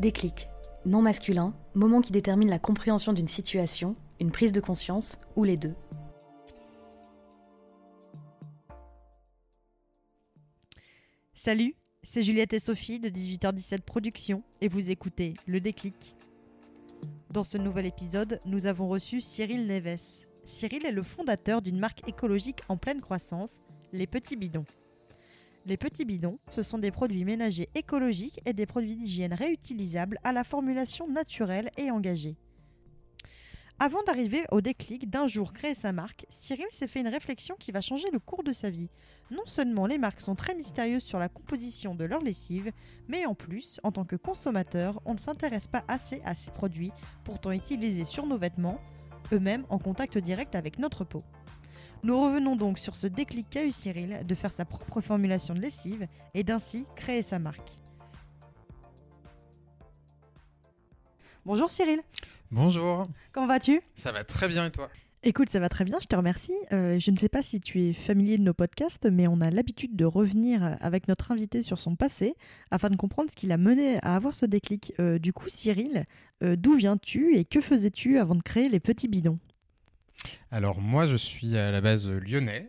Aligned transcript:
Déclic. 0.00 0.48
Non 0.86 1.02
masculin, 1.02 1.52
moment 1.74 2.00
qui 2.00 2.10
détermine 2.10 2.48
la 2.48 2.58
compréhension 2.58 3.12
d'une 3.12 3.28
situation, 3.28 3.96
une 4.18 4.30
prise 4.30 4.52
de 4.52 4.60
conscience 4.60 5.18
ou 5.36 5.44
les 5.44 5.58
deux. 5.58 5.74
Salut, 11.34 11.74
c'est 12.02 12.22
Juliette 12.22 12.54
et 12.54 12.60
Sophie 12.60 12.98
de 12.98 13.10
18h17 13.10 13.82
Productions 13.82 14.42
et 14.62 14.68
vous 14.68 14.90
écoutez 14.90 15.34
Le 15.46 15.60
Déclic. 15.60 16.16
Dans 17.30 17.44
ce 17.44 17.58
nouvel 17.58 17.84
épisode, 17.84 18.40
nous 18.46 18.64
avons 18.64 18.88
reçu 18.88 19.20
Cyril 19.20 19.66
Neves. 19.66 20.24
Cyril 20.46 20.86
est 20.86 20.92
le 20.92 21.02
fondateur 21.02 21.60
d'une 21.60 21.78
marque 21.78 22.08
écologique 22.08 22.62
en 22.70 22.78
pleine 22.78 23.02
croissance, 23.02 23.60
Les 23.92 24.06
Petits 24.06 24.36
Bidons. 24.36 24.64
Les 25.66 25.76
petits 25.76 26.06
bidons, 26.06 26.38
ce 26.48 26.62
sont 26.62 26.78
des 26.78 26.90
produits 26.90 27.24
ménagers 27.24 27.68
écologiques 27.74 28.40
et 28.46 28.54
des 28.54 28.64
produits 28.64 28.96
d'hygiène 28.96 29.34
réutilisables 29.34 30.18
à 30.24 30.32
la 30.32 30.42
formulation 30.42 31.06
naturelle 31.06 31.70
et 31.76 31.90
engagée. 31.90 32.36
Avant 33.78 34.02
d'arriver 34.02 34.44
au 34.50 34.60
déclic 34.60 35.08
d'un 35.08 35.26
jour 35.26 35.52
créer 35.52 35.74
sa 35.74 35.92
marque, 35.92 36.26
Cyril 36.28 36.66
s'est 36.70 36.86
fait 36.86 37.00
une 37.00 37.08
réflexion 37.08 37.56
qui 37.58 37.72
va 37.72 37.80
changer 37.80 38.10
le 38.10 38.18
cours 38.18 38.42
de 38.42 38.52
sa 38.52 38.68
vie. 38.68 38.90
Non 39.30 39.44
seulement 39.46 39.86
les 39.86 39.96
marques 39.96 40.20
sont 40.20 40.34
très 40.34 40.54
mystérieuses 40.54 41.02
sur 41.02 41.18
la 41.18 41.30
composition 41.30 41.94
de 41.94 42.04
leur 42.04 42.22
lessive, 42.22 42.72
mais 43.08 43.24
en 43.24 43.34
plus, 43.34 43.80
en 43.82 43.92
tant 43.92 44.04
que 44.04 44.16
consommateur, 44.16 45.00
on 45.04 45.14
ne 45.14 45.18
s'intéresse 45.18 45.66
pas 45.66 45.84
assez 45.88 46.20
à 46.24 46.34
ces 46.34 46.50
produits, 46.50 46.92
pourtant 47.24 47.52
utilisés 47.52 48.04
sur 48.04 48.26
nos 48.26 48.36
vêtements, 48.36 48.78
eux-mêmes 49.32 49.64
en 49.70 49.78
contact 49.78 50.18
direct 50.18 50.54
avec 50.54 50.78
notre 50.78 51.04
peau. 51.04 51.22
Nous 52.02 52.18
revenons 52.18 52.56
donc 52.56 52.78
sur 52.78 52.96
ce 52.96 53.06
déclic 53.06 53.50
qu'a 53.50 53.64
eu 53.64 53.72
Cyril 53.72 54.20
de 54.26 54.34
faire 54.34 54.52
sa 54.52 54.64
propre 54.64 55.02
formulation 55.02 55.52
de 55.52 55.60
lessive 55.60 56.06
et 56.32 56.42
d'ainsi 56.42 56.86
créer 56.96 57.22
sa 57.22 57.38
marque. 57.38 57.78
Bonjour 61.44 61.68
Cyril, 61.68 62.00
Bonjour, 62.50 63.06
comment 63.32 63.46
vas-tu? 63.46 63.80
Ça 63.96 64.12
va 64.12 64.24
très 64.24 64.48
bien 64.48 64.66
et 64.66 64.70
toi? 64.70 64.88
Écoute, 65.22 65.50
ça 65.50 65.60
va 65.60 65.68
très 65.68 65.84
bien, 65.84 65.98
je 66.00 66.06
te 66.06 66.16
remercie. 66.16 66.56
Euh, 66.72 66.98
je 66.98 67.10
ne 67.10 67.16
sais 67.16 67.28
pas 67.28 67.42
si 67.42 67.60
tu 67.60 67.82
es 67.82 67.92
familier 67.92 68.38
de 68.38 68.42
nos 68.42 68.54
podcasts, 68.54 69.04
mais 69.04 69.28
on 69.28 69.42
a 69.42 69.50
l'habitude 69.50 69.94
de 69.94 70.06
revenir 70.06 70.78
avec 70.80 71.06
notre 71.08 71.30
invité 71.30 71.62
sur 71.62 71.78
son 71.78 71.94
passé 71.94 72.34
afin 72.70 72.88
de 72.88 72.96
comprendre 72.96 73.30
ce 73.30 73.36
qui 73.36 73.46
l'a 73.46 73.58
mené 73.58 73.98
à 74.02 74.16
avoir 74.16 74.34
ce 74.34 74.46
déclic. 74.46 74.94
Euh, 74.98 75.18
du 75.18 75.34
coup, 75.34 75.48
Cyril, 75.48 76.06
euh, 76.42 76.56
d'où 76.56 76.74
viens-tu 76.74 77.36
et 77.36 77.44
que 77.44 77.60
faisais-tu 77.60 78.18
avant 78.18 78.34
de 78.34 78.42
créer 78.42 78.70
les 78.70 78.80
petits 78.80 79.08
bidons? 79.08 79.38
Alors 80.50 80.80
moi 80.80 81.06
je 81.06 81.16
suis 81.16 81.56
à 81.56 81.70
la 81.70 81.80
base 81.80 82.08
lyonnais. 82.08 82.68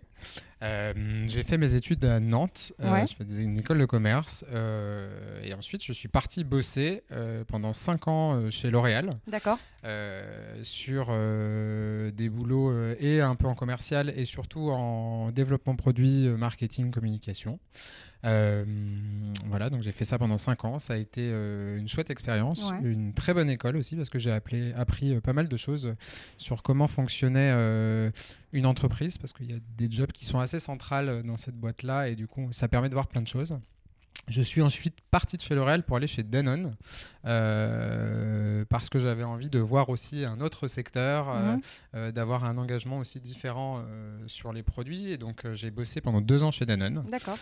Euh, 0.63 0.93
j'ai 1.27 1.41
fait 1.43 1.57
mes 1.57 1.73
études 1.73 2.05
à 2.05 2.19
Nantes, 2.19 2.71
Euh, 2.81 2.91
Ouais. 2.91 3.07
je 3.07 3.15
fais 3.15 3.23
des- 3.25 3.41
une 3.41 3.57
école 3.57 3.79
de 3.79 3.85
commerce 3.85 4.45
euh, 4.53 5.41
et 5.43 5.53
ensuite 5.55 5.83
je 5.83 5.91
suis 5.91 6.07
parti 6.07 6.43
bosser 6.43 7.03
pendant 7.47 7.73
5 7.73 8.07
ans 8.07 8.49
chez 8.51 8.69
L'Oréal 8.69 9.15
D'accord. 9.27 9.57
sur 10.63 11.07
des 11.07 12.29
boulots 12.29 12.71
et 12.99 13.21
un 13.21 13.35
peu 13.35 13.47
en 13.47 13.55
commercial 13.55 14.13
et 14.15 14.25
surtout 14.25 14.69
en 14.69 15.31
développement 15.31 15.75
produit, 15.75 16.27
marketing, 16.29 16.91
communication. 16.91 17.59
Voilà, 18.23 19.69
donc 19.71 19.81
j'ai 19.81 19.91
fait 19.91 20.05
ça 20.05 20.19
pendant 20.19 20.37
5 20.37 20.63
ans. 20.65 20.77
Ça 20.79 20.93
a 20.93 20.97
été 20.97 21.29
une 21.29 21.87
chouette 21.87 22.11
expérience, 22.11 22.69
Ouais. 22.71 22.77
une 22.83 23.13
très 23.13 23.33
bonne 23.33 23.49
école 23.49 23.77
aussi 23.77 23.95
parce 23.95 24.09
que 24.09 24.19
j'ai 24.19 24.31
appris 24.31 25.19
pas 25.21 25.33
mal 25.33 25.47
de 25.47 25.57
choses 25.57 25.95
sur 26.37 26.61
comment 26.61 26.87
fonctionnait 26.87 27.51
une 28.53 28.65
entreprise 28.65 29.17
parce 29.17 29.31
qu'il 29.33 29.49
y 29.49 29.53
a 29.55 29.59
des 29.77 29.89
jobs 29.89 30.11
qui 30.11 30.25
sont 30.25 30.39
assez 30.39 30.50
centrales 30.59 31.09
euh, 31.09 31.23
dans 31.23 31.37
cette 31.37 31.55
boîte-là 31.55 32.09
et 32.09 32.15
du 32.15 32.27
coup 32.27 32.49
ça 32.51 32.67
permet 32.67 32.89
de 32.89 32.93
voir 32.93 33.07
plein 33.07 33.21
de 33.21 33.27
choses. 33.27 33.57
Je 34.27 34.41
suis 34.41 34.61
ensuite 34.61 34.95
parti 35.09 35.35
de 35.35 35.41
chez 35.41 35.55
L'Oréal 35.55 35.83
pour 35.83 35.97
aller 35.97 36.07
chez 36.07 36.23
Danone 36.23 36.73
euh, 37.25 38.63
parce 38.69 38.89
que 38.89 38.99
j'avais 38.99 39.23
envie 39.23 39.49
de 39.49 39.59
voir 39.59 39.89
aussi 39.89 40.23
un 40.25 40.39
autre 40.41 40.67
secteur, 40.67 41.29
euh, 41.29 41.53
Mhm. 41.55 41.61
euh, 41.95 42.11
d'avoir 42.11 42.45
un 42.45 42.57
engagement 42.57 42.99
aussi 42.99 43.19
différent 43.19 43.79
euh, 43.85 44.19
sur 44.27 44.53
les 44.53 44.63
produits. 44.63 45.11
Et 45.11 45.17
donc 45.17 45.45
j'ai 45.53 45.71
bossé 45.71 46.01
pendant 46.01 46.21
deux 46.21 46.43
ans 46.43 46.51
chez 46.51 46.65
Danone. 46.65 47.03
D'accord. 47.09 47.37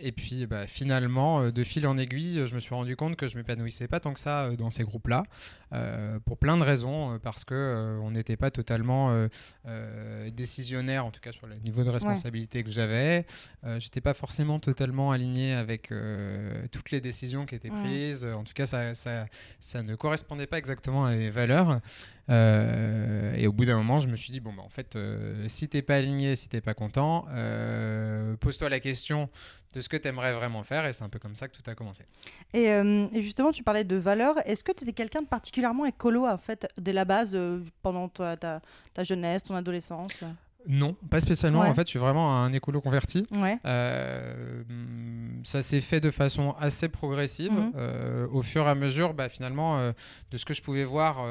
Et 0.00 0.12
puis 0.12 0.46
bah, 0.46 0.66
finalement, 0.66 1.50
de 1.50 1.64
fil 1.64 1.86
en 1.86 1.96
aiguille, 1.98 2.46
je 2.46 2.54
me 2.54 2.60
suis 2.60 2.74
rendu 2.74 2.94
compte 2.96 3.16
que 3.16 3.26
je 3.26 3.36
m'épanouissais 3.36 3.88
pas 3.88 3.98
tant 4.00 4.12
que 4.12 4.20
ça 4.20 4.50
dans 4.56 4.70
ces 4.70 4.84
groupes-là, 4.84 5.24
pour 6.26 6.36
plein 6.38 6.56
de 6.56 6.62
raisons, 6.62 7.18
parce 7.22 7.44
que 7.44 7.98
on 8.02 8.10
n'était 8.10 8.36
pas 8.36 8.50
totalement 8.50 9.26
décisionnaire, 10.32 11.06
en 11.06 11.10
tout 11.10 11.20
cas 11.20 11.32
sur 11.32 11.46
le 11.46 11.54
niveau 11.56 11.82
de 11.84 11.90
responsabilité 11.90 12.62
que 12.62 12.70
j'avais. 12.70 13.26
J'étais 13.78 14.00
pas 14.00 14.14
forcément 14.14 14.58
totalement 14.58 14.81
aligné 15.10 15.52
avec 15.54 15.90
euh, 15.92 16.66
toutes 16.72 16.90
les 16.90 17.00
décisions 17.00 17.46
qui 17.46 17.54
étaient 17.54 17.70
Ouais. 17.70 17.78
prises. 17.82 18.24
En 18.24 18.44
tout 18.44 18.52
cas, 18.54 18.66
ça, 18.66 18.94
ça, 18.94 19.26
ça 19.60 19.82
ne 19.82 19.94
correspondait 19.94 20.46
pas 20.46 20.58
exactement 20.58 21.04
à 21.06 21.10
mes 21.12 21.30
valeurs. 21.30 21.80
Euh, 22.30 23.34
et 23.34 23.46
au 23.46 23.52
bout 23.52 23.64
d'un 23.64 23.76
moment, 23.76 23.98
je 24.00 24.08
me 24.08 24.16
suis 24.16 24.32
dit 24.32 24.40
bon, 24.40 24.52
bah, 24.52 24.62
en 24.64 24.68
fait, 24.68 24.96
euh, 24.96 25.44
si 25.48 25.68
t'es 25.68 25.82
pas 25.82 25.96
aligné, 25.96 26.36
si 26.36 26.48
t'es 26.48 26.60
pas 26.60 26.74
content, 26.74 27.26
euh, 27.30 28.36
pose-toi 28.36 28.68
la 28.68 28.80
question 28.80 29.28
de 29.74 29.80
ce 29.80 29.88
que 29.88 29.96
tu 29.96 30.06
aimerais 30.08 30.32
vraiment 30.32 30.62
faire. 30.62 30.86
Et 30.86 30.92
c'est 30.92 31.02
un 31.04 31.08
peu 31.08 31.18
comme 31.18 31.34
ça 31.34 31.48
que 31.48 31.56
tout 31.56 31.68
a 31.70 31.74
commencé. 31.74 32.04
Et, 32.52 32.64
et 32.66 33.22
justement, 33.22 33.52
tu 33.52 33.62
parlais 33.62 33.84
de 33.84 33.96
valeurs. 33.96 34.36
Est-ce 34.46 34.62
que 34.64 34.72
tu 34.72 34.84
étais 34.84 34.92
quelqu'un 34.92 35.22
de 35.22 35.26
particulièrement 35.26 35.86
écolo, 35.86 36.26
en 36.26 36.38
fait, 36.38 36.68
dès 36.78 36.92
la 36.92 37.04
base, 37.04 37.36
pendant 37.82 38.08
ta 38.08 38.60
jeunesse, 39.02 39.44
ton 39.44 39.54
adolescence? 39.54 40.22
Non, 40.68 40.96
pas 41.10 41.20
spécialement. 41.20 41.60
Ouais. 41.60 41.68
En 41.68 41.74
fait, 41.74 41.86
je 41.86 41.90
suis 41.90 41.98
vraiment 41.98 42.42
un 42.42 42.52
écolo 42.52 42.80
converti. 42.80 43.26
Ouais. 43.32 43.58
Euh, 43.64 44.62
ça 45.42 45.62
s'est 45.62 45.80
fait 45.80 46.00
de 46.00 46.10
façon 46.10 46.54
assez 46.58 46.88
progressive. 46.88 47.52
Mhm. 47.52 47.72
Euh, 47.76 48.26
au 48.30 48.42
fur 48.42 48.66
et 48.66 48.70
à 48.70 48.74
mesure, 48.74 49.14
bah, 49.14 49.28
finalement, 49.28 49.78
euh, 49.78 49.92
de 50.30 50.36
ce 50.36 50.44
que 50.44 50.54
je 50.54 50.62
pouvais 50.62 50.84
voir 50.84 51.26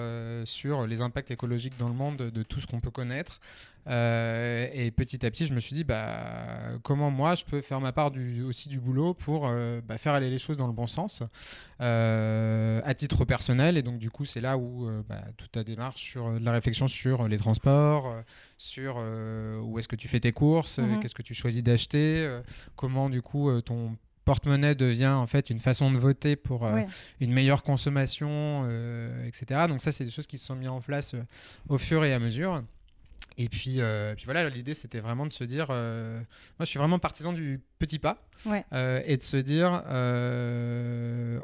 sur 0.45 0.87
les 0.87 1.01
impacts 1.01 1.31
écologiques 1.31 1.77
dans 1.77 1.87
le 1.87 1.93
monde, 1.93 2.17
de, 2.17 2.29
de 2.29 2.43
tout 2.43 2.59
ce 2.59 2.67
qu'on 2.67 2.79
peut 2.79 2.91
connaître. 2.91 3.39
Euh, 3.87 4.67
et 4.73 4.91
petit 4.91 5.25
à 5.25 5.31
petit, 5.31 5.45
je 5.45 5.53
me 5.53 5.59
suis 5.59 5.73
dit, 5.73 5.83
bah, 5.83 6.73
comment 6.83 7.09
moi, 7.09 7.35
je 7.35 7.43
peux 7.45 7.61
faire 7.61 7.79
ma 7.81 7.91
part 7.91 8.11
du, 8.11 8.43
aussi 8.43 8.69
du 8.69 8.79
boulot 8.79 9.13
pour 9.13 9.47
euh, 9.47 9.81
bah, 9.83 9.97
faire 9.97 10.13
aller 10.13 10.29
les 10.29 10.37
choses 10.37 10.57
dans 10.57 10.67
le 10.67 10.73
bon 10.73 10.87
sens 10.87 11.23
euh, 11.79 12.81
à 12.83 12.93
titre 12.93 13.25
personnel. 13.25 13.77
Et 13.77 13.81
donc, 13.81 13.97
du 13.99 14.09
coup, 14.09 14.25
c'est 14.25 14.41
là 14.41 14.57
où 14.57 14.89
bah, 15.07 15.21
toute 15.37 15.51
ta 15.51 15.63
démarche 15.63 16.01
sur 16.01 16.39
de 16.39 16.45
la 16.45 16.51
réflexion 16.51 16.87
sur 16.87 17.27
les 17.27 17.37
transports, 17.37 18.15
sur 18.57 18.97
où 19.63 19.79
est-ce 19.79 19.87
que 19.87 19.95
tu 19.95 20.07
fais 20.07 20.19
tes 20.19 20.31
courses, 20.31 20.77
Mhm. 20.79 20.99
qu'est-ce 20.99 21.15
que 21.15 21.21
tu 21.23 21.33
choisis 21.33 21.63
d'acheter, 21.63 22.39
comment 22.75 23.09
du 23.09 23.21
coup 23.21 23.49
ton 23.61 23.95
porte-monnaie 24.25 24.75
devient 24.75 25.07
en 25.07 25.25
fait 25.25 25.49
une 25.49 25.57
façon 25.59 25.91
de 25.91 25.97
voter 25.97 26.35
pour 26.35 26.63
euh, 26.65 26.73
Ouais. 26.75 26.87
une 27.19 27.33
meilleure 27.33 27.63
consommation, 27.63 28.29
euh, 28.69 29.25
etc. 29.27 29.65
Donc 29.67 29.81
ça, 29.81 29.91
c'est 29.91 30.05
des 30.05 30.11
choses 30.11 30.27
qui 30.27 30.37
se 30.37 30.45
sont 30.45 30.55
mises 30.55 30.69
en 30.69 30.79
place 30.79 31.15
euh, 31.15 31.23
au 31.69 31.77
fur 31.79 32.05
et 32.05 32.13
à 32.13 32.19
mesure. 32.19 32.63
Et 33.41 33.49
puis, 33.49 33.81
euh, 33.81 34.13
puis 34.15 34.25
voilà, 34.25 34.47
l'idée 34.49 34.75
c'était 34.75 34.99
vraiment 34.99 35.25
de 35.25 35.33
se 35.33 35.43
dire, 35.43 35.67
euh, 35.71 36.17
moi 36.59 36.65
je 36.65 36.65
suis 36.65 36.77
vraiment 36.77 36.99
partisan 36.99 37.33
du 37.33 37.59
petit 37.79 37.97
pas, 37.97 38.17
Ouais. 38.45 38.63
euh, 38.73 39.01
et 39.05 39.17
de 39.17 39.23
se 39.23 39.37
dire, 39.37 39.81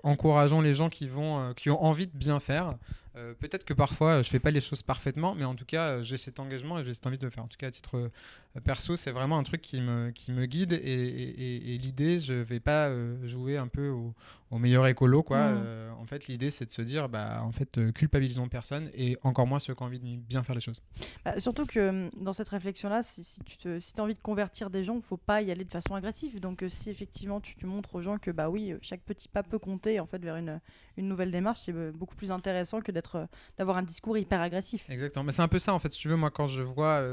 encourageons 0.03 0.61
les 0.61 0.73
gens 0.73 0.89
qui 0.89 1.07
vont, 1.07 1.53
qui 1.55 1.69
ont 1.69 1.83
envie 1.83 2.07
de 2.07 2.15
bien 2.15 2.39
faire. 2.39 2.75
Euh, 3.17 3.33
Peut-être 3.33 3.65
que 3.65 3.73
parfois 3.73 4.19
euh, 4.19 4.23
je 4.23 4.29
fais 4.29 4.39
pas 4.39 4.51
les 4.51 4.61
choses 4.61 4.83
parfaitement, 4.83 5.33
mais 5.35 5.43
en 5.43 5.55
tout 5.55 5.65
cas 5.65 5.87
euh, 5.87 6.01
j'ai 6.03 6.17
cet 6.17 6.39
engagement 6.39 6.79
et 6.79 6.83
j'ai 6.85 6.93
cette 6.93 7.05
envie 7.07 7.17
de 7.17 7.25
le 7.25 7.29
faire. 7.31 7.43
En 7.43 7.47
tout 7.47 7.57
cas 7.57 7.67
à 7.67 7.71
titre 7.71 7.97
euh, 7.97 8.59
perso, 8.63 8.95
c'est 8.95 9.11
vraiment 9.11 9.37
un 9.37 9.43
truc 9.43 9.61
qui 9.61 9.81
me, 9.81 10.11
qui 10.11 10.31
me 10.31 10.45
guide 10.45 10.73
et, 10.73 10.77
et- 10.77 11.41
et- 11.41 11.75
et 11.75 11.77
l'idée, 11.77 12.19
je 12.19 12.33
vais 12.33 12.59
pas 12.59 12.87
euh, 12.87 13.15
jouer 13.27 13.57
un 13.57 13.67
peu 13.67 13.89
au, 13.89 14.13
au 14.51 14.57
meilleur 14.59 14.85
écolo 14.87 15.23
quoi. 15.23 15.37
Euh, 15.37 15.91
en 15.99 16.05
fait, 16.05 16.27
l'idée 16.27 16.51
c'est 16.51 16.65
de 16.65 16.71
se 16.71 16.81
dire, 16.81 17.09
bah 17.09 17.41
en 17.43 17.51
fait 17.51 17.91
culpabilisons 17.93 18.47
personne 18.49 18.89
et 18.93 19.17
encore 19.23 19.47
moins 19.47 19.59
ceux 19.59 19.73
qui 19.75 19.81
ont 19.83 19.87
envie 19.87 19.99
de 19.99 20.05
bien 20.21 20.43
faire 20.43 20.55
les 20.55 20.61
choses. 20.61 20.81
Bah, 21.25 21.39
surtout 21.39 21.65
que 21.65 22.09
dans 22.23 22.33
cette 22.33 22.49
réflexion-là, 22.49 23.01
si, 23.03 23.23
si 23.23 23.39
tu 23.41 23.57
te, 23.57 23.79
si 23.79 23.93
as 23.97 24.03
envie 24.03 24.13
de 24.13 24.21
convertir 24.21 24.69
des 24.69 24.83
gens, 24.83 24.95
il 24.95 25.01
faut 25.01 25.17
pas 25.17 25.41
y 25.41 25.51
aller 25.51 25.63
de 25.65 25.71
façon 25.71 25.95
agressive. 25.95 26.39
Donc 26.39 26.63
si 26.69 26.89
effectivement 26.89 27.41
tu, 27.41 27.55
tu 27.55 27.65
montres 27.65 27.95
aux 27.95 28.01
gens 28.01 28.17
que 28.17 28.31
bah 28.31 28.49
oui, 28.49 28.73
chaque 28.81 29.01
petit 29.01 29.27
pas 29.27 29.43
peut 29.43 29.59
compter 29.59 29.99
en 29.99 30.05
fait 30.05 30.19
vers 30.23 30.35
une, 30.35 30.59
une 30.97 31.07
nouvelle 31.07 31.31
démarche, 31.31 31.59
c'est 31.59 31.73
euh, 31.73 31.91
beaucoup 31.91 32.15
plus 32.15 32.31
intéressant 32.31 32.81
que 32.81 32.91
d'être 32.91 32.97
d'être, 32.97 33.27
d'avoir 33.57 33.77
un 33.77 33.83
discours 33.83 34.17
hyper 34.17 34.41
agressif. 34.41 34.89
Exactement. 34.89 35.23
Mais 35.23 35.31
c'est 35.31 35.44
un 35.44 35.47
peu 35.47 35.59
ça, 35.59 35.73
en 35.73 35.79
fait, 35.79 35.94
si 35.94 35.99
tu 35.99 36.09
veux, 36.09 36.15
moi, 36.15 36.31
quand 36.31 36.47
je 36.47 36.63
vois 36.63 37.03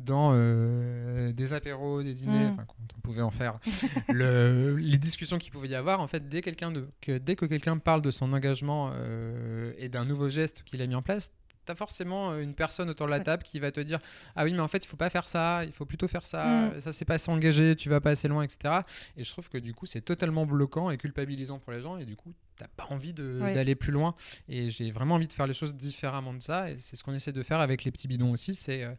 dans 0.00 0.32
des 1.32 1.54
apéros, 1.54 2.02
des 2.02 2.12
dîners, 2.12 2.50
mm. 2.50 2.56
quand 2.56 2.96
on 2.96 3.00
pouvait 3.00 3.22
en 3.22 3.30
faire, 3.30 3.60
le, 4.08 4.76
les 4.76 4.98
discussions 4.98 5.38
qu'il 5.38 5.52
pouvait 5.52 5.68
y 5.68 5.76
avoir, 5.76 6.00
en 6.00 6.08
fait, 6.08 6.28
dès, 6.28 6.42
quelqu'un 6.42 6.72
de, 6.72 6.88
que, 7.00 7.18
dès 7.18 7.36
que 7.36 7.46
quelqu'un 7.46 7.78
parle 7.78 8.02
de 8.02 8.10
son 8.10 8.32
engagement 8.32 8.92
et 9.78 9.88
d'un 9.88 10.04
nouveau 10.04 10.28
geste 10.28 10.64
qu'il 10.64 10.82
a 10.82 10.86
mis 10.88 10.96
en 10.96 11.02
place, 11.02 11.30
tu 11.64 11.72
as 11.72 11.74
forcément 11.74 12.36
une 12.38 12.54
personne 12.54 12.90
autour 12.90 13.06
de 13.06 13.12
la 13.12 13.20
table 13.20 13.42
qui 13.42 13.58
va 13.58 13.70
te 13.70 13.80
dire 13.80 13.98
Ah 14.36 14.44
oui, 14.44 14.52
mais 14.52 14.60
en 14.60 14.68
fait, 14.68 14.84
il 14.84 14.86
faut 14.86 14.96
pas 14.96 15.10
faire 15.10 15.28
ça, 15.28 15.64
il 15.64 15.72
faut 15.72 15.86
plutôt 15.86 16.08
faire 16.08 16.26
ça, 16.26 16.44
mm. 16.44 16.80
ça 16.80 16.92
c'est 16.92 17.04
pas 17.04 17.18
s'engager, 17.18 17.76
tu 17.76 17.88
vas 17.88 18.00
pas 18.00 18.10
assez 18.10 18.28
loin, 18.28 18.42
etc. 18.42 18.80
Et 19.16 19.24
je 19.24 19.30
trouve 19.30 19.48
que 19.48 19.58
du 19.58 19.74
coup, 19.74 19.86
c'est 19.86 20.00
totalement 20.00 20.46
bloquant 20.46 20.90
et 20.90 20.98
culpabilisant 20.98 21.58
pour 21.58 21.72
les 21.72 21.80
gens, 21.80 21.98
et 21.98 22.04
du 22.04 22.16
coup, 22.16 22.32
t'as 22.56 22.68
pas 22.68 22.86
envie 22.90 23.12
d'aller 23.12 23.74
plus 23.74 23.92
loin. 23.92 24.14
Et 24.48 24.70
j'ai 24.70 24.90
vraiment 24.90 25.16
envie 25.16 25.28
de 25.28 25.32
faire 25.32 25.46
les 25.46 25.54
choses 25.54 25.74
différemment 25.74 26.34
de 26.34 26.42
ça, 26.42 26.70
et 26.70 26.78
c'est 26.78 26.96
ce 26.96 27.02
qu'on 27.02 27.14
essaie 27.14 27.32
de 27.32 27.42
faire 27.42 27.60
avec 27.60 27.84
les 27.84 27.90
petits 27.90 28.08
bidons 28.08 28.32
aussi 28.32 28.54
c'est 28.54 28.84
euh, 28.84 28.94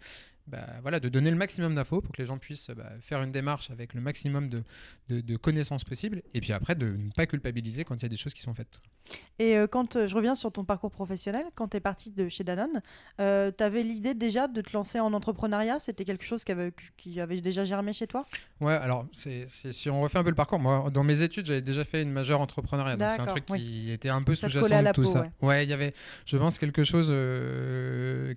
bah, 0.47 0.67
voilà, 0.81 0.99
de 0.99 1.07
donner 1.07 1.31
le 1.31 1.37
maximum 1.37 1.73
d'infos 1.73 2.01
pour 2.01 2.13
que 2.13 2.21
les 2.21 2.25
gens 2.25 2.37
puissent 2.37 2.69
bah, 2.69 2.91
faire 2.99 3.21
une 3.23 3.31
démarche 3.31 3.71
avec 3.71 3.93
le 3.93 4.01
maximum 4.01 4.49
de, 4.49 4.63
de, 5.09 5.37
connaissances 5.37 5.85
possibles, 5.85 6.21
et 6.33 6.41
puis 6.41 6.51
après 6.51 6.75
de 6.75 6.87
ne 6.87 7.11
pas 7.11 7.25
culpabiliser 7.25 7.85
quand 7.85 7.95
il 7.95 8.03
y 8.03 8.05
a 8.05 8.09
des 8.09 8.17
choses 8.17 8.33
qui 8.33 8.41
sont 8.41 8.53
faites. 8.53 8.81
Et 9.39 9.57
euh, 9.57 9.67
quand 9.67 9.95
euh, 9.95 10.07
je 10.07 10.15
reviens 10.15 10.35
sur 10.35 10.51
ton 10.51 10.63
parcours 10.63 10.91
professionnel, 10.91 11.45
quand 11.55 11.69
tu 11.69 11.77
es 11.77 11.79
parti 11.79 12.11
de 12.11 12.27
chez 12.27 12.43
Danone, 12.43 12.81
euh, 13.19 13.51
tu 13.57 13.63
avais 13.63 13.83
l'idée 13.83 14.13
déjà 14.13 14.47
de 14.47 14.61
te 14.61 14.73
lancer 14.73 14.99
en 14.99 15.13
entrepreneuriat? 15.13 15.79
C'était 15.79 16.05
quelque 16.05 16.23
chose 16.23 16.43
qui 16.43 16.51
avait, 16.51 16.73
qui 16.97 17.19
avait 17.19 17.39
déjà 17.41 17.63
germé 17.63 17.93
chez 17.93 18.07
toi? 18.07 18.25
Ouais, 18.59 18.73
alors 18.73 19.05
c'est, 19.13 19.47
si 19.49 19.89
on 19.89 20.01
refait 20.01 20.19
un 20.19 20.23
peu 20.23 20.29
le 20.29 20.35
parcours, 20.35 20.59
moi 20.59 20.89
dans 20.91 21.03
mes 21.03 21.23
études 21.23 21.45
j'avais 21.45 21.61
déjà 21.61 21.85
fait 21.85 22.01
une 22.01 22.11
majeure 22.11 22.41
entrepreneuriat, 22.41 22.97
donc 22.97 23.11
c'est 23.13 23.21
un 23.21 23.25
truc 23.25 23.45
qui 23.45 23.91
était 23.91 24.09
un 24.09 24.23
peu 24.23 24.35
sous-jacent 24.35 24.83
de 24.83 24.91
tout 24.91 25.05
ça. 25.05 25.25
Ouais, 25.41 25.65
il 25.65 25.69
y 25.69 25.73
avait, 25.73 25.93
je 26.25 26.37
pense, 26.37 26.59
quelque 26.59 26.83
chose 26.83 27.13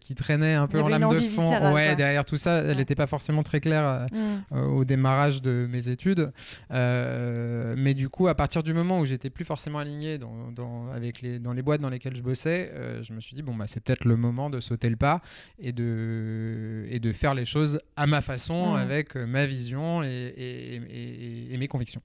qui 0.01 0.15
traînait 0.15 0.55
un 0.55 0.69
peu 0.69 0.81
en 0.81 0.89
lame 0.89 1.11
de 1.11 1.21
fond. 1.21 1.73
Ouais, 1.73 1.96
derrière 1.97 2.25
tout 2.25 2.37
ça, 2.37 2.59
elle 2.59 2.77
n'était 2.77 2.95
pas 2.95 3.07
forcément 3.07 3.43
très 3.43 3.61
claire 3.61 3.85
euh, 3.85 4.07
mm. 4.13 4.43
euh, 4.53 4.65
au 4.67 4.85
démarrage 4.85 5.43
de 5.43 5.67
mes 5.71 5.89
études. 5.89 6.33
Euh, 6.71 7.75
mais 7.77 7.95
du 7.95 8.09
coup, 8.09 8.29
à 8.29 8.35
partir 8.35 8.63
du 8.63 8.75
moment 8.75 9.01
où 9.01 9.05
j'étais 9.05 9.31
plus 9.31 9.45
forcément 9.45 9.79
aligné 9.79 10.19
dans, 10.19 10.89
avec 10.95 11.23
les, 11.23 11.39
dans 11.39 11.53
les 11.53 11.63
boîtes 11.63 11.81
dans 11.81 11.91
lesquelles 11.91 12.17
je 12.17 12.23
bossais, 12.23 12.73
je 13.03 13.13
me 13.13 13.21
suis 13.21 13.35
dit, 13.35 13.43
bon, 13.43 13.55
bah, 13.55 13.67
c'est 13.67 13.81
peut-être 13.81 14.05
le 14.05 14.17
moment 14.17 14.51
de 14.51 14.61
sauter 14.61 14.89
le 14.89 14.97
pas 14.97 15.21
et 15.59 15.73
de, 15.73 16.87
et 16.89 17.01
de 17.01 17.13
faire 17.13 17.35
les 17.35 17.45
choses 17.45 17.81
à 17.97 18.07
ma 18.07 18.21
façon, 18.21 18.73
mm. 18.73 18.77
avec 18.77 19.17
ma 19.17 19.47
vision 19.47 20.03
et, 20.03 20.09
et, 20.09 21.55
et 21.55 21.57
mes 21.57 21.69
convictions. 21.69 22.03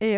Et 0.00 0.16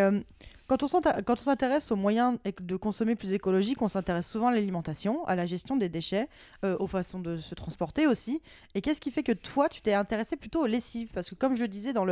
quand 0.68 0.84
on 0.84 1.36
s'intéresse 1.36 1.90
aux 1.90 1.96
moyens 1.96 2.38
de 2.60 2.76
consommer 2.76 3.16
plus 3.16 3.32
écologique, 3.32 3.80
on 3.82 3.88
s'intéresse 3.88 4.28
souvent 4.28 4.48
à 4.48 4.52
l'alimentation, 4.52 5.24
à 5.24 5.34
la 5.34 5.46
gestion 5.46 5.76
des 5.76 5.88
déchets, 5.88 6.28
euh, 6.64 6.76
aux 6.78 6.86
façons 6.86 7.20
de 7.20 7.36
se 7.36 7.54
transporter 7.54 8.06
aussi. 8.06 8.42
Et 8.74 8.82
qu'est-ce 8.82 9.00
qui 9.00 9.10
fait 9.10 9.22
que 9.22 9.32
toi, 9.32 9.68
tu 9.68 9.80
t'es 9.80 9.94
intéressé 9.94 10.36
plutôt 10.36 10.62
aux 10.62 10.66
lessives? 10.66 11.10
Parce 11.12 11.30
que 11.30 11.34
comme 11.34 11.56
je 11.56 11.64
disais 11.64 11.92
dans 11.92 12.04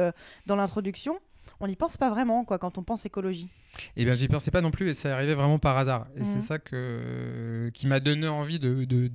l'introduction, 0.48 1.18
on 1.60 1.66
n'y 1.66 1.76
pense 1.76 1.96
pas 1.96 2.10
vraiment 2.10 2.44
quoi 2.44 2.58
quand 2.58 2.78
on 2.78 2.82
pense 2.82 3.06
écologie. 3.06 3.48
Eh 3.96 4.04
bien, 4.04 4.14
j'y 4.14 4.28
pensais 4.28 4.50
pas 4.50 4.60
non 4.60 4.70
plus 4.70 4.88
et 4.88 4.94
ça 4.94 5.14
arrivait 5.14 5.34
vraiment 5.34 5.58
par 5.58 5.76
hasard. 5.76 6.06
Et 6.16 6.24
c'est 6.24 6.36
mhm. 6.36 6.40
ça 6.40 6.58
que, 6.58 7.70
qui 7.74 7.86
m'a 7.86 8.00
donné 8.00 8.28
envie 8.28 8.58
de, 8.58 8.84
de, 8.84 9.10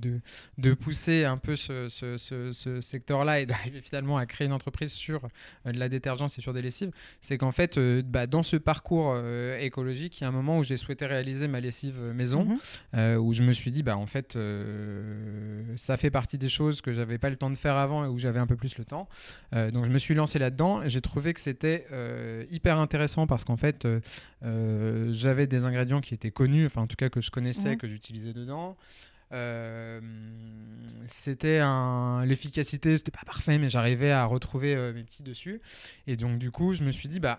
de, 0.58 0.74
pousser 0.74 1.24
un 1.24 1.36
peu 1.36 1.56
ce, 1.56 1.88
ce, 1.88 2.16
ce, 2.16 2.80
secteur-là 2.80 3.40
et 3.40 3.46
d'arriver 3.52 3.80
finalement 3.80 4.16
à 4.16 4.26
créer 4.26 4.46
une 4.46 4.52
entreprise 4.52 4.92
sur 4.92 5.28
euh, 5.66 5.72
de 5.72 5.78
la 5.78 5.88
détergence 5.88 6.38
et 6.38 6.40
sur 6.40 6.52
des 6.52 6.62
lessives. 6.62 6.90
C'est 7.20 7.38
qu'en 7.38 7.52
fait, 7.52 7.78
euh, 7.78 8.02
bah, 8.04 8.26
dans 8.26 8.42
ce 8.42 8.56
parcours 8.56 9.12
euh, 9.16 9.58
écologique, 9.58 10.20
il 10.20 10.22
y 10.22 10.24
a 10.24 10.28
un 10.28 10.32
moment 10.32 10.58
où 10.58 10.64
j'ai 10.64 10.76
souhaité 10.76 11.06
réaliser 11.06 11.48
ma 11.48 11.60
lessive 11.60 12.00
maison, 12.14 12.46
mhm. 12.94 13.16
où 13.18 13.32
je 13.32 13.42
me 13.42 13.52
suis 13.52 13.70
dit, 13.70 13.82
bah, 13.82 13.96
en 13.96 14.06
fait, 14.06 14.38
ça 15.76 15.96
fait 15.96 16.10
partie 16.10 16.38
des 16.38 16.48
choses 16.48 16.80
que 16.80 16.92
j'avais 16.92 17.18
pas 17.18 17.30
le 17.30 17.36
temps 17.36 17.50
de 17.50 17.56
faire 17.56 17.76
avant 17.76 18.04
et 18.04 18.08
où 18.08 18.18
j'avais 18.18 18.40
un 18.40 18.46
peu 18.46 18.56
plus 18.56 18.76
le 18.78 18.84
temps. 18.84 19.08
donc, 19.52 19.84
je 19.84 19.90
me 19.90 19.98
suis 19.98 20.14
lancé 20.14 20.38
là-dedans 20.38 20.82
et 20.82 20.88
j'ai 20.88 21.00
trouvé 21.00 21.34
que 21.34 21.40
c'était 21.40 21.86
hyper 22.50 22.78
intéressant 22.78 23.26
parce 23.26 23.44
qu'en 23.44 23.56
fait, 23.56 23.86
euh, 24.44 25.08
j'avais 25.12 25.46
des 25.46 25.64
ingrédients 25.64 26.00
qui 26.00 26.14
étaient 26.14 26.30
connus, 26.30 26.66
enfin 26.66 26.82
en 26.82 26.86
tout 26.86 26.96
cas 26.96 27.08
que 27.08 27.20
je 27.20 27.30
connaissais, 27.30 27.76
que 27.76 27.88
j'utilisais 27.88 28.32
dedans. 28.32 28.76
Euh, 29.32 30.00
c'était 31.06 31.58
un 31.58 32.22
l'efficacité 32.26 32.98
c'était 32.98 33.10
pas 33.10 33.24
parfait 33.24 33.56
mais 33.56 33.70
j'arrivais 33.70 34.10
à 34.10 34.26
retrouver 34.26 34.74
euh, 34.74 34.92
mes 34.92 35.04
petits 35.04 35.22
dessus 35.22 35.62
et 36.06 36.18
donc 36.18 36.38
du 36.38 36.50
coup 36.50 36.74
je 36.74 36.84
me 36.84 36.92
suis 36.92 37.08
dit 37.08 37.18
bah 37.18 37.38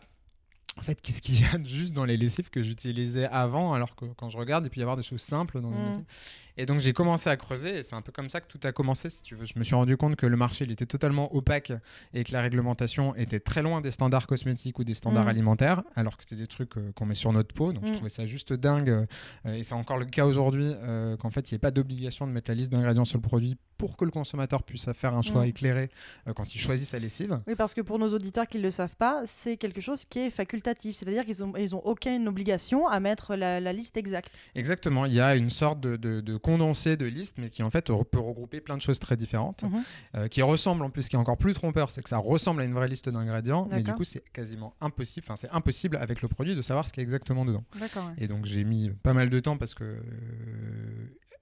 en 0.77 0.81
fait, 0.81 1.01
qu'est-ce 1.01 1.21
qu'il 1.21 1.39
y 1.39 1.45
a 1.45 1.63
juste 1.63 1.93
dans 1.93 2.05
les 2.05 2.17
lessives 2.17 2.49
que 2.49 2.63
j'utilisais 2.63 3.25
avant, 3.25 3.73
alors 3.73 3.95
que 3.95 4.05
quand 4.05 4.29
je 4.29 4.37
regarde, 4.37 4.65
il 4.65 4.69
peut 4.69 4.79
y 4.79 4.81
avoir 4.81 4.97
des 4.97 5.03
choses 5.03 5.21
simples 5.21 5.61
dans 5.61 5.69
les 5.69 5.77
mmh. 5.77 5.85
lessives. 5.85 6.05
Et 6.57 6.65
donc 6.65 6.79
j'ai 6.79 6.93
commencé 6.93 7.29
à 7.29 7.37
creuser 7.37 7.79
et 7.79 7.83
c'est 7.83 7.95
un 7.95 8.01
peu 8.01 8.11
comme 8.11 8.29
ça 8.29 8.41
que 8.41 8.47
tout 8.47 8.59
a 8.63 8.71
commencé, 8.71 9.09
si 9.09 9.23
tu 9.23 9.35
veux. 9.35 9.45
Je 9.45 9.57
me 9.57 9.63
suis 9.63 9.75
rendu 9.75 9.97
compte 9.97 10.15
que 10.15 10.25
le 10.25 10.37
marché 10.37 10.65
il 10.65 10.71
était 10.71 10.85
totalement 10.85 11.33
opaque 11.35 11.73
et 12.13 12.23
que 12.23 12.31
la 12.31 12.41
réglementation 12.41 13.15
était 13.15 13.39
très 13.39 13.61
loin 13.61 13.81
des 13.81 13.91
standards 13.91 14.27
cosmétiques 14.27 14.77
ou 14.79 14.83
des 14.83 14.93
standards 14.93 15.25
mm. 15.25 15.29
alimentaires, 15.29 15.83
alors 15.95 16.17
que 16.17 16.23
c'est 16.25 16.35
des 16.35 16.47
trucs 16.47 16.77
euh, 16.77 16.91
qu'on 16.93 17.05
met 17.05 17.15
sur 17.15 17.33
notre 17.33 17.53
peau. 17.53 17.73
Donc 17.73 17.85
je 17.85 17.91
mm. 17.91 17.95
trouvais 17.95 18.09
ça 18.09 18.25
juste 18.25 18.53
dingue 18.53 18.89
euh, 18.89 19.53
et 19.53 19.63
c'est 19.63 19.73
encore 19.73 19.97
le 19.97 20.05
cas 20.05 20.25
aujourd'hui 20.25 20.71
euh, 20.71 21.17
qu'en 21.17 21.29
fait 21.29 21.49
il 21.49 21.53
n'y 21.53 21.57
ait 21.57 21.59
pas 21.59 21.71
d'obligation 21.71 22.27
de 22.27 22.31
mettre 22.31 22.51
la 22.51 22.55
liste 22.55 22.71
d'ingrédients 22.71 23.05
sur 23.05 23.17
le 23.17 23.23
produit 23.23 23.57
pour 23.77 23.97
que 23.97 24.05
le 24.05 24.11
consommateur 24.11 24.63
puisse 24.63 24.89
faire 24.93 25.15
un 25.15 25.21
choix 25.23 25.43
mm. 25.43 25.49
éclairé 25.49 25.89
quand 26.35 26.53
il 26.53 26.59
choisit 26.59 26.85
sa 26.85 26.99
lessive. 26.99 27.41
Oui, 27.47 27.55
parce 27.55 27.73
que 27.73 27.81
pour 27.81 27.99
nos 27.99 28.09
auditeurs 28.13 28.47
qui 28.47 28.57
ne 28.57 28.63
le 28.63 28.69
savent 28.69 28.95
pas, 28.95 29.23
c'est 29.25 29.57
quelque 29.57 29.81
chose 29.81 30.05
qui 30.05 30.19
est 30.19 30.29
facultatif, 30.29 30.95
c'est-à-dire 30.95 31.25
qu'ils 31.25 31.43
n'ont 31.43 31.53
ils 31.57 31.75
ont 31.75 31.81
aucune 31.83 32.27
obligation 32.27 32.87
à 32.87 32.99
mettre 32.99 33.35
la, 33.35 33.73
liste 33.73 33.97
exacte. 33.97 34.31
Exactement, 34.55 35.05
il 35.05 35.13
y 35.13 35.19
a 35.19 35.35
une 35.35 35.49
sorte 35.49 35.81
de, 35.81 35.97
de 35.97 36.37
condensé 36.43 36.97
de 36.97 37.05
listes, 37.05 37.37
mais 37.39 37.49
qui 37.49 37.63
en 37.63 37.69
fait 37.69 37.85
peut 37.85 38.19
regrouper 38.19 38.59
plein 38.59 38.75
de 38.75 38.81
choses 38.81 38.99
très 38.99 39.15
différentes, 39.15 39.63
mhm. 39.63 39.83
euh, 40.15 40.27
qui 40.27 40.41
ressemblent 40.41 40.83
en 40.83 40.89
plus, 40.89 41.07
qui 41.07 41.15
est 41.15 41.19
encore 41.19 41.37
plus 41.37 41.53
trompeur, 41.53 41.89
c'est 41.89 42.03
que 42.03 42.09
ça 42.09 42.17
ressemble 42.17 42.61
à 42.61 42.65
une 42.65 42.73
vraie 42.73 42.89
liste 42.89 43.09
d'ingrédients, 43.09 43.67
mais 43.71 43.81
du 43.81 43.93
coup 43.93 44.03
c'est 44.03 44.23
quasiment 44.31 44.75
impossible, 44.81 45.25
enfin 45.25 45.37
c'est 45.37 45.49
impossible 45.49 45.97
avec 45.97 46.21
le 46.21 46.27
produit 46.27 46.55
de 46.55 46.61
savoir 46.61 46.85
ce 46.85 46.93
qu'il 46.93 47.01
y 47.01 47.03
a 47.03 47.05
exactement 47.05 47.45
dedans. 47.45 47.63
Et 48.17 48.27
donc 48.27 48.45
j'ai 48.45 48.63
mis 48.63 48.89
pas 48.89 49.13
mal 49.13 49.29
de 49.29 49.39
temps 49.39 49.57
parce 49.57 49.73
que 49.73 49.97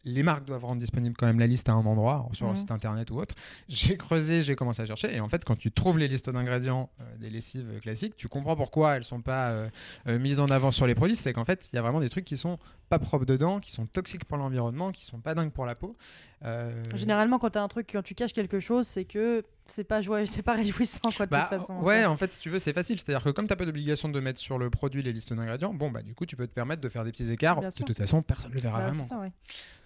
les 0.04 0.24
marques 0.24 0.46
doivent 0.46 0.66
rendre 0.66 0.80
disponible 0.80 1.16
quand 1.16 1.28
même 1.28 1.40
la 1.40 1.48
liste 1.48 1.70
à 1.70 1.74
un 1.74 1.86
endroit, 1.86 2.28
sur 2.34 2.46
leur 2.46 2.56
mhm. 2.56 2.62
site 2.62 2.72
internet 2.72 3.12
ou 3.12 3.20
autre. 3.20 3.36
J'ai 3.70 3.98
creusé, 3.98 4.42
j'ai 4.42 4.56
commencé 4.56 4.82
à 4.82 4.86
chercher. 4.86 5.16
Et 5.16 5.20
en 5.20 5.30
fait, 5.30 5.44
quand 5.46 5.56
tu 5.56 5.72
trouves 5.72 6.00
les 6.00 6.08
listes 6.08 6.30
d'ingrédients 6.30 6.90
euh, 7.00 7.18
des 7.18 7.30
lessives 7.30 7.80
classiques, 7.82 8.16
tu 8.18 8.28
comprends 8.28 8.56
pourquoi 8.56 8.96
elles 8.96 9.04
sont 9.04 9.22
pas 9.22 9.50
euh, 9.50 9.70
euh, 10.08 10.20
mises 10.20 10.40
en 10.40 10.50
avant 10.50 10.72
sur 10.72 10.88
les 10.88 10.96
produits. 10.96 11.16
C'est 11.16 11.34
qu'en 11.34 11.46
fait, 11.46 11.70
il 11.72 11.76
y 11.76 11.80
a 11.80 11.82
vraiment 11.82 12.00
des 12.00 12.10
trucs 12.10 12.26
qui 12.26 12.38
sont 12.38 12.58
pas 12.90 13.00
propres 13.00 13.26
dedans, 13.26 13.60
qui 13.60 13.72
sont 13.72 13.86
toxiques 13.86 14.26
pour 14.26 14.38
l'environnement, 14.38 14.92
qui 14.92 15.06
sont 15.06 15.20
pas 15.20 15.36
dingues 15.36 15.52
pour 15.52 15.66
la 15.66 15.76
peau. 15.76 15.96
Généralement, 16.96 17.40
quand 17.40 17.52
tu 17.52 17.58
as 17.58 17.64
un 17.64 17.68
truc, 17.68 17.90
quand 17.92 18.02
tu 18.02 18.16
caches 18.16 18.34
quelque 18.34 18.60
chose, 18.60 18.88
c'est 18.88 19.06
que 19.06 19.44
c'est 19.72 19.84
pas 19.84 20.02
joyeux, 20.02 20.26
c'est 20.28 20.42
pas 20.42 20.54
réjouissant 20.54 21.10
quoi, 21.16 21.26
de 21.26 21.32
toute 21.32 21.40
bah, 21.40 21.48
façon. 21.48 21.80
Ouais, 21.80 22.06
en 22.06 22.16
fait, 22.16 22.34
si 22.34 22.40
tu 22.40 22.50
veux, 22.50 22.60
c'est 22.60 22.74
facile. 22.74 23.00
C'est-à-dire 23.00 23.24
que 23.24 23.30
comme 23.30 23.48
t'as 23.48 23.56
pas 23.56 23.66
d'obligation 23.66 24.10
de 24.10 24.20
mettre 24.20 24.40
sur 24.40 24.58
le 24.58 24.70
produit 24.70 25.02
les 25.02 25.14
listes 25.14 25.34
d'ingrédients, 25.34 25.74
bon 25.74 25.90
bah 25.90 26.02
du 26.02 26.14
coup, 26.14 26.26
tu 26.26 26.36
peux 26.36 26.48
te 26.48 26.54
permettre 26.54 26.82
de 26.82 26.90
faire 26.90 27.04
des 27.04 27.12
petits 27.12 27.32
écarts. 27.32 27.62
de 27.62 27.84
toute 27.84 27.98
façon, 27.98 28.22
personne 28.22 28.52
le 28.54 28.60
verra 28.60 28.80
bah, 28.80 28.88
vraiment. 28.88 29.04
Ça, 29.04 29.22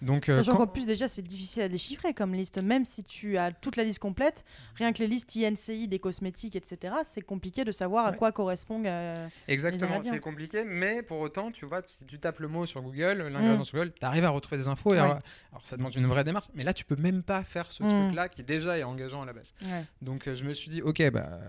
Donc, 0.02 0.30
euh, 0.30 0.38
Sachant 0.38 0.58
qu'en 0.58 0.68
plus 0.68 0.86
déjà, 0.86 1.08
c'est 1.08 1.22
difficile 1.22 1.64
à 1.64 1.70
déchiffrer 1.70 2.14
comme 2.14 2.34
liste. 2.34 2.62
Même 2.62 2.86
si 2.86 3.04
tu 3.04 3.38
as 3.38 3.52
toute 3.52 3.76
la 3.76 3.84
liste 3.84 4.00
complète, 4.00 4.44
rien 4.76 4.92
que 4.94 5.00
les 5.00 5.08
listes 5.08 5.36
INCI 5.36 5.88
des 5.88 6.00
cosmétiques, 6.00 6.56
etc., 6.56 6.94
c'est 7.04 7.22
compliqué 7.22 7.64
de 7.64 7.72
savoir 7.72 8.06
à 8.06 8.12
quoi 8.14 8.32
correspondent. 8.32 8.88
Euh, 8.88 9.28
Exactement, 9.48 10.02
c'est 10.04 10.20
compliqué, 10.20 10.64
mais 10.66 11.02
pour 11.04 11.20
autant, 11.20 11.52
tu 11.52 11.66
vois, 11.66 11.82
si 11.86 12.06
tu 12.06 12.20
tapes 12.20 12.40
le 12.40 12.48
mot 12.48 12.66
sur 12.66 12.82
Google, 12.82 13.28
l'ingrédient 13.32 13.60
mm. 13.60 13.66
sur 13.66 13.78
Google, 13.78 13.94
tu 14.00 14.06
arrives 14.06 14.26
à 14.26 14.30
retrouver 14.30 14.58
des 14.58 14.68
infos. 14.68 14.94
Et 14.94 15.00
alors, 15.00 15.22
ça 15.64 15.78
demande 15.78 15.96
une 15.96 16.08
vraie 16.08 16.24
démarche, 16.24 16.45
mais 16.54 16.64
là, 16.64 16.74
tu 16.74 16.86
peux 16.86 16.96
même 16.96 17.24
pas 17.24 17.44
faire 17.44 17.72
ce 17.72 17.84
mm. 17.84 18.06
truc-là 18.06 18.30
qui 18.30 18.44
déjà 18.44 18.78
est 18.78 18.84
engageant 18.84 19.22
à 19.22 19.26
la 19.26 19.34
base. 19.34 19.54
Donc, 20.02 20.28
euh, 20.28 20.36
je 20.36 20.44
me 20.46 20.54
suis 20.54 20.70
dit, 20.70 20.82
ok, 20.82 21.10
bah, 21.12 21.40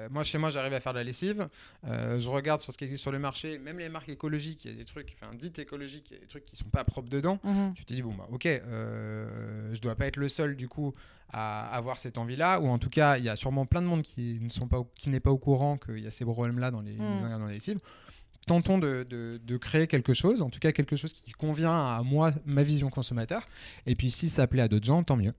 euh, 0.00 0.08
moi 0.10 0.22
chez 0.22 0.38
moi 0.38 0.50
j'arrive 0.50 0.72
à 0.72 0.80
faire 0.80 0.92
de 0.92 0.98
la 0.98 1.04
lessive. 1.04 1.48
Euh, 1.86 2.18
je 2.18 2.28
regarde 2.28 2.60
sur 2.60 2.72
ce 2.72 2.78
qui 2.78 2.84
existe 2.84 3.02
sur 3.02 3.12
le 3.12 3.18
marché, 3.18 3.58
même 3.58 3.78
les 3.78 3.88
marques 3.88 4.08
écologiques, 4.08 4.64
il 4.64 4.72
y 4.72 4.74
a 4.74 4.76
des 4.76 4.84
trucs, 4.84 5.16
enfin 5.20 5.32
dites 5.34 5.58
écologiques, 5.58 6.10
il 6.10 6.14
y 6.14 6.16
a 6.16 6.20
des 6.20 6.26
trucs 6.26 6.44
qui 6.44 6.56
sont 6.56 6.68
pas 6.68 6.84
propres 6.84 7.08
dedans. 7.08 7.38
Mhm. 7.44 7.74
Tu 7.74 7.84
te 7.84 7.92
dis, 7.92 8.02
bon, 8.02 8.14
bah, 8.14 8.28
ok, 8.30 8.46
euh, 8.46 9.72
je 9.72 9.80
dois 9.80 9.94
pas 9.94 10.06
être 10.06 10.16
le 10.16 10.28
seul 10.28 10.56
du 10.56 10.68
coup 10.68 10.94
à 11.32 11.68
avoir 11.76 11.98
cette 11.98 12.18
envie-là, 12.18 12.60
ou 12.60 12.68
en 12.68 12.78
tout 12.78 12.90
cas, 12.90 13.16
il 13.16 13.24
y 13.24 13.28
a 13.28 13.36
sûrement 13.36 13.64
plein 13.64 13.82
de 13.82 13.86
monde 13.86 14.02
qui 14.02 14.38
ne 14.40 14.50
sont 14.50 14.66
pas, 14.66 14.84
qui 14.96 15.10
n'est 15.10 15.20
pas 15.20 15.30
au 15.30 15.38
courant 15.38 15.76
qu'il 15.76 16.00
y 16.00 16.06
a 16.06 16.10
ces 16.10 16.24
problèmes-là 16.24 16.70
dans 16.70 16.80
les, 16.80 16.94
mhm. 16.94 17.38
dans 17.38 17.46
les 17.46 17.54
lessives 17.54 17.78
tentons 18.46 18.78
de, 18.78 19.56
créer 19.60 19.86
quelque 19.86 20.14
chose, 20.14 20.42
en 20.42 20.50
tout 20.50 20.58
cas 20.58 20.72
quelque 20.72 20.96
chose 20.96 21.12
qui 21.12 21.32
convient 21.32 21.72
à 21.72 22.02
moi, 22.04 22.32
ma 22.44 22.62
vision 22.62 22.90
consommateur. 22.90 23.46
Et 23.86 23.94
puis 23.94 24.10
si 24.10 24.28
ça 24.28 24.46
plaît 24.46 24.62
à 24.62 24.68
d'autres 24.68 24.86
gens, 24.86 25.02
tant 25.02 25.16
mieux. 25.16 25.34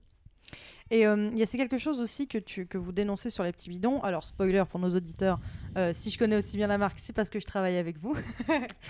Et 0.92 1.06
euh, 1.06 1.30
il 1.32 1.38
y 1.38 1.42
a 1.42 1.46
c'est 1.46 1.56
quelque 1.56 1.78
chose 1.78 2.00
aussi 2.00 2.28
que, 2.28 2.36
tu, 2.36 2.66
que 2.66 2.76
vous 2.76 2.92
dénoncez 2.92 3.30
sur 3.30 3.42
les 3.44 3.50
petits 3.52 3.70
bidons. 3.70 4.00
Alors, 4.02 4.26
spoiler 4.26 4.62
pour 4.70 4.78
nos 4.78 4.90
auditeurs, 4.94 5.40
euh, 5.78 5.92
si 5.94 6.10
je 6.10 6.18
connais 6.18 6.36
aussi 6.36 6.58
bien 6.58 6.66
la 6.66 6.76
marque, 6.76 6.98
c'est 6.98 7.14
parce 7.14 7.30
que 7.30 7.40
je 7.40 7.46
travaille 7.46 7.78
avec 7.78 7.98
vous. 7.98 8.14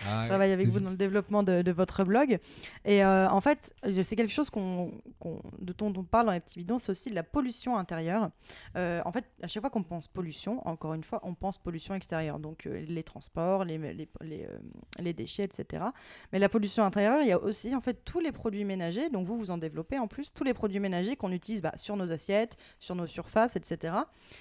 Ah, 0.09 0.21
je 0.23 0.28
travaille 0.28 0.50
avec 0.50 0.68
vous 0.68 0.80
dans 0.80 0.90
le 0.90 0.97
développement 0.97 1.44
de, 1.44 1.62
de 1.62 1.71
votre 1.71 2.02
blog. 2.02 2.38
Et 2.85 3.04
euh, 3.04 3.28
en 3.30 3.40
fait, 3.40 3.73
c'est 4.02 4.16
quelque 4.16 4.32
chose 4.32 4.50
qu'on, 4.50 4.92
qu'on- 5.21 5.40
de 5.61 5.73
dont 5.73 5.92
on 5.97 6.02
parle 6.02 6.26
dans 6.26 6.32
les 6.32 6.40
petits 6.40 6.59
bidons, 6.59 6.78
c'est 6.78 6.90
aussi 6.90 7.09
de 7.09 7.14
la 7.14 7.23
pollution 7.23 7.76
intérieure. 7.78 8.30
Euh, 8.76 9.00
en 9.04 9.12
fait, 9.12 9.25
à 9.40 9.47
chaque 9.47 9.62
fois 9.62 9.71
qu'on 9.71 9.85
pense 9.85 10.09
pollution, 10.09 10.66
encore 10.66 10.94
une 10.94 11.04
fois, 11.04 11.21
on 11.23 11.35
pense 11.35 11.56
pollution 11.56 11.94
extérieure. 11.94 12.40
Donc, 12.40 12.66
euh, 12.66 12.85
les 12.88 13.04
transports, 13.04 13.64
les, 13.64 13.78
les, 13.78 14.09
les, 14.21 14.42
euh, 14.44 14.59
les 14.99 15.12
déchets, 15.12 15.44
etc. 15.44 15.85
Mais 16.32 16.40
la 16.40 16.49
pollution 16.49 16.82
intérieure, 16.85 17.21
il 17.23 17.28
y 17.28 17.32
a 17.32 17.40
aussi 17.40 17.75
en 17.76 17.80
fait 17.80 18.04
tous 18.04 18.18
les 18.21 18.32
produits 18.32 18.64
ménagers. 18.64 19.09
Donc, 19.09 19.25
vous, 19.26 19.38
vous 19.38 19.52
en 19.52 19.59
développez 19.59 20.00
en 20.00 20.09
plus, 20.09 20.32
tous 20.35 20.42
les 20.42 20.52
produits 20.54 20.80
ménagers 20.80 21.14
qu'on 21.14 21.30
utilise 21.30 21.62
bah, 21.62 21.73
sur 21.76 21.92
nos 21.97 22.11
assiettes, 22.13 22.57
sur 22.79 22.95
nos 22.95 23.07
surfaces, 23.07 23.57
etc. 23.57 23.95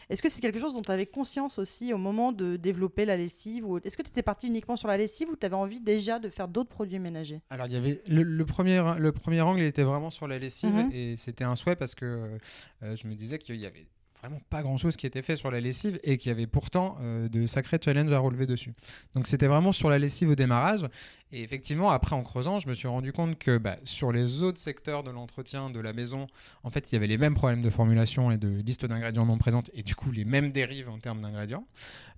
Est-ce 0.10 0.22
que 0.22 0.30
c'est 0.30 0.42
quelque 0.42 0.60
chose 0.60 0.74
dont 0.74 0.82
tu 0.82 0.92
avais 0.92 1.06
conscience 1.06 1.60
aussi 1.60 1.94
au 1.94 1.98
moment 1.98 2.32
de 2.32 2.56
développer 2.56 3.06
la 3.06 3.18
lessive 3.18 3.66
ou 3.68 3.78
Est-ce 3.80 3.98
que 3.98 4.04
tu 4.04 4.10
étais 4.10 4.24
parti 4.24 4.48
uniquement 4.48 4.76
sur 4.76 4.88
la 4.88 4.98
lessive 4.98 5.30
ou 5.30 5.36
tu 5.36 5.46
avais 5.46 5.56
envie 5.56 5.80
déjà 5.80 6.20
de 6.20 6.30
faire 6.30 6.48
d'autres 6.48 6.70
produits 6.70 7.00
ménagers? 7.00 7.42
Alors, 7.50 7.68
il 7.68 7.74
y 7.74 7.78
avait 7.78 8.02
le, 8.08 8.24
le 8.24 8.46
premier, 8.46 8.82
le 8.98 9.12
premier 9.12 9.42
angle 9.42 9.60
il 9.62 9.66
était 9.66 9.84
vraiment 9.84 10.10
sur 10.10 10.28
la 10.28 10.40
lessive 10.40 10.70
Mhm. 10.76 10.90
et 10.94 11.16
c'était 11.18 11.44
un 11.44 11.56
souhait 11.56 11.76
parce 11.76 11.96
que 11.96 12.38
euh, 12.84 12.96
je 12.96 13.08
me 13.08 13.16
disais 13.16 13.38
qu'il 13.38 13.56
y 13.56 13.66
avait 13.66 13.88
vraiment 14.22 14.42
pas 14.50 14.62
grand 14.62 14.78
chose 14.78 14.96
qui 14.96 15.08
était 15.08 15.22
fait 15.22 15.36
sur 15.36 15.52
la 15.52 15.60
lessive 15.60 16.00
et 16.04 16.18
qu'il 16.18 16.30
y 16.30 16.32
avait 16.32 16.48
pourtant 16.48 16.98
euh, 17.02 17.28
de 17.28 17.48
sacrés 17.48 17.80
challenges 17.84 18.12
à 18.12 18.20
relever 18.20 18.46
dessus. 18.46 18.74
Donc, 19.16 19.28
c'était 19.28 19.48
vraiment 19.48 19.72
sur 19.72 19.90
la 19.90 20.00
lessive 20.00 20.30
au 20.30 20.36
démarrage. 20.36 20.88
Et 21.32 21.42
effectivement, 21.44 21.92
après 21.92 22.16
en 22.16 22.24
creusant, 22.24 22.60
je 22.60 22.68
me 22.68 22.74
suis 22.74 22.88
rendu 22.88 23.14
compte 23.14 23.40
que 23.40 23.58
bah, 23.58 23.78
sur 23.84 24.12
les 24.12 24.44
autres 24.44 24.58
secteurs 24.58 25.04
de 25.04 25.12
l'entretien 25.12 25.70
de 25.70 25.80
la 25.80 25.94
maison, 25.94 26.28
en 26.64 26.70
fait, 26.70 26.92
il 26.92 26.96
y 26.96 26.98
avait 26.98 27.08
les 27.08 27.18
mêmes 27.18 27.36
problèmes 27.36 27.62
de 27.62 27.70
formulation 27.70 28.32
et 28.32 28.38
de 28.38 28.50
liste 28.50 28.86
d'ingrédients 28.86 29.26
non 29.26 29.38
présentes 29.38 29.72
et 29.74 29.82
du 29.82 29.96
coup 29.96 30.12
les 30.12 30.26
mêmes 30.26 30.52
dérives 30.52 30.90
en 30.90 31.00
termes 31.00 31.22
d'ingrédients. 31.22 31.66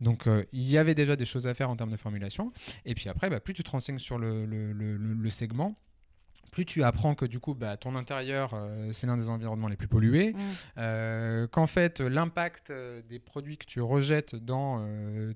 Donc, 0.02 0.28
euh, 0.28 0.44
il 0.52 0.70
y 0.70 0.78
avait 0.78 0.96
déjà 0.96 1.16
des 1.16 1.26
choses 1.26 1.48
à 1.48 1.54
faire 1.54 1.70
en 1.70 1.76
termes 1.76 1.92
de 1.92 1.98
formulation. 1.98 2.52
Et 2.86 2.96
puis 2.96 3.08
après, 3.08 3.30
bah, 3.30 3.40
plus 3.40 3.54
tu 3.54 3.64
te 3.64 3.70
renseignes 3.70 4.00
sur 4.00 4.18
le 4.18 5.30
segment, 5.30 5.76
plus 6.54 6.66
tu 6.66 6.84
apprends 6.84 7.16
que 7.16 7.26
du 7.26 7.40
coup, 7.40 7.56
bah, 7.56 7.76
ton 7.78 7.96
intérieur, 7.96 8.54
euh, 8.54 8.90
c'est 8.94 9.08
l'un 9.08 9.18
des 9.18 9.28
environnements 9.28 9.68
les 9.68 9.76
plus 9.76 9.88
pollués, 9.90 10.36
euh, 10.78 11.48
qu'en 11.48 11.68
fait, 11.68 12.00
l'impact 12.00 12.70
euh, 12.70 13.02
des 13.10 13.20
produits 13.20 13.58
que 13.58 13.66
tu 13.66 13.82
rejettes 13.82 14.36
dans 14.36 14.86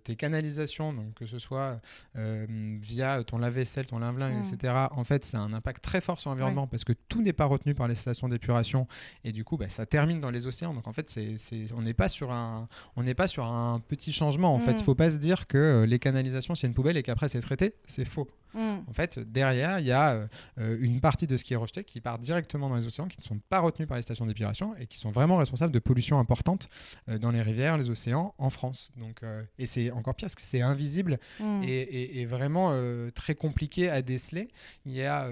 tes 0.03 0.15
canalisations, 0.15 0.93
donc 0.93 1.13
que 1.15 1.25
ce 1.25 1.39
soit 1.39 1.81
via 2.15 3.23
ton 3.23 3.37
lave-vaisselle, 3.37 3.85
ton 3.85 3.99
lave-lingue, 3.99 4.35
Mm. 4.35 4.53
etc., 4.53 4.73
en 4.91 5.03
fait, 5.03 5.25
c'est 5.25 5.37
un 5.37 5.53
impact 5.53 5.83
très 5.83 6.01
fort 6.01 6.19
sur 6.19 6.29
l'environnement 6.29 6.67
parce 6.67 6.83
que 6.83 6.93
tout 7.09 7.21
n'est 7.21 7.33
pas 7.33 7.45
retenu 7.45 7.73
par 7.73 7.87
les 7.87 7.95
stations 7.95 8.29
d'épuration 8.29 8.87
et 9.23 9.31
du 9.31 9.43
coup, 9.43 9.57
bah, 9.57 9.69
ça 9.69 9.85
termine 9.85 10.19
dans 10.19 10.31
les 10.31 10.45
océans. 10.47 10.73
Donc 10.73 10.87
en 10.87 10.93
fait, 10.93 11.09
c'est, 11.09 11.37
c'est- 11.37 11.71
on 11.75 11.81
n'est 11.81 11.93
pas 11.93 12.09
sur 12.09 12.31
un, 12.31 12.67
on 12.95 13.03
n'est 13.03 13.13
pas 13.15 13.27
sur 13.27 13.45
un 13.45 13.79
petit 13.79 14.11
changement. 14.13 14.53
En 14.53 14.59
fait, 14.59 14.73
Mm. 14.73 14.77
il 14.79 14.83
faut 14.83 14.95
pas 14.95 15.09
se 15.09 15.17
dire 15.17 15.47
que 15.47 15.85
les 15.87 15.99
canalisations 15.99 16.55
c'est 16.55 16.67
une 16.67 16.73
poubelle 16.73 16.97
et 16.97 17.03
qu'après 17.03 17.27
c'est 17.27 17.41
traité. 17.41 17.73
C'est 17.85 18.05
faux. 18.05 18.27
Mm. 18.53 18.59
En 18.87 18.93
fait, 18.93 19.19
derrière, 19.19 19.79
il 19.79 19.85
y 19.87 19.91
a 19.91 20.27
euh, 20.59 20.77
une 20.79 20.99
partie 21.09 21.27
de 21.27 21.37
ce 21.37 21.43
qui 21.45 21.53
est 21.53 21.57
rejeté 21.57 21.83
qui 21.85 22.01
part 22.01 22.17
directement 22.19 22.67
dans 22.69 22.75
les 22.75 22.85
océans, 22.85 23.07
qui 23.07 23.17
ne 23.19 23.23
sont 23.23 23.39
pas 23.49 23.59
retenus 23.59 23.87
par 23.87 23.95
les 23.97 24.01
stations 24.01 24.25
d'épuration 24.25 24.75
et 24.77 24.87
qui 24.87 24.97
sont 24.97 25.11
vraiment 25.11 25.37
responsables 25.37 25.71
de 25.73 25.79
pollution 25.79 26.19
importante 26.19 26.67
euh, 27.09 27.17
dans 27.17 27.31
les 27.31 27.41
rivières, 27.41 27.77
les 27.77 27.89
océans, 27.89 28.33
en 28.37 28.49
France. 28.49 28.91
Donc, 28.97 29.23
euh, 29.23 29.43
et 29.57 29.67
c'est 29.67 29.89
encore 29.91 30.15
pire 30.15 30.25
parce 30.27 30.35
que 30.35 30.41
c'est 30.41 30.61
invisible 30.61 31.17
Mm. 31.39 31.63
et, 31.63 31.67
et- 31.67 32.19
et 32.21 32.25
vraiment 32.25 32.69
euh, 32.73 33.09
très 33.11 33.35
compliqué 33.35 33.89
à 33.89 34.01
déceler. 34.01 34.49
Il 34.85 34.91
y 34.93 35.03
a 35.03 35.29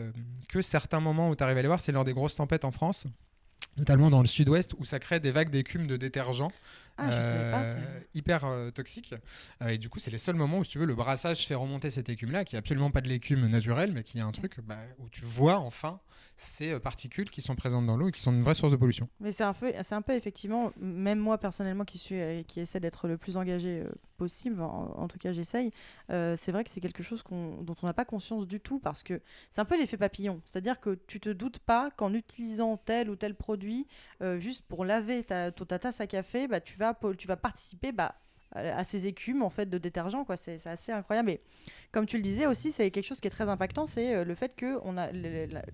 que 0.47 0.61
certains 0.61 0.99
moments 1.01 1.29
où 1.29 1.35
tu 1.35 1.43
arrives 1.43 1.57
à 1.57 1.61
les 1.61 1.67
voir, 1.67 1.79
c'est 1.81 1.91
lors 1.91 2.05
des 2.05 2.13
grosses 2.13 2.35
tempêtes 2.35 2.63
en 2.65 2.71
France. 2.71 3.05
Notamment 3.77 4.09
dans 4.09 4.21
le 4.21 4.27
sud-ouest 4.27 4.73
où 4.79 4.85
ça 4.85 4.99
crée 4.99 5.19
des 5.19 5.31
vagues 5.31 5.49
d'écume 5.49 5.85
de 5.87 5.97
détergent 5.97 6.47
Ah, 6.97 7.11
je 7.11 7.21
savais 7.21 7.51
pas. 7.51 7.61
euh, 7.63 7.73
ça. 7.73 7.79
hyper 8.13 8.45
euh, 8.45 8.71
toxique. 8.71 9.13
Euh, 9.61 9.67
et 9.69 9.77
du 9.77 9.89
coup, 9.89 9.99
c'est 9.99 10.11
les 10.11 10.17
seuls 10.17 10.35
moments 10.35 10.59
où, 10.59 10.63
si 10.63 10.71
tu 10.71 10.79
veux, 10.79 10.85
le 10.85 10.95
brassage 10.95 11.45
fait 11.45 11.55
remonter 11.55 11.89
cette 11.89 12.09
écume-là, 12.09 12.45
qui 12.45 12.55
est 12.55 12.59
absolument 12.59 12.91
pas 12.91 13.01
de 13.01 13.09
l'écume 13.09 13.47
naturelle, 13.47 13.91
mais 13.93 14.03
qui 14.03 14.17
est 14.17 14.21
un 14.21 14.31
truc 14.31 14.59
bah, 14.61 14.77
où 14.99 15.09
tu 15.09 15.25
vois 15.25 15.57
enfin 15.57 15.99
ces 16.37 16.77
particules 16.81 17.29
qui 17.29 17.41
sont 17.41 17.55
présentes 17.55 17.85
dans 17.85 17.95
l'eau 17.95 18.09
et 18.09 18.11
qui 18.11 18.19
sont 18.19 18.33
une 18.33 18.43
vraie 18.43 18.55
source 18.55 18.71
de 18.71 18.77
pollution. 18.77 19.07
Mais 19.21 19.31
c'est 19.31 19.45
un 19.45 19.53
peu, 19.53 19.71
c'est 19.83 19.95
un 19.95 20.01
peu 20.01 20.13
effectivement, 20.13 20.73
même 20.77 21.17
moi 21.19 21.37
personnellement 21.37 21.85
qui 21.85 21.97
suis, 21.97 22.43
qui 22.45 22.59
essaie 22.59 22.81
d'être 22.81 23.07
le 23.07 23.17
plus 23.17 23.37
engagé 23.37 23.83
possible, 24.17 24.61
en, 24.61 24.93
en 24.97 25.07
tout 25.07 25.17
cas 25.17 25.31
j'essaye. 25.31 25.71
euh, 26.09 26.35
c'est 26.35 26.51
vrai 26.51 26.65
que 26.65 26.69
c'est 26.69 26.81
quelque 26.81 27.03
chose 27.03 27.23
dont 27.29 27.75
on 27.81 27.85
n'a 27.87 27.93
pas 27.93 28.03
conscience 28.03 28.47
du 28.47 28.59
tout 28.59 28.79
parce 28.79 29.01
que 29.01 29.21
c'est 29.49 29.61
un 29.61 29.65
peu 29.65 29.77
l'effet 29.77 29.95
papillon. 29.97 30.41
C'est-à-dire 30.43 30.81
que 30.81 30.99
tu 31.07 31.21
te 31.21 31.29
doutes 31.29 31.59
pas 31.59 31.89
qu'en 31.91 32.13
utilisant 32.13 32.75
tel 32.75 33.09
ou 33.09 33.15
tel 33.15 33.33
produit, 33.35 33.87
euh, 34.21 34.37
juste 34.37 34.65
pour 34.67 34.83
laver 34.83 35.23
ta, 35.23 35.51
ta, 35.53 35.65
ta 35.65 35.79
tasse 35.79 36.01
à 36.01 36.07
café, 36.07 36.47
bah 36.49 36.59
tu 36.59 36.77
vas, 36.77 36.84
tu 37.17 37.27
vas 37.27 37.37
participer, 37.37 37.91
bah 37.91 38.15
à 38.55 38.83
ces 38.83 39.07
écumes 39.07 39.43
en 39.43 39.49
fait 39.49 39.69
de 39.69 39.77
détergent 39.77 40.23
quoi 40.25 40.37
c'est 40.37 40.65
assez 40.67 40.91
incroyable 40.91 41.29
et 41.29 41.41
comme 41.91 42.05
tu 42.05 42.17
le 42.17 42.23
disais 42.23 42.47
aussi 42.47 42.71
c'est 42.71 42.89
quelque 42.91 43.05
chose 43.05 43.19
qui 43.19 43.27
est 43.27 43.31
très 43.31 43.49
impactant 43.49 43.85
c'est 43.85 44.15
euh, 44.15 44.23
le 44.23 44.35
fait 44.35 44.55
que 44.55 44.77
a 44.97 45.11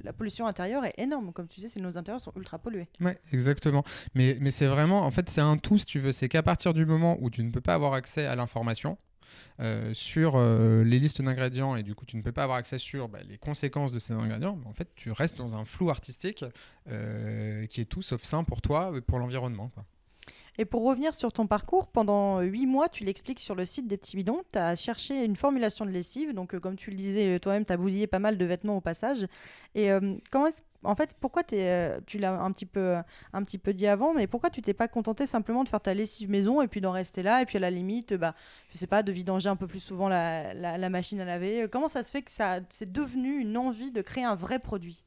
la, 0.04 0.14
pollution 0.14 0.48
intérieure 0.48 0.84
est 0.86 0.98
énorme 0.98 1.32
comme 1.32 1.48
tu 1.48 1.62
c'est 1.62 1.80
nos 1.80 1.98
intérieurs 1.98 2.22
sont 2.22 2.34
ultra 2.36 2.58
pollués 2.58 2.88
Ouais, 3.00 3.20
exactement. 3.32 3.84
Mais, 4.16 4.38
c'est 4.52 4.66
vraiment, 4.66 5.02
en 5.06 5.12
fait, 5.12 5.30
c'est 5.30 5.42
un 5.42 5.58
tout, 5.58 5.78
si 5.78 5.86
tu 5.86 6.00
veux. 6.00 6.12
C'est 6.12 6.28
qu'à 6.28 6.44
partir 6.44 6.74
du 6.74 6.86
moment 6.86 7.18
où 7.22 7.30
tu 7.30 7.44
ne 7.44 7.52
peux 7.52 7.62
pas 7.62 7.74
avoir 7.74 7.94
accès 7.94 8.26
à 8.26 8.36
l'information, 8.36 8.98
euh, 9.60 9.94
sur 9.94 10.36
euh, 10.36 10.84
les 10.84 11.00
listes 11.00 11.22
d'ingrédients 11.22 11.76
et 11.76 11.84
du 11.84 11.96
coup 11.96 12.06
tu 12.06 12.18
ne 12.18 12.22
peux 12.22 12.32
pas 12.32 12.44
avoir 12.44 12.58
accès 12.58 12.78
sur 12.78 13.08
bah, 13.08 13.20
les 13.28 13.38
conséquences 13.38 13.94
de 13.94 14.00
ces 14.00 14.14
ingrédients, 14.14 14.60
en 14.66 14.74
fait 14.74 14.90
tu 14.96 15.12
restes 15.12 15.38
dans 15.38 15.56
un 15.56 15.66
flou 15.66 15.90
artistique 15.90 16.44
qui 16.88 17.82
est 17.82 17.90
tout 17.90 18.02
sauf 18.02 18.24
sain 18.24 18.44
pour 18.44 18.62
toi 18.62 18.92
et 18.96 19.02
pour 19.02 19.20
l'environnement. 19.20 19.72
Et 20.58 20.66
pour 20.66 20.84
revenir 20.84 21.14
sur 21.14 21.32
ton 21.32 21.48
parcours, 21.48 21.88
pendant 21.88 22.42
8 22.42 22.66
mois, 22.68 22.90
tu 22.90 23.04
l'expliques 23.04 23.40
sur 23.40 23.56
le 23.56 23.66
site 23.66 23.88
des 23.88 23.98
petits 23.98 24.18
bidons, 24.18 24.42
tu 24.52 24.60
as 24.60 24.76
cherché 24.76 25.24
une 25.24 25.36
formulation 25.36 25.86
de 25.86 25.92
lessive. 25.92 26.34
Donc, 26.34 26.54
euh, 26.54 26.60
comme 26.60 26.76
tu 26.76 26.90
le 26.92 26.96
disais 26.98 27.36
euh, 27.36 27.40
toi-même, 27.40 27.66
tu 27.66 27.74
as 27.74 27.78
bousillé 27.78 28.08
pas 28.08 28.20
mal 28.20 28.38
de 28.38 28.46
vêtements 28.46 28.78
au 28.78 28.82
passage. 28.82 29.26
Et 29.76 29.92
euh, 29.92 30.16
est-ce- 30.48 30.62
en 30.84 30.96
fait, 30.96 31.14
pourquoi 31.20 31.44
euh, 31.54 32.00
tu 32.08 32.18
l'as 32.18 32.42
un 32.42 32.52
petit, 32.52 32.66
peu, 32.66 32.96
un 33.34 33.44
petit 33.44 33.60
peu 33.60 33.72
dit 33.74 33.86
avant, 33.88 34.14
mais 34.16 34.26
pourquoi 34.26 34.50
tu 34.50 34.62
t'es 34.64 34.74
pas 34.74 34.88
contenté 34.88 35.28
simplement 35.28 35.64
de 35.64 35.70
faire 35.70 35.80
ta 35.80 35.94
lessive 35.94 36.30
maison 36.30 36.60
et 36.62 36.68
puis 36.68 36.82
d'en 36.82 36.92
rester 36.92 37.22
là? 37.22 37.42
Et 37.42 37.46
puis 37.46 37.58
à 37.58 37.60
la 37.60 37.70
limite, 37.70 38.14
bah, 38.16 38.34
je 38.72 38.78
sais 38.80 38.88
pas, 38.88 39.04
de 39.04 39.12
vidanger 39.12 39.48
un 39.48 39.56
peu 39.56 39.68
plus 39.68 39.80
souvent 39.80 40.10
la, 40.10 40.54
la- 40.56 40.90
machine 40.90 41.22
à 41.22 41.26
laver. 41.26 41.68
Comment 41.72 41.88
ça 41.88 42.02
se 42.04 42.12
fait 42.12 42.24
que 42.24 42.32
ça, 42.32 42.60
c'est 42.70 42.92
devenu 42.92 43.38
une 43.38 43.58
envie 43.58 43.92
de 43.92 44.02
créer 44.02 44.24
un 44.24 44.36
vrai 44.36 44.58
produit? 44.60 45.04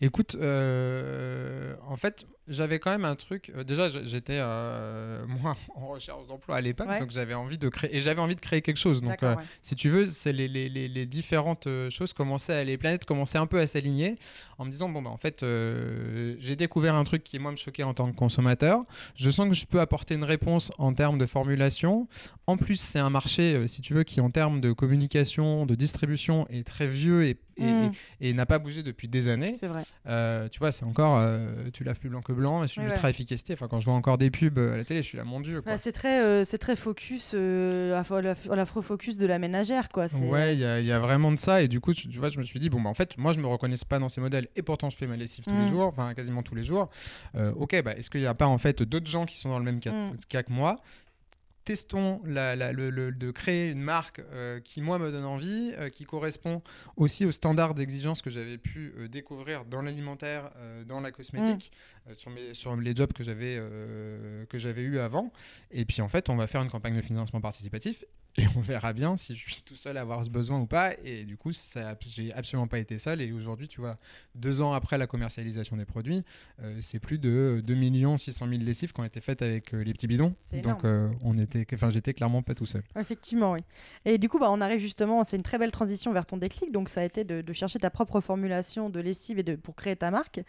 Écoute, 0.00 0.36
en 0.36 1.96
fait, 1.96 2.26
j'avais 2.48 2.78
quand 2.78 2.90
même 2.90 3.04
un 3.04 3.14
truc. 3.16 3.52
euh, 3.54 3.64
déjà, 3.64 3.88
j'étais 3.88 4.38
euh, 4.40 5.24
moi 5.42 5.56
en 5.74 5.86
recherche 5.88 6.26
d'emploi 6.26 6.56
à 6.56 6.60
l'époque, 6.60 6.88
Ouais. 6.88 6.98
donc 7.00 7.10
j'avais 7.10 7.34
envie 7.34 7.58
de 7.58 7.68
créer 7.68 7.94
et 7.96 8.00
j'avais 8.00 8.20
envie 8.20 8.34
de 8.34 8.40
créer 8.40 8.62
quelque 8.62 8.76
chose. 8.78 9.00
Donc, 9.02 9.22
euh, 9.22 9.36
ouais. 9.36 9.42
si 9.62 9.74
tu 9.76 9.88
veux, 9.88 10.06
c'est 10.06 10.32
les, 10.32 10.48
les- 10.48 10.68
les- 10.68 10.88
les 10.88 11.06
différentes 11.06 11.68
choses 11.90 12.12
commençaient, 12.12 12.54
à- 12.54 12.64
les 12.64 12.78
planètes 12.78 13.04
commençaient 13.04 13.38
un 13.38 13.46
peu 13.46 13.58
à 13.60 13.66
s'aligner 13.66 14.16
en 14.58 14.64
me 14.64 14.70
disant 14.70 14.88
bon 14.88 15.02
bah 15.02 15.10
en 15.10 15.16
fait, 15.16 15.42
euh, 15.42 16.34
j'ai 16.38 16.56
découvert 16.56 16.94
un 16.94 17.04
truc 17.04 17.22
qui 17.24 17.38
moi 17.38 17.50
me 17.50 17.56
choquait 17.56 17.82
en 17.82 17.94
tant 17.94 18.10
que 18.10 18.16
consommateur. 18.16 18.84
Je 19.14 19.30
sens 19.30 19.48
que 19.48 19.54
je 19.54 19.66
peux 19.66 19.80
apporter 19.80 20.14
une 20.14 20.24
réponse 20.24 20.72
en 20.78 20.92
termes 20.94 21.18
de 21.18 21.26
formulation. 21.26 22.08
En 22.48 22.56
plus, 22.56 22.76
c'est 22.80 22.98
un 22.98 23.10
marché, 23.10 23.54
euh, 23.54 23.66
si 23.66 23.82
tu 23.82 23.92
veux, 23.92 24.04
qui 24.04 24.22
en 24.22 24.30
termes 24.30 24.62
de 24.62 24.72
communication, 24.72 25.66
de 25.66 25.74
distribution 25.74 26.46
est 26.48 26.66
très 26.66 26.86
vieux 26.86 27.24
et, 27.26 27.36
et- 27.58 27.64
Mm. 27.64 27.92
et- 28.22 28.28
et 28.30 28.32
n'a 28.32 28.46
pas 28.46 28.58
bougé 28.58 28.82
depuis 28.82 29.06
des 29.06 29.28
années. 29.28 29.52
C'est 29.52 29.66
vrai. 29.66 29.82
Euh, 30.06 30.48
tu 30.48 30.58
vois, 30.58 30.72
c'est 30.72 30.86
encore, 30.86 31.18
euh, 31.20 31.68
tu 31.74 31.84
laves 31.84 31.98
plus 31.98 32.08
blanc 32.08 32.22
que 32.22 32.32
blanc, 32.32 32.64
et 32.64 32.68
c'est 32.68 32.80
Ouais, 32.80 32.86
ultra 32.86 33.02
ouais. 33.04 33.10
efficacité. 33.10 33.52
Enfin, 33.52 33.68
quand 33.68 33.80
je 33.80 33.84
vois 33.84 33.92
encore 33.92 34.16
des 34.16 34.30
pubs 34.30 34.58
à 34.58 34.78
la 34.78 34.84
télé, 34.84 35.02
je 35.02 35.08
suis 35.08 35.18
là, 35.18 35.24
mon 35.24 35.40
dieu. 35.40 35.60
Bah, 35.60 35.76
c'est 35.76 35.92
très, 35.92 36.22
euh, 36.22 36.42
c'est 36.42 36.56
très 36.56 36.74
focus, 36.74 37.32
euh, 37.34 38.00
à 38.02 38.20
la, 38.22 38.34
à 38.50 38.56
la 38.56 38.64
focus 38.64 39.18
de 39.18 39.26
la 39.26 39.38
ménagère, 39.38 39.90
quoi. 39.90 40.08
C'est- 40.08 40.24
Ouais, 40.26 40.54
il 40.54 40.60
y, 40.60 40.64
a- 40.64 40.80
il 40.80 40.86
y 40.86 40.92
a 40.92 40.98
vraiment 41.00 41.30
de 41.30 41.38
ça. 41.38 41.60
Et 41.60 41.68
du 41.68 41.80
coup, 41.80 41.92
tu, 41.92 42.08
tu 42.08 42.18
vois, 42.18 42.30
je 42.30 42.38
me 42.38 42.44
suis 42.44 42.58
dit, 42.60 42.70
bon, 42.70 42.80
bah, 42.80 42.88
en 42.88 42.94
fait, 42.94 43.18
moi, 43.18 43.32
je 43.32 43.40
me 43.40 43.46
reconnais 43.46 43.74
pas 43.86 43.98
dans 43.98 44.08
ces 44.08 44.22
modèles. 44.22 44.48
Et 44.56 44.62
pourtant, 44.62 44.88
je 44.88 44.96
fais 44.96 45.06
ma 45.06 45.16
lessive 45.16 45.44
tous 45.44 45.50
les 45.54 45.66
Mm. 45.66 45.68
jours, 45.68 45.86
enfin, 45.88 46.14
quasiment 46.14 46.42
tous 46.42 46.54
les 46.54 46.64
jours. 46.64 46.88
Ok, 47.56 47.78
bah, 47.82 47.94
est-ce 47.94 48.08
qu'il 48.08 48.22
n'y 48.22 48.26
a 48.26 48.32
pas, 48.34 48.46
en 48.46 48.56
fait, 48.56 48.82
d'autres 48.82 49.10
gens 49.10 49.26
qui 49.26 49.36
sont 49.36 49.50
dans 49.50 49.58
le 49.58 49.64
même 49.66 49.80
cas, 49.80 49.92
Mm. 49.92 50.16
cas 50.30 50.42
que 50.42 50.50
moi 50.52 50.80
Testons 51.68 52.22
la- 52.24 52.56
la- 52.56 52.72
le, 52.72 52.88
le- 52.88 53.12
de 53.12 53.30
créer 53.30 53.70
une 53.70 53.82
marque 53.82 54.20
euh, 54.32 54.58
qui, 54.58 54.80
moi, 54.80 54.98
me 54.98 55.12
donne 55.12 55.26
envie, 55.26 55.74
euh, 55.76 55.90
qui 55.90 56.06
correspond 56.06 56.62
aussi 56.96 57.26
aux 57.26 57.30
standards 57.30 57.74
d'exigence 57.74 58.22
que 58.22 58.30
j'avais 58.30 58.56
pu 58.56 58.94
euh, 58.96 59.06
découvrir 59.06 59.66
dans 59.66 59.82
l'alimentaire, 59.82 60.50
dans 60.86 61.00
la 61.00 61.10
cosmétique, 61.10 61.70
euh, 62.08 62.14
sur, 62.16 62.30
mes, 62.30 62.54
sur 62.54 62.74
les 62.74 62.94
jobs 62.96 63.12
que 63.12 63.22
j'avais 63.22 63.60
que 64.48 64.56
j'avais 64.56 64.80
eu 64.80 64.98
avant. 64.98 65.30
Et 65.70 65.84
puis, 65.84 66.00
en 66.00 66.08
fait, 66.08 66.30
on 66.30 66.36
va 66.36 66.46
faire 66.46 66.62
une 66.62 66.70
campagne 66.70 66.96
de 66.96 67.02
financement 67.02 67.42
participatif 67.42 68.02
et 68.36 68.46
on 68.56 68.60
verra 68.60 68.92
bien 68.92 69.16
si 69.16 69.34
je 69.34 69.50
suis 69.50 69.62
tout 69.62 69.74
seul 69.74 69.96
à 69.96 70.02
avoir 70.02 70.24
ce 70.24 70.30
besoin 70.30 70.60
ou 70.60 70.66
pas. 70.66 70.92
Et 71.04 71.24
du 71.24 71.36
coup, 71.36 71.52
ça, 71.52 71.96
j'ai 72.06 72.32
absolument 72.32 72.68
pas 72.68 72.78
été 72.78 72.98
seul. 72.98 73.20
Et 73.20 73.32
aujourd'hui, 73.32 73.68
tu 73.68 73.80
vois, 73.80 73.98
deux 74.34 74.60
ans 74.60 74.72
après 74.72 74.96
la 74.96 75.06
commercialisation 75.06 75.76
des 75.76 75.84
produits, 75.84 76.24
euh, 76.62 76.78
c'est 76.80 77.00
plus 77.00 77.18
de 77.18 77.62
2 77.64 78.16
600 78.16 78.48
000 78.48 78.62
lessives 78.62 78.92
qui 78.92 79.00
ont 79.00 79.04
été 79.04 79.20
faites 79.20 79.42
avec 79.42 79.74
euh, 79.74 79.82
les 79.82 79.92
petits 79.92 80.06
bidons. 80.06 80.34
Donc, 80.62 80.84
euh, 80.84 81.08
on 81.22 81.36
était, 81.38 81.66
enfin, 81.72 81.90
j'étais 81.90 82.14
clairement 82.14 82.42
pas 82.42 82.54
tout 82.54 82.66
seul. 82.66 82.82
Effectivement, 82.96 83.52
oui. 83.52 83.60
Et 84.04 84.18
du 84.18 84.28
coup, 84.28 84.38
bah, 84.38 84.50
on 84.50 84.60
arrive 84.60 84.78
justement, 84.78 85.24
c'est 85.24 85.36
une 85.36 85.42
très 85.42 85.58
belle 85.58 85.72
transition 85.72 86.12
vers 86.12 86.26
ton 86.26 86.36
déclic. 86.36 86.70
Donc, 86.70 86.88
ça 86.88 87.00
a 87.00 87.04
été 87.04 87.24
de, 87.24 87.40
de 87.40 87.52
chercher 87.52 87.80
ta 87.80 87.90
propre 87.90 88.20
formulation 88.20 88.88
de 88.88 89.00
lessive 89.00 89.38
et 89.38 89.42
de, 89.42 89.56
pour 89.56 89.74
créer 89.74 89.96
ta 89.96 90.10
marque. 90.10 90.40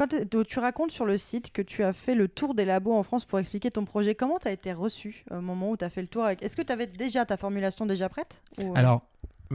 Euh, 0.00 0.24
quand 0.30 0.44
tu 0.44 0.58
racontes 0.58 0.90
sur 0.90 1.04
le 1.06 1.16
site 1.18 1.52
que 1.52 1.62
tu 1.62 1.82
as 1.84 1.92
fait 1.92 2.14
le 2.14 2.28
tour 2.28 2.54
des 2.54 2.64
labos 2.64 2.92
en 2.94 3.02
France 3.02 3.24
pour 3.24 3.38
expliquer 3.38 3.70
ton 3.70 3.84
projet, 3.84 4.14
comment 4.14 4.38
tu 4.38 4.48
as 4.48 4.52
été 4.52 4.72
reçu 4.72 5.24
au 5.30 5.40
moment 5.40 5.70
où 5.70 5.76
tu 5.76 5.84
as 5.84 5.90
fait 5.90 6.02
le 6.02 6.08
tour 6.08 6.24
avec... 6.24 6.42
Est-ce 6.42 6.56
que 6.56 6.62
tu 6.62 6.72
avais 6.72 6.86
déjà 6.86 7.24
ta 7.24 7.36
formulation 7.36 7.86
déjà 7.86 8.08
prête 8.08 8.42
ou- 8.60 8.72
Alors, 8.74 9.02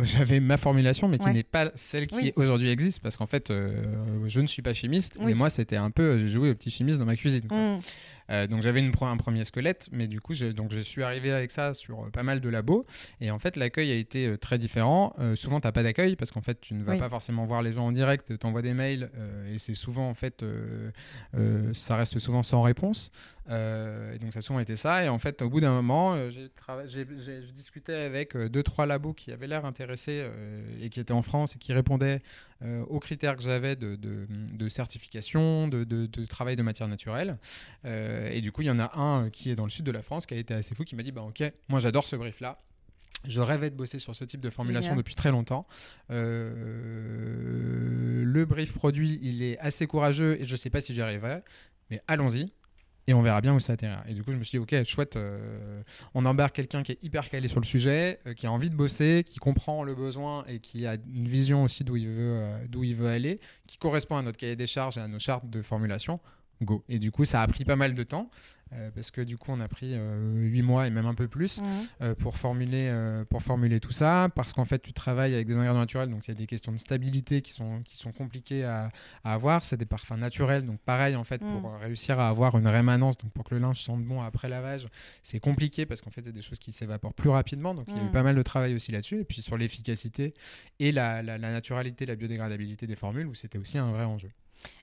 j'avais 0.02 0.40
ma 0.40 0.58
formulation, 0.58 1.08
mais 1.08 1.18
qui 1.18 1.26
Ouais. 1.26 1.34
n'est 1.34 1.44
pas 1.44 1.72
celle 1.76 2.08
qui 2.08 2.16
Oui. 2.16 2.34
aujourd'hui 2.36 2.70
existe, 2.70 3.00
parce 3.02 3.18
qu'en 3.18 3.26
fait, 3.26 3.50
euh, 3.50 3.82
je 4.28 4.42
ne 4.42 4.48
suis 4.48 4.62
pas 4.62 4.74
chimiste, 4.74 5.18
Oui. 5.20 5.32
et 5.32 5.34
moi, 5.36 5.50
c'était 5.50 5.76
un 5.78 5.90
peu, 5.92 6.28
joué 6.28 6.52
au 6.52 6.56
petit 6.56 6.70
chimiste 6.70 7.00
dans 7.00 7.06
ma 7.06 7.16
cuisine. 7.16 7.48
quoi. 7.48 7.58
Mm. 7.58 7.80
Euh, 8.30 8.48
donc 8.48 8.62
j'avais 8.62 8.82
un 9.06 9.18
premier 9.18 9.44
squelette, 9.46 9.88
mais 9.92 10.08
du 10.08 10.20
coup, 10.22 10.34
je, 10.34 10.48
donc 10.48 10.72
je 10.72 10.80
suis 10.80 11.04
arrivé 11.04 11.32
avec 11.32 11.52
ça 11.52 11.74
sur 11.74 12.06
euh, 12.06 12.10
pas 12.10 12.24
mal 12.24 12.42
de 12.42 12.50
labos. 12.50 12.86
Et 13.22 13.32
en 13.32 13.40
fait, 13.40 13.56
l'accueil 13.56 13.92
a 13.92 13.96
été 13.96 14.28
euh, 14.28 14.38
très 14.38 14.58
différent. 14.58 15.14
Euh, 15.20 15.36
souvent, 15.36 15.60
tu 15.60 15.68
n'as 15.68 15.72
pas 15.72 15.84
d'accueil 15.84 16.16
parce 16.16 16.32
qu'en 16.32 16.42
fait, 16.42 16.60
tu 16.60 16.74
ne 16.74 16.84
vas 16.84 16.94
Oui. 16.94 17.00
pas 17.00 17.10
forcément 17.10 17.46
voir 17.46 17.62
les 17.62 17.74
gens 17.74 17.86
en 17.86 17.92
direct, 17.92 18.38
tu 18.38 18.48
envoies 18.48 18.62
des 18.62 18.74
mails 18.74 19.10
euh, 19.16 19.54
et 19.54 19.58
c'est 19.58 19.74
souvent, 19.74 20.10
en 20.10 20.14
fait, 20.14 20.44
ça 21.74 21.96
reste 21.96 22.20
souvent 22.20 22.44
sans 22.44 22.62
réponse. 22.62 23.12
Euh, 23.50 24.14
et 24.14 24.20
donc 24.20 24.34
ça 24.34 24.40
a 24.40 24.42
souvent 24.42 24.60
été 24.60 24.76
ça. 24.76 25.04
Et 25.06 25.10
en 25.10 25.18
fait, 25.20 25.42
au 25.42 25.50
bout 25.50 25.62
d'un 25.62 25.72
moment, 25.74 26.14
euh, 26.16 26.30
j'ai 26.30 26.50
je 26.88 27.52
discutais 27.54 27.94
avec 27.96 28.36
euh, 28.36 28.50
deux, 28.50 28.62
trois 28.64 28.86
labos 28.86 29.14
qui 29.14 29.32
avaient 29.32 29.48
l'air 29.48 29.66
intéressés 29.66 30.30
et 30.82 30.90
qui 30.90 31.00
étaient 31.00 31.14
en 31.14 31.22
France 31.22 31.56
et 31.56 31.60
qui 31.60 31.72
répondaient 31.74 32.20
aux 32.90 33.00
critères 33.00 33.36
que 33.36 33.44
j'avais 33.44 33.76
de, 33.76 33.96
de- 33.96 34.26
de 34.54 34.68
certification, 34.70 35.68
de, 35.68 36.26
travail 36.26 36.56
de 36.56 36.64
matière 36.64 36.88
naturelle. 36.88 37.38
Et 37.86 38.42
du 38.42 38.52
coup, 38.52 38.64
il 38.64 38.68
y 38.68 38.72
en 38.72 38.80
a 38.80 38.98
un 39.00 39.30
qui 39.30 39.50
est 39.52 39.56
dans 39.56 39.64
le 39.66 39.70
sud 39.70 39.86
de 39.86 39.92
la 39.92 40.02
France 40.02 40.26
qui 40.26 40.34
a 40.34 40.38
été 40.38 40.54
assez 40.54 40.74
fou, 40.76 40.84
qui 40.84 40.96
m'a 40.96 41.04
dit 41.04 41.12
bah, 41.12 41.22
Ok, 41.22 41.44
moi 41.70 41.80
j'adore 41.80 42.08
ce 42.08 42.16
brief-là. 42.16 42.60
Je 43.28 43.42
rêvais 43.42 43.70
de 43.72 43.76
bosser 43.76 43.98
sur 44.00 44.16
ce 44.16 44.24
type 44.26 44.42
de 44.42 44.50
formulation 44.50 44.90
Génial. 44.92 44.98
depuis 45.04 45.16
très 45.16 45.32
longtemps. 45.32 45.66
Le 47.30 48.46
brief 48.46 48.74
produit, 48.74 49.20
il 49.22 49.42
est 49.44 49.58
assez 49.60 49.88
courageux 49.88 50.38
et 50.40 50.46
je 50.46 50.52
ne 50.52 50.58
sais 50.58 50.70
pas 50.70 50.82
si 50.82 50.94
j'y 50.94 51.02
arriverai, 51.02 51.42
mais 51.90 52.02
allons-y 52.08 52.52
et 53.08 53.14
on 53.14 53.22
verra 53.22 53.40
bien 53.40 53.56
où 53.56 53.60
ça 53.60 53.74
atterrira. 53.74 54.04
Et 54.08 54.14
du 54.14 54.24
coup, 54.24 54.34
je 54.34 54.38
me 54.38 54.44
suis 54.44 54.60
dit, 54.60 54.64
ok, 54.64 54.84
chouette, 54.84 55.16
euh, 55.16 55.82
on 56.14 56.26
embarque 56.26 56.56
quelqu'un 56.56 56.84
qui 56.84 56.92
est 56.92 57.04
hyper 57.04 57.30
calé 57.30 57.48
sur 57.48 57.62
le 57.62 57.66
sujet, 57.66 58.20
euh, 58.28 58.34
qui 58.34 58.46
a 58.48 58.52
envie 58.52 58.70
de 58.70 58.76
bosser, 58.76 59.24
qui 59.26 59.40
comprend 59.40 59.84
le 59.84 59.96
besoin 59.96 60.44
et 60.48 60.60
qui 60.60 60.86
a 60.86 60.96
une 61.14 61.28
vision 61.28 61.64
aussi 61.64 61.86
d'où 61.86 61.96
il, 61.96 62.06
euh, 62.08 62.66
d'où 62.68 62.84
il 62.84 62.96
veut 62.96 63.08
aller, 63.08 63.40
qui 63.66 63.78
correspond 63.78 64.18
à 64.18 64.22
notre 64.22 64.38
cahier 64.38 64.58
des 64.58 64.68
charges 64.68 64.98
et 64.98 65.02
à 65.02 65.08
nos 65.08 65.20
chartes 65.20 65.50
de 65.50 65.62
formulation. 65.62 66.20
Go. 66.62 66.84
Et 66.90 67.00
du 67.00 67.12
coup, 67.12 67.26
ça 67.26 67.42
a 67.42 67.48
pris 67.48 67.66
pas 67.66 67.76
mal 67.76 67.94
de 67.94 68.04
temps, 68.04 68.30
euh, 68.74 68.90
parce 68.94 69.12
que 69.12 69.22
du 69.22 69.38
coup, 69.38 69.52
on 69.52 69.60
a 69.62 69.68
pris 69.68 69.92
euh, 69.94 70.34
8 70.50 70.62
mois 70.64 70.88
et 70.88 70.90
même 70.90 71.06
un 71.06 71.14
peu 71.14 71.28
plus 71.28 71.62
euh, 72.02 72.16
pour, 72.16 72.36
formuler, 72.36 72.88
euh, 72.90 73.24
pour 73.26 73.44
formuler 73.44 73.80
tout 73.80 73.92
ça, 73.92 74.30
parce 74.36 74.54
qu'en 74.54 74.66
fait, 74.66 74.80
tu 74.80 74.92
travailles 74.92 75.34
avec 75.36 75.46
des 75.48 75.54
ingrédients 75.54 75.78
naturels, 75.80 76.10
donc 76.10 76.28
il 76.28 76.32
y 76.32 76.32
a 76.32 76.36
des 76.36 76.48
questions 76.48 76.72
de 76.72 76.78
stabilité 76.78 77.42
qui 77.42 77.52
sont, 77.52 77.82
qui 77.84 77.96
sont 77.96 78.12
compliquées 78.12 78.64
à, 78.66 78.90
à 79.24 79.34
avoir. 79.34 79.64
C'est 79.64 79.78
des 79.78 79.86
parfums 79.86 80.18
naturels, 80.18 80.66
donc 80.66 80.80
pareil, 80.82 81.16
en 81.16 81.24
fait, 81.24 81.40
pour 81.40 81.70
Mm. 81.70 81.76
réussir 81.82 82.20
à 82.20 82.28
avoir 82.28 82.58
une 82.58 82.68
rémanence, 82.68 83.18
donc 83.20 83.32
pour 83.32 83.44
que 83.46 83.54
le 83.56 83.62
linge 83.62 83.82
sente 83.82 84.04
bon 84.04 84.22
après 84.24 84.50
lavage, 84.50 84.88
c'est 85.24 85.40
compliqué 85.40 85.86
parce 85.86 86.02
qu'en 86.02 86.10
fait, 86.10 86.24
c'est 86.26 86.32
des 86.34 86.42
choses 86.42 86.60
qui 86.60 86.72
s'évaporent 86.72 87.14
plus 87.14 87.30
rapidement, 87.30 87.76
donc 87.76 87.86
il 87.90 87.96
y 87.98 88.00
a 88.00 88.04
eu 88.04 88.08
Mm. 88.08 88.12
pas 88.12 88.24
mal 88.24 88.36
de 88.36 88.42
travail 88.42 88.74
aussi 88.74 88.92
là-dessus, 88.92 89.20
et 89.22 89.26
puis 89.26 89.42
sur 89.44 89.58
l'efficacité 89.58 90.34
et 90.80 90.92
la, 90.92 91.22
la, 91.22 91.38
la 91.38 91.52
naturalité, 91.52 92.06
la 92.08 92.16
biodégradabilité 92.16 92.88
des 92.88 92.96
formules, 92.96 93.28
où 93.28 93.36
c'était 93.36 93.60
aussi 93.60 93.78
un 93.78 93.92
vrai 93.92 94.04
enjeu. 94.06 94.30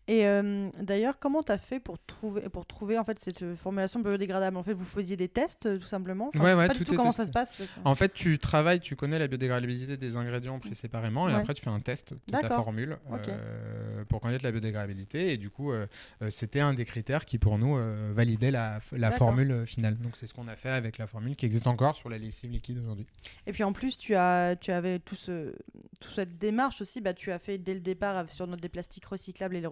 Et 0.06 0.26
euh, 0.26 0.68
d'ailleurs, 0.80 1.18
comment 1.18 1.42
tu 1.42 1.50
as 1.52 1.58
fait 1.58 1.80
pour 1.80 1.98
trouver, 1.98 2.42
pour 2.50 2.66
trouver 2.66 2.98
en 2.98 3.04
fait, 3.04 3.18
cette 3.18 3.42
euh, 3.42 3.56
formulation 3.56 4.00
biodégradable? 4.00 4.56
En 4.58 4.62
fait, 4.62 4.74
vous 4.74 4.84
faisiez 4.84 5.16
des 5.16 5.28
tests 5.28 5.64
euh, 5.64 5.78
tout 5.78 5.86
simplement? 5.86 6.30
Enfin, 6.34 6.44
Ouais, 6.44 6.50
je 6.50 6.54
sais 6.56 6.60
ouais, 6.60 6.66
pas 6.68 6.72
du 6.74 6.78
tout 6.80 6.84
tout 6.84 6.92
est 6.92 6.96
comment 6.96 7.08
testé. 7.08 7.22
ça 7.22 7.26
se 7.26 7.32
passe. 7.32 7.78
En 7.84 7.94
fait, 7.94 8.12
tu 8.12 8.38
travailles, 8.38 8.80
tu 8.80 8.96
connais 8.96 9.18
la 9.18 9.28
biodégradabilité 9.28 9.96
des 9.96 10.16
ingrédients 10.16 10.58
pris 10.58 10.74
séparément, 10.74 11.28
et 11.28 11.32
Ouais. 11.32 11.40
après 11.40 11.54
tu 11.54 11.62
fais 11.62 11.70
un 11.70 11.80
test 11.80 12.12
de 12.12 12.32
ta 12.32 12.48
formule 12.48 12.98
euh, 13.28 14.04
pour 14.04 14.20
connaître 14.20 14.44
la 14.44 14.50
biodégradabilité. 14.50 15.32
Et 15.32 15.38
du 15.38 15.48
coup, 15.48 15.72
euh, 15.72 15.86
c'était 16.28 16.60
un 16.60 16.74
des 16.74 16.84
critères 16.84 17.24
qui 17.24 17.38
pour 17.38 17.56
nous 17.56 17.78
validait 18.14 18.50
la, 18.50 18.80
formule 19.10 19.64
finale. 19.66 19.96
Donc 19.98 20.16
c'est 20.16 20.26
ce 20.26 20.34
qu'on 20.34 20.48
a 20.48 20.56
fait 20.56 20.68
avec 20.70 20.98
la 20.98 21.06
formule 21.06 21.34
qui 21.34 21.46
existe 21.46 21.66
encore 21.66 21.96
sur 21.96 22.10
la 22.10 22.18
lessive 22.18 22.50
liquide 22.50 22.78
aujourd'hui. 22.78 23.06
Et 23.46 23.52
puis 23.52 23.64
en 23.64 23.72
plus, 23.72 23.96
tu, 23.96 24.14
as, 24.14 24.56
tu 24.56 24.70
avais 24.70 24.98
tout 24.98 25.14
ce, 25.14 25.54
toute 26.00 26.12
cette 26.12 26.38
démarche 26.38 26.80
aussi. 26.80 27.00
Bah, 27.00 27.14
tu 27.14 27.32
as 27.32 27.38
fait 27.38 27.56
dès 27.56 27.74
le 27.74 27.80
départ 27.80 28.30
sur 28.30 28.46
notre 28.46 28.60
des 28.60 28.68
plastiques 28.68 29.06
recyclables 29.06 29.56
et 29.56 29.60
les 29.60 29.66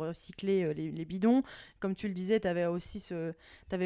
euh, 0.44 0.72
les, 0.72 1.04
bidons. 1.04 1.42
Comme 1.80 1.94
tu 1.94 2.08
le 2.08 2.14
disais, 2.14 2.40
tu 2.40 2.48
avais, 2.48 2.66
aussi 2.66 3.00
ce- 3.00 3.32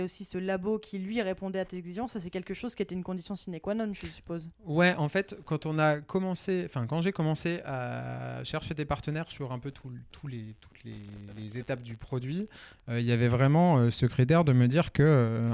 aussi 0.02 0.24
ce 0.24 0.38
labo 0.38 0.78
qui 0.78 0.98
lui 0.98 1.22
répondait 1.22 1.60
à 1.60 1.64
tes 1.64 1.76
exigences. 1.76 2.12
Ça, 2.12 2.20
c'est 2.20 2.30
quelque 2.30 2.54
chose 2.54 2.74
qui 2.74 2.82
était 2.82 2.94
une 2.94 3.04
condition 3.04 3.34
sine 3.34 3.58
qua 3.60 3.74
non, 3.74 3.92
je 3.92 4.06
suppose. 4.06 4.50
Ouais, 4.64 4.94
en 4.94 5.08
fait, 5.08 5.36
quand 5.44 5.66
on 5.66 5.78
a 5.78 6.00
commencé, 6.00 6.64
enfin 6.66 6.86
quand 6.86 7.00
j'ai 7.02 7.12
commencé 7.12 7.60
à 7.64 8.42
chercher 8.44 8.74
des 8.74 8.84
partenaires 8.84 9.30
sur 9.30 9.52
un 9.52 9.58
peu 9.58 9.70
tout- 9.70 9.90
les, 10.28 10.54
toutes 10.60 10.84
les, 10.84 11.58
étapes 11.58 11.82
du 11.82 11.96
produit, 11.96 12.48
euh, 12.88 13.00
il 13.00 13.06
y 13.06 13.12
avait 13.12 13.28
vraiment 13.28 13.78
euh, 13.78 13.90
ce 13.90 14.06
critère 14.06 14.44
de 14.44 14.52
me 14.52 14.66
dire 14.66 14.92
que 14.92 15.50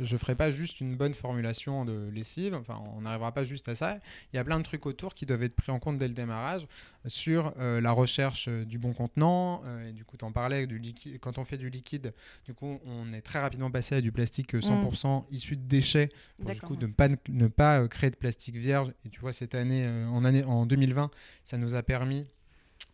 je 0.00 0.16
ferai 0.16 0.34
pas 0.34 0.50
juste 0.50 0.80
une 0.80 0.96
bonne 0.96 1.14
formulation 1.14 1.84
de 1.84 2.08
lessive, 2.12 2.54
enfin 2.54 2.80
on 2.96 3.02
n'arrivera 3.02 3.32
pas 3.32 3.44
juste 3.44 3.68
à 3.68 3.74
ça. 3.74 3.98
Il 4.32 4.36
y 4.36 4.38
a 4.38 4.44
plein 4.44 4.58
de 4.58 4.64
trucs 4.64 4.86
autour 4.86 5.14
qui 5.14 5.26
doivent 5.26 5.42
être 5.42 5.54
pris 5.54 5.70
en 5.70 5.78
compte 5.78 5.98
dès 5.98 6.08
le 6.08 6.14
démarrage 6.14 6.66
sur 7.06 7.52
euh, 7.58 7.80
la 7.80 7.92
recherche 7.92 8.46
euh, 8.48 8.64
du 8.64 8.78
bon 8.78 8.92
contenant. 8.92 9.62
euh, 9.64 9.88
et 9.88 9.92
du 9.92 10.04
coup, 10.04 10.16
tu 10.16 10.24
en 10.24 10.32
parlais, 10.32 10.66
du 10.66 10.78
liquide, 10.78 11.18
quand 11.20 11.38
on 11.38 11.44
fait 11.44 11.58
du 11.58 11.70
liquide, 11.70 12.12
du 12.44 12.54
coup, 12.54 12.80
on 12.86 13.12
est 13.12 13.20
très 13.20 13.40
rapidement 13.40 13.70
passé 13.70 13.96
à 13.96 14.00
du 14.00 14.12
plastique 14.12 14.54
euh, 14.54 14.60
100% 14.60 15.24
issu 15.30 15.56
de 15.56 15.62
déchets 15.62 16.10
pour 16.40 16.50
du 16.50 16.60
coup 16.60 16.76
de 16.76 16.86
ne 16.86 16.92
pas, 16.92 17.08
ne 17.28 17.46
pas 17.48 17.86
créer 17.88 18.10
de 18.10 18.16
plastique 18.16 18.56
vierge. 18.56 18.92
Et 19.04 19.10
tu 19.10 19.20
vois, 19.20 19.32
cette 19.32 19.54
année, 19.54 19.86
en, 20.10 20.24
année, 20.24 20.44
en 20.44 20.66
2020, 20.66 21.10
ça 21.44 21.58
nous 21.58 21.74
a 21.74 21.82
permis 21.82 22.26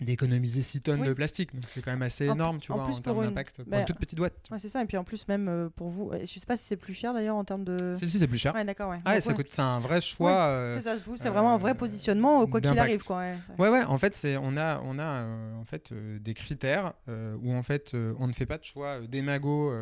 d'économiser 0.00 0.62
6 0.62 0.80
tonnes 0.80 1.00
Oui. 1.02 1.08
de 1.08 1.12
plastique. 1.12 1.54
Donc 1.54 1.64
c'est 1.66 1.82
quand 1.82 1.90
même 1.90 2.02
assez 2.02 2.28
En- 2.30 2.34
énorme, 2.34 2.58
tu 2.58 2.72
en 2.72 2.76
vois, 2.76 2.84
plus, 2.84 2.92
en 2.92 2.96
pour 2.96 3.04
termes 3.12 3.18
une- 3.24 3.28
d'impact 3.30 3.56
pour 3.56 3.66
bah, 3.66 3.80
une 3.80 3.84
toute 3.84 3.98
petite 3.98 4.18
boîte. 4.18 4.34
Ouais, 4.50 4.58
c'est 4.58 4.68
ça. 4.68 4.82
Et 4.82 4.86
puis 4.86 4.96
en 4.96 5.04
plus, 5.04 5.26
même 5.28 5.48
euh, 5.48 5.68
pour 5.68 5.90
vous, 5.90 6.10
je 6.20 6.26
sais 6.26 6.46
pas 6.46 6.56
si 6.56 6.64
c'est 6.64 6.76
plus 6.76 6.94
cher 6.94 7.12
d'ailleurs 7.12 7.36
en 7.36 7.44
termes 7.44 7.64
de. 7.64 7.94
Si, 7.98 8.08
si, 8.08 8.18
c'est 8.18 8.26
plus 8.28 8.38
cher. 8.38 8.54
Ouais, 8.54 8.64
d'accord, 8.64 8.90
ouais. 8.90 9.00
Ah, 9.04 9.14
ouais, 9.14 9.20
ça 9.20 9.34
coûte, 9.34 9.48
c'est 9.50 9.60
un 9.62 9.80
vrai 9.80 10.00
choix. 10.00 10.30
euh, 10.46 10.74
C'est 10.74 10.82
ça, 10.88 10.96
vous, 11.04 11.16
c'est 11.16 11.28
euh, 11.28 11.32
vraiment 11.32 11.54
un 11.54 11.58
vrai 11.58 11.74
positionnement, 11.74 12.46
quoi 12.46 12.60
qu'il 12.60 12.78
arrive, 12.78 13.04
quoi. 13.04 13.18
ouais. 13.18 13.34
Ouais, 13.58 13.68
ouais, 13.68 13.84
en 13.84 13.98
fait, 13.98 14.16
c'est, 14.16 14.36
on 14.36 14.56
a, 14.56 14.80
on 14.84 14.98
a 14.98 15.02
euh, 15.04 15.54
en 15.56 15.64
fait, 15.64 15.92
des 15.92 16.34
critères 16.34 16.94
où 17.42 17.52
en 17.54 17.62
fait, 17.62 17.94
on 18.18 18.26
ne 18.26 18.32
fait 18.32 18.46
pas 18.46 18.58
de 18.58 18.64
choix 18.64 19.00
d'émago 19.00 19.72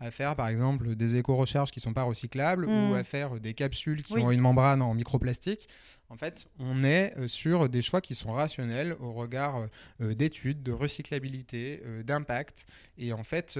à 0.00 0.10
faire, 0.10 0.34
par 0.36 0.48
exemple, 0.48 0.96
des 0.96 1.16
éco-recharges 1.16 1.70
qui 1.70 1.78
sont 1.80 1.92
pas 1.92 2.02
recyclables 2.02 2.66
ou 2.66 2.94
à 2.94 3.04
faire 3.04 3.38
des 3.40 3.54
capsules 3.54 4.02
qui 4.02 4.14
Oui. 4.14 4.22
ont 4.22 4.30
une 4.30 4.40
membrane 4.40 4.82
en 4.82 4.94
microplastique. 4.94 5.68
En 6.10 6.16
fait, 6.16 6.46
on 6.58 6.84
est 6.84 7.14
sur 7.26 7.68
des 7.68 7.80
choix 7.82 8.00
qui 8.00 8.14
sont 8.14 8.32
rationnels 8.32 8.96
au 9.00 9.12
regard 9.12 9.51
euh, 9.56 9.66
euh, 10.00 10.14
d'études, 10.14 10.62
de 10.62 10.72
recyclabilité, 10.72 11.82
euh, 11.84 12.02
d'impact. 12.02 12.66
Et 12.98 13.12
en 13.12 13.24
fait, 13.24 13.58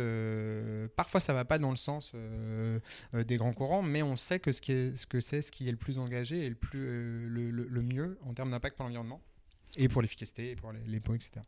parfois, 0.96 1.20
ça 1.20 1.32
va 1.32 1.44
pas 1.44 1.58
dans 1.58 1.70
le 1.70 1.76
sens 1.76 2.12
des 3.12 3.36
grands 3.36 3.52
courants, 3.52 3.82
mais 3.82 4.02
on 4.02 4.16
sait 4.16 4.38
que 4.38 4.52
ce, 4.52 4.60
que 4.60 5.20
c'est 5.20 5.42
ce 5.42 5.50
qui 5.50 5.68
est 5.68 5.70
le 5.70 5.76
plus 5.76 5.98
engagé 5.98 6.46
et 6.46 6.50
le 6.50 7.82
mieux 7.82 8.18
en 8.22 8.34
termes 8.34 8.50
d'impact 8.50 8.76
pour 8.76 8.84
l'environnement 8.84 9.20
et 9.76 9.88
pour 9.88 10.02
l'efficacité 10.02 10.50
et 10.50 10.56
pour 10.56 10.72
les, 10.72 10.80
les 10.86 11.00
pots, 11.00 11.14
etc. 11.14 11.40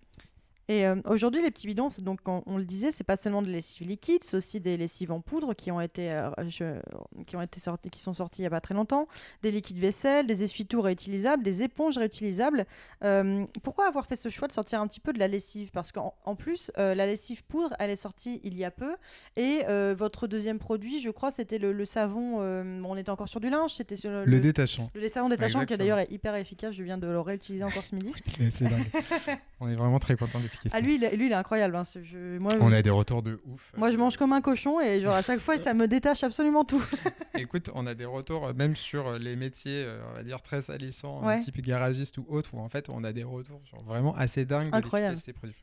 Et 0.69 0.87
euh, 0.87 0.97
aujourd'hui, 1.07 1.43
les 1.43 1.51
petits 1.51 1.67
bidons, 1.67 1.89
donc, 2.01 2.21
on, 2.27 2.43
on 2.47 2.57
le 2.57 2.65
disait, 2.65 2.91
c'est 2.91 3.05
pas 3.05 3.17
seulement 3.17 3.43
de 3.43 3.49
lessive 3.49 3.87
liquide, 3.87 4.25
c'est 4.25 4.37
aussi 4.37 4.61
des 4.61 4.77
lessives 4.77 5.13
en 5.13 5.21
poudre 5.21 5.53
qui 5.55 5.71
ont 5.71 5.81
été, 5.81 6.11
euh, 6.11 6.31
je- 6.49 6.81
qui 7.27 7.37
ont 7.37 7.43
été 7.43 7.61
sortis, 7.61 7.91
qui 7.91 8.01
sont 8.01 8.15
sortis 8.15 8.41
il 8.43 8.45
y 8.45 8.47
a 8.47 8.51
pas 8.51 8.61
très 8.63 8.75
longtemps, 8.75 9.07
des 9.43 9.51
liquides 9.51 9.79
vaisselle, 9.79 10.27
des 10.27 10.43
essuie-tout 10.43 10.81
réutilisables, 10.81 11.43
des 11.43 11.63
éponges 11.63 11.99
réutilisables. 11.99 12.67
Euh, 13.05 13.45
pourquoi 13.63 13.87
avoir 13.89 14.07
fait 14.07 14.17
ce 14.17 14.29
choix 14.31 14.49
de 14.49 14.53
sortir 14.53 14.81
un 14.81 14.87
petit 14.87 15.01
peu 15.01 15.13
de 15.13 15.19
la 15.19 15.29
lessive? 15.29 15.71
Parce 15.73 15.93
qu'en 15.93 16.15
en 16.25 16.35
plus, 16.35 16.71
euh, 16.79 16.95
la 16.95 17.07
lessive 17.07 17.45
poudre, 17.45 17.75
elle 17.79 17.91
est 17.91 17.97
sortie 17.97 18.41
il 18.43 18.57
y 18.57 18.65
a 18.65 18.71
peu, 18.71 18.97
et 19.37 19.63
votre 19.99 20.27
deuxième 20.27 20.59
produit, 20.59 21.01
je 21.01 21.11
crois, 21.11 21.31
c'était 21.31 21.59
le, 21.59 21.73
le 21.73 21.85
savon. 21.85 22.39
on 22.41 22.97
était 22.97 23.11
encore 23.11 23.29
sur 23.29 23.41
du 23.41 23.51
linge, 23.51 23.73
c'était 23.75 23.97
sur 23.97 24.11
le, 24.11 24.25
Le 24.25 24.31
le- 24.33 24.41
détachant. 24.41 24.91
le 24.95 25.09
savon 25.09 25.29
détachant 25.29 25.65
qui 25.67 25.77
d'ailleurs 25.77 25.99
est 25.99 26.11
hyper 26.11 26.35
efficace. 26.37 26.75
Je 26.75 26.83
viens 26.83 26.99
de 26.99 27.07
le 27.07 27.21
réutiliser 27.21 27.65
encore 27.65 27.85
ce 27.85 27.95
midi. 27.95 28.13
C'est 28.51 28.65
dingue. 28.65 28.87
On 29.61 29.69
est 29.69 29.75
vraiment 29.77 29.99
très 29.99 30.17
content 30.17 30.39
Ah 30.73 30.81
lui, 30.81 30.97
il 30.97 31.05
est, 31.05 31.17
lui, 31.17 31.27
il 31.27 31.33
est 31.33 31.35
incroyable. 31.35 31.77
hein. 31.77 31.85
C'est- 31.85 32.05
je- 32.05 32.39
moi, 32.39 32.53
On 32.61 32.73
a 32.73 32.83
des 32.83 32.91
retours 32.91 33.23
de 33.23 33.39
ouf. 33.47 33.73
moi, 33.77 33.91
je 33.91 33.97
mange 33.97 34.17
comme 34.17 34.33
un 34.33 34.41
cochon 34.41 34.81
et 34.81 35.01
genre 35.01 35.15
à 35.15 35.23
chaque 35.23 35.41
fois, 35.41 35.57
ça 35.59 35.75
me 35.75 35.87
détache 35.89 36.23
absolument 36.25 36.65
tout. 36.65 36.83
Écoute, 37.35 37.71
on 37.75 37.87
a 37.87 37.95
des 37.95 38.05
retours 38.05 38.47
euh, 38.47 38.53
même 38.53 38.77
sur 38.77 39.09
euh, 39.09 39.19
les 39.19 39.37
métiers, 39.37 39.85
euh, 39.85 40.01
on 40.11 40.15
va 40.15 40.23
dire 40.23 40.41
très 40.43 40.63
salissants, 40.63 41.25
Ouais. 41.25 41.41
type 41.41 41.61
garagiste 41.63 42.19
ou 42.19 42.27
autre, 42.29 42.51
où 42.55 42.61
en 42.61 42.69
fait 42.69 42.89
on 42.89 43.03
a 43.05 43.13
des 43.13 43.25
retours 43.25 43.61
vraiment 43.85 44.15
assez 44.17 44.45
dingues 44.45 44.69
Incroyable. 44.73 45.17
des 45.27 45.33
produits. 45.33 45.57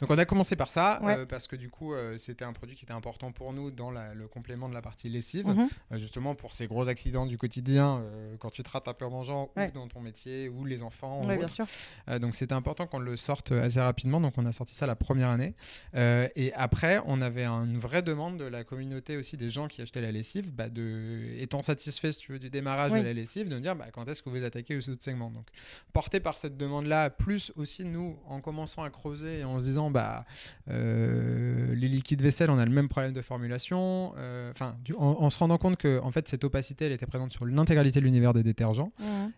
Donc 0.00 0.10
on 0.10 0.18
a 0.18 0.24
commencé 0.24 0.56
par 0.56 0.70
ça 0.70 1.00
Ouais. 1.02 1.16
euh, 1.18 1.26
parce 1.26 1.46
que 1.46 1.56
du 1.56 1.70
coup 1.70 1.92
euh, 1.94 2.16
c'était 2.18 2.44
un 2.44 2.52
produit 2.52 2.76
qui 2.76 2.84
était 2.84 2.94
important 2.94 3.32
pour 3.32 3.52
nous 3.52 3.70
dans 3.70 3.90
la- 3.90 4.14
le 4.14 4.28
complément 4.28 4.68
de 4.68 4.74
la 4.74 4.82
partie 4.82 5.08
lessive, 5.08 5.46
Mhm. 5.46 5.68
euh, 5.92 5.98
justement 5.98 6.34
pour 6.34 6.52
ces 6.52 6.66
gros 6.66 6.88
accidents 6.88 7.26
du 7.26 7.38
quotidien 7.38 7.98
euh, 8.02 8.36
quand 8.38 8.50
tu 8.50 8.62
te 8.62 8.70
rates 8.70 8.88
un 8.88 8.94
peu 8.94 9.04
en 9.06 9.10
mangeant 9.10 9.50
Ouais. 9.56 9.68
ou 9.74 9.78
dans 9.78 9.88
ton 9.88 10.00
métier 10.00 10.48
ou 10.48 10.64
les 10.64 10.82
enfants. 10.82 11.22
ou 11.22 11.26
Ouais, 11.26 11.36
bien 11.36 11.48
sûr. 11.48 11.66
Euh, 12.08 12.18
donc 12.18 12.34
c'était 12.34 12.54
important 12.54 12.86
qu'on 12.86 12.98
le 12.98 13.16
sorte 13.16 13.52
assez 13.52 13.80
rapidement. 13.80 14.20
Donc 14.20 14.27
donc 14.28 14.34
on 14.36 14.46
a 14.46 14.52
sorti 14.52 14.74
ça 14.74 14.86
la 14.86 14.94
première 14.94 15.30
année. 15.30 15.54
Euh, 15.94 16.28
et 16.36 16.52
après, 16.52 17.00
on 17.06 17.20
avait 17.22 17.46
une 17.46 17.78
vraie 17.78 18.02
demande 18.02 18.36
de 18.36 18.44
la 18.44 18.62
communauté 18.62 19.16
aussi, 19.16 19.36
des 19.36 19.48
gens 19.48 19.68
qui 19.68 19.80
achetaient 19.80 20.02
la 20.02 20.12
lessive, 20.12 20.52
bah, 20.52 20.68
de, 20.68 21.34
étant 21.38 21.62
satisfait 21.62 22.12
si 22.12 22.20
tu 22.20 22.32
veux, 22.32 22.38
du 22.38 22.50
démarrage 22.50 22.92
de 22.92 22.98
la 22.98 23.12
lessive, 23.12 23.48
de 23.48 23.54
nous 23.54 23.60
dire 23.60 23.74
bah, 23.74 23.86
quand 23.92 24.06
est-ce 24.08 24.22
que 24.22 24.28
vous 24.28 24.44
attaquez 24.44 24.76
aux 24.76 24.90
autres 24.90 25.02
segments. 25.02 25.30
Donc, 25.30 25.46
porté 25.92 26.20
par 26.20 26.36
cette 26.36 26.56
demande-là, 26.56 27.10
plus 27.10 27.52
aussi 27.56 27.84
nous, 27.84 28.18
en 28.26 28.40
commençant 28.40 28.82
à 28.82 28.90
creuser 28.90 29.38
et 29.38 29.44
en 29.44 29.58
se 29.58 29.64
disant, 29.64 29.90
bah, 29.90 30.26
euh, 30.70 31.74
les 31.74 31.88
liquides 31.88 32.20
vaisselle, 32.20 32.50
on 32.50 32.58
a 32.58 32.64
le 32.66 32.72
même 32.72 32.88
problème 32.88 33.14
de 33.14 33.22
formulation, 33.22 34.12
euh, 34.18 34.50
enfin, 34.52 34.76
en, 34.98 35.30
se 35.30 35.38
rendant 35.38 35.58
compte 35.58 35.78
que 35.78 36.00
en 36.00 36.10
fait, 36.10 36.28
cette 36.28 36.44
opacité, 36.44 36.86
elle 36.86 36.92
était 36.92 37.06
présente 37.06 37.32
sur 37.32 37.46
l'intégralité 37.46 38.00
de 38.00 38.04
l'univers 38.04 38.34
des 38.34 38.42
détergents, 38.42 38.92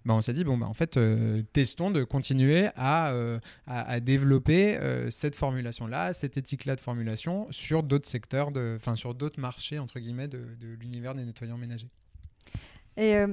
bah, 0.05 0.15
on 0.15 0.21
s'est 0.21 0.33
dit, 0.33 0.43
bon, 0.43 0.59
bah, 0.59 0.67
en 0.67 0.75
fait, 0.75 0.99
testons 1.53 1.93
de 1.93 2.03
continuer 2.03 2.69
à, 2.75 3.15
à, 3.69 4.01
développer 4.01 4.80
cette 5.11 5.37
formulation-là, 5.37 6.13
cette 6.13 6.37
éthique-là 6.37 6.77
de 6.77 6.81
formulation 6.81 7.47
sur 7.51 7.83
d'autres 7.83 8.09
secteurs, 8.09 8.51
enfin 8.77 8.97
sur 8.97 9.15
d'autres 9.15 9.41
marchés 9.41 9.79
entre 9.79 10.01
guillemets 10.01 10.29
de 10.29 10.47
l'univers 10.81 11.15
des 11.15 11.25
nettoyants 11.25 11.59
ménagers. 11.59 11.91
Et 12.97 13.15
euh, 13.15 13.29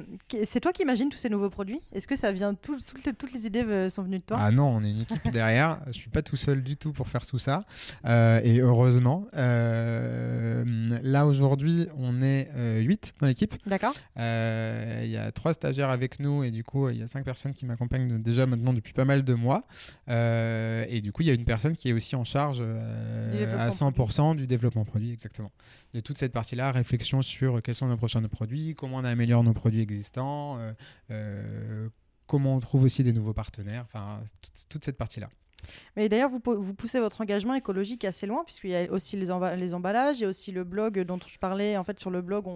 c'est 0.45 0.59
toi 0.59 0.71
qui 0.71 0.83
imagines 0.83 1.09
tous 1.09 1.17
ces 1.17 1.29
nouveaux 1.29 1.49
produits? 1.49 1.81
Est-ce 1.91 2.07
que 2.07 2.15
ça 2.15 2.31
vient 2.31 2.53
tout, 2.53 2.77
toutes 3.17 3.33
les 3.33 3.45
idées 3.47 3.63
euh, 3.63 3.89
sont 3.89 4.03
venues 4.03 4.19
de 4.19 4.23
toi? 4.23 4.37
Ah 4.39 4.51
non, 4.51 4.67
on 4.67 4.83
est 4.83 4.91
une 4.91 5.01
équipe 5.01 5.29
derrière. 5.31 5.79
Je 5.87 5.93
suis 5.93 6.09
pas 6.09 6.21
tout 6.21 6.35
seul 6.35 6.61
du 6.61 6.77
tout 6.77 6.93
pour 6.93 7.07
faire 7.07 7.25
tout 7.25 7.39
ça. 7.39 7.63
Euh, 8.05 8.39
et 8.43 8.59
heureusement, 8.59 9.27
là 9.33 11.25
aujourd'hui, 11.25 11.87
on 11.97 12.21
est 12.21 12.49
8 12.55 13.15
dans 13.19 13.27
l'équipe. 13.27 13.55
D'accord. 13.65 13.93
Il 14.15 15.09
y 15.09 15.17
a 15.17 15.31
trois 15.31 15.53
stagiaires 15.53 15.89
avec 15.89 16.19
nous 16.19 16.43
et 16.43 16.51
du 16.51 16.63
coup, 16.63 16.89
il 16.89 16.97
y 16.97 17.03
a 17.03 17.07
cinq 17.07 17.25
personnes 17.25 17.53
qui 17.53 17.65
m'accompagnent 17.65 18.21
déjà 18.21 18.45
maintenant 18.45 18.73
depuis 18.73 18.93
pas 18.93 19.05
mal 19.05 19.23
de 19.23 19.33
mois. 19.33 19.65
et 20.07 21.01
du 21.01 21.11
coup, 21.11 21.23
il 21.23 21.27
y 21.27 21.31
a 21.31 21.33
une 21.33 21.45
personne 21.45 21.75
qui 21.75 21.89
est 21.89 21.93
aussi 21.93 22.15
en 22.15 22.23
charge 22.23 22.61
à 22.61 23.69
100% 23.69 24.35
du 24.35 24.45
développement 24.45 24.85
produit, 24.85 25.11
exactement. 25.11 25.51
De 25.93 25.99
toute 25.99 26.17
cette 26.17 26.31
partie-là, 26.31 26.71
réflexion 26.71 27.21
sur 27.21 27.61
quels 27.61 27.75
sont 27.75 27.87
nos 27.87 27.97
prochains 27.97 28.21
produits, 28.21 28.75
comment 28.75 28.97
on 28.97 29.03
améliore 29.03 29.43
nos 29.47 29.53
produits 29.53 29.81
existants, 29.81 30.59
euh, 30.59 30.73
euh, 31.11 31.89
comment 32.27 32.55
on 32.55 32.59
trouve 32.59 32.83
aussi 32.83 33.03
des 33.03 33.13
nouveaux 33.13 33.33
partenaires, 33.33 33.83
enfin 33.85 34.21
toute 34.69 34.85
cette 34.85 34.97
partie-là. 34.97 35.29
Mais 35.95 36.09
d'ailleurs, 36.09 36.29
vous, 36.29 36.41
vous, 36.45 36.73
poussez 36.73 36.99
votre 36.99 37.21
engagement 37.21 37.53
écologique 37.53 38.05
assez 38.05 38.27
loin, 38.27 38.43
puisqu'il 38.43 38.71
y 38.71 38.75
a 38.75 38.91
aussi 38.91 39.17
les, 39.17 39.31
emballages, 39.31 40.19
il 40.19 40.21
y 40.21 40.25
a 40.25 40.27
aussi 40.27 40.51
le 40.51 40.63
blog 40.63 40.99
dont 41.01 41.19
je 41.25 41.37
parlais. 41.37 41.77
En 41.77 41.83
fait, 41.83 41.99
sur 41.99 42.09
le 42.09 42.21
blog, 42.21 42.47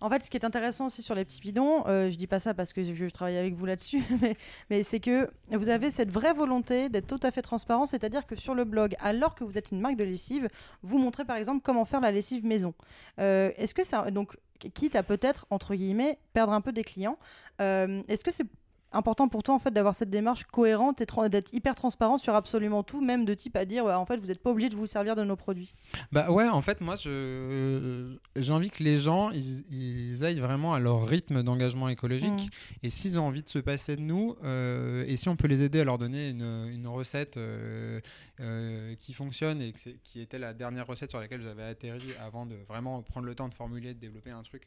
en 0.00 0.10
fait, 0.10 0.24
ce 0.24 0.30
qui 0.30 0.36
est 0.36 0.44
intéressant 0.44 0.86
aussi 0.86 1.02
sur 1.02 1.14
les 1.14 1.24
petits 1.24 1.40
bidons, 1.40 1.86
euh, 1.86 2.10
je 2.10 2.16
dis 2.16 2.26
pas 2.26 2.40
ça 2.40 2.54
parce 2.54 2.72
que 2.72 2.82
je, 2.82 3.06
travaille 3.06 3.36
avec 3.36 3.54
vous 3.54 3.66
là-dessus, 3.66 4.02
mais, 4.22 4.36
mais 4.70 4.82
c'est 4.82 5.00
que 5.00 5.28
vous 5.50 5.68
avez 5.68 5.90
cette 5.90 6.10
vraie 6.10 6.32
volonté 6.32 6.88
d'être 6.88 7.06
tout 7.06 7.26
à 7.26 7.30
fait 7.30 7.42
transparent, 7.42 7.86
c'est-à-dire 7.86 8.26
que 8.26 8.36
sur 8.36 8.54
le 8.54 8.64
blog, 8.64 8.94
alors 9.00 9.34
que 9.34 9.44
vous 9.44 9.58
êtes 9.58 9.70
une 9.70 9.80
marque 9.80 9.96
de 9.96 10.04
lessive, 10.04 10.48
vous 10.82 10.98
montrez 10.98 11.24
par 11.24 11.36
exemple 11.36 11.60
comment 11.62 11.84
faire 11.84 12.00
la 12.00 12.12
lessive 12.12 12.44
maison. 12.44 12.74
Euh, 13.20 13.50
est-ce 13.56 13.74
que 13.74 13.84
ça. 13.84 14.10
Donc, 14.10 14.36
quitte 14.72 14.96
à 14.96 15.02
peut-être, 15.02 15.46
entre 15.50 15.74
guillemets, 15.74 16.18
perdre 16.32 16.52
un 16.52 16.60
peu 16.60 16.72
des 16.72 16.84
clients, 16.84 17.18
euh, 17.60 18.02
est-ce 18.08 18.24
que 18.24 18.30
c'est 18.30 18.46
important 18.94 19.28
pour 19.28 19.42
toi 19.42 19.54
en 19.54 19.58
fait 19.58 19.70
d'avoir 19.70 19.94
cette 19.94 20.10
démarche 20.10 20.44
cohérente 20.44 21.00
et 21.00 21.28
d'être 21.28 21.52
hyper 21.52 21.74
transparent 21.74 22.18
sur 22.18 22.34
absolument 22.34 22.82
tout, 22.82 23.00
même 23.00 23.24
de 23.24 23.34
type 23.34 23.56
à 23.56 23.64
dire 23.64 23.86
en 23.86 24.06
fait 24.06 24.16
vous 24.16 24.26
n'êtes 24.26 24.42
pas 24.42 24.50
obligé 24.50 24.68
de 24.68 24.76
vous 24.76 24.86
servir 24.86 25.16
de 25.16 25.24
nos 25.24 25.36
produits. 25.36 25.74
Bah 26.12 26.30
ouais, 26.30 26.48
en 26.48 26.60
fait 26.60 26.80
moi 26.80 26.96
je 26.96 28.16
j'ai 28.36 28.52
envie 28.52 28.70
que 28.70 28.82
les 28.82 28.98
gens 28.98 29.30
ils, 29.30 30.24
aillent 30.24 30.40
vraiment 30.40 30.74
à 30.74 30.78
leur 30.78 31.06
rythme 31.06 31.42
d'engagement 31.42 31.88
écologique 31.88 32.30
mmh. 32.30 32.84
et 32.84 32.90
s'ils 32.90 33.18
ont 33.18 33.26
envie 33.26 33.42
de 33.42 33.48
se 33.48 33.58
passer 33.58 33.96
de 33.96 34.00
nous 34.00 34.36
euh, 34.44 35.04
et 35.06 35.16
si 35.16 35.28
on 35.28 35.36
peut 35.36 35.48
les 35.48 35.62
aider 35.62 35.80
à 35.80 35.84
leur 35.84 35.98
donner 35.98 36.30
une, 36.30 36.68
une 36.72 36.86
recette 36.86 37.36
euh, 37.36 38.00
euh, 38.40 38.94
qui 38.96 39.12
fonctionne 39.12 39.60
et 39.60 39.72
qui 40.02 40.20
était 40.20 40.38
la 40.38 40.52
dernière 40.52 40.86
recette 40.86 41.10
sur 41.10 41.20
laquelle 41.20 41.42
j'avais 41.42 41.62
atterri 41.62 42.08
avant 42.20 42.46
de 42.46 42.56
vraiment 42.68 43.02
prendre 43.02 43.26
le 43.26 43.34
temps 43.34 43.48
de 43.48 43.54
formuler, 43.54 43.94
de 43.94 44.00
développer 44.00 44.30
un 44.30 44.42
truc 44.42 44.66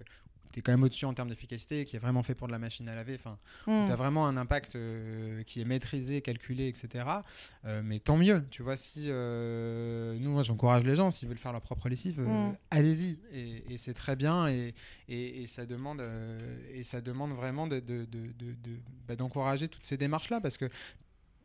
tu 0.51 0.59
es 0.59 0.61
quand 0.61 0.71
même 0.71 0.83
au-dessus 0.83 1.05
en 1.05 1.13
termes 1.13 1.29
d'efficacité, 1.29 1.85
qui 1.85 1.95
est 1.95 1.99
vraiment 1.99 2.23
fait 2.23 2.35
pour 2.35 2.47
de 2.47 2.51
la 2.51 2.59
machine 2.59 2.87
à 2.89 2.95
laver, 2.95 3.15
enfin, 3.15 3.37
mmh. 3.67 3.85
tu 3.85 3.91
as 3.91 3.95
vraiment 3.95 4.27
un 4.27 4.37
impact 4.37 4.75
euh, 4.75 5.43
qui 5.43 5.61
est 5.61 5.65
maîtrisé, 5.65 6.21
calculé, 6.21 6.67
etc. 6.67 7.05
Euh, 7.65 7.81
mais 7.83 7.99
tant 7.99 8.17
mieux, 8.17 8.43
tu 8.49 8.63
vois, 8.63 8.75
si 8.75 9.05
euh, 9.07 10.17
nous, 10.19 10.31
moi 10.31 10.43
j'encourage 10.43 10.83
les 10.83 10.95
gens, 10.95 11.11
s'ils 11.11 11.27
veulent 11.27 11.37
faire 11.37 11.51
leur 11.51 11.61
propre 11.61 11.89
lessive, 11.89 12.21
mmh. 12.21 12.55
allez-y, 12.71 13.19
et, 13.33 13.77
c'est 13.77 13.93
très 13.93 14.15
bien, 14.15 14.47
et, 14.47 14.73
et, 15.07 15.45
ça 15.47 15.65
demande, 15.65 16.03
et 16.73 16.83
ça 16.83 17.01
demande 17.01 17.31
vraiment 17.31 17.67
d'encourager 17.67 19.67
de, 19.67 19.71
de, 19.71 19.71
bah, 19.71 19.75
toutes 19.75 19.85
ces 19.85 19.97
démarches-là, 19.97 20.41
parce 20.41 20.57
que 20.57 20.69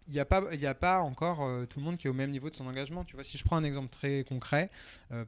il 0.08 0.14
n'y 0.14 0.20
a, 0.20 0.24
pas, 0.24 0.42
a 0.50 0.74
pas 0.74 1.00
encore 1.00 1.48
tout 1.68 1.78
le 1.78 1.84
monde 1.84 1.96
qui 1.96 2.06
est 2.06 2.10
au 2.10 2.14
même 2.14 2.30
niveau 2.30 2.50
de 2.50 2.56
son 2.56 2.66
engagement. 2.66 3.04
Tu 3.04 3.14
vois, 3.14 3.24
si 3.24 3.38
je 3.38 3.44
prends 3.44 3.56
un 3.56 3.64
exemple 3.64 3.88
très 3.88 4.24
concret, 4.24 4.70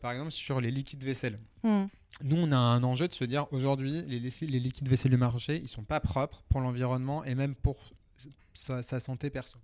par 0.01 0.13
exemple 0.13 0.31
sur 0.31 0.61
les 0.61 0.71
liquides 0.71 1.05
vaisselle. 1.05 1.39
Mmh. 1.63 1.85
Nous, 2.23 2.37
on 2.37 2.53
a 2.53 2.57
un 2.57 2.83
enjeu 2.85 3.09
de 3.09 3.15
se 3.15 3.25
dire 3.25 3.47
aujourd'hui, 3.53 4.03
les, 4.07 4.21
les, 4.21 4.61
liquides 4.61 4.89
vaisselle 4.89 5.11
du 5.11 5.17
marché, 5.17 5.61
ils 5.63 5.69
sont 5.69 5.83
pas 5.83 6.01
propres 6.01 6.45
pour 6.49 6.61
l'environnement 6.61 7.25
et 7.25 7.35
même 7.35 7.55
pour 7.55 7.93
sa, 8.53 8.83
santé 9.01 9.31
perso. 9.31 9.59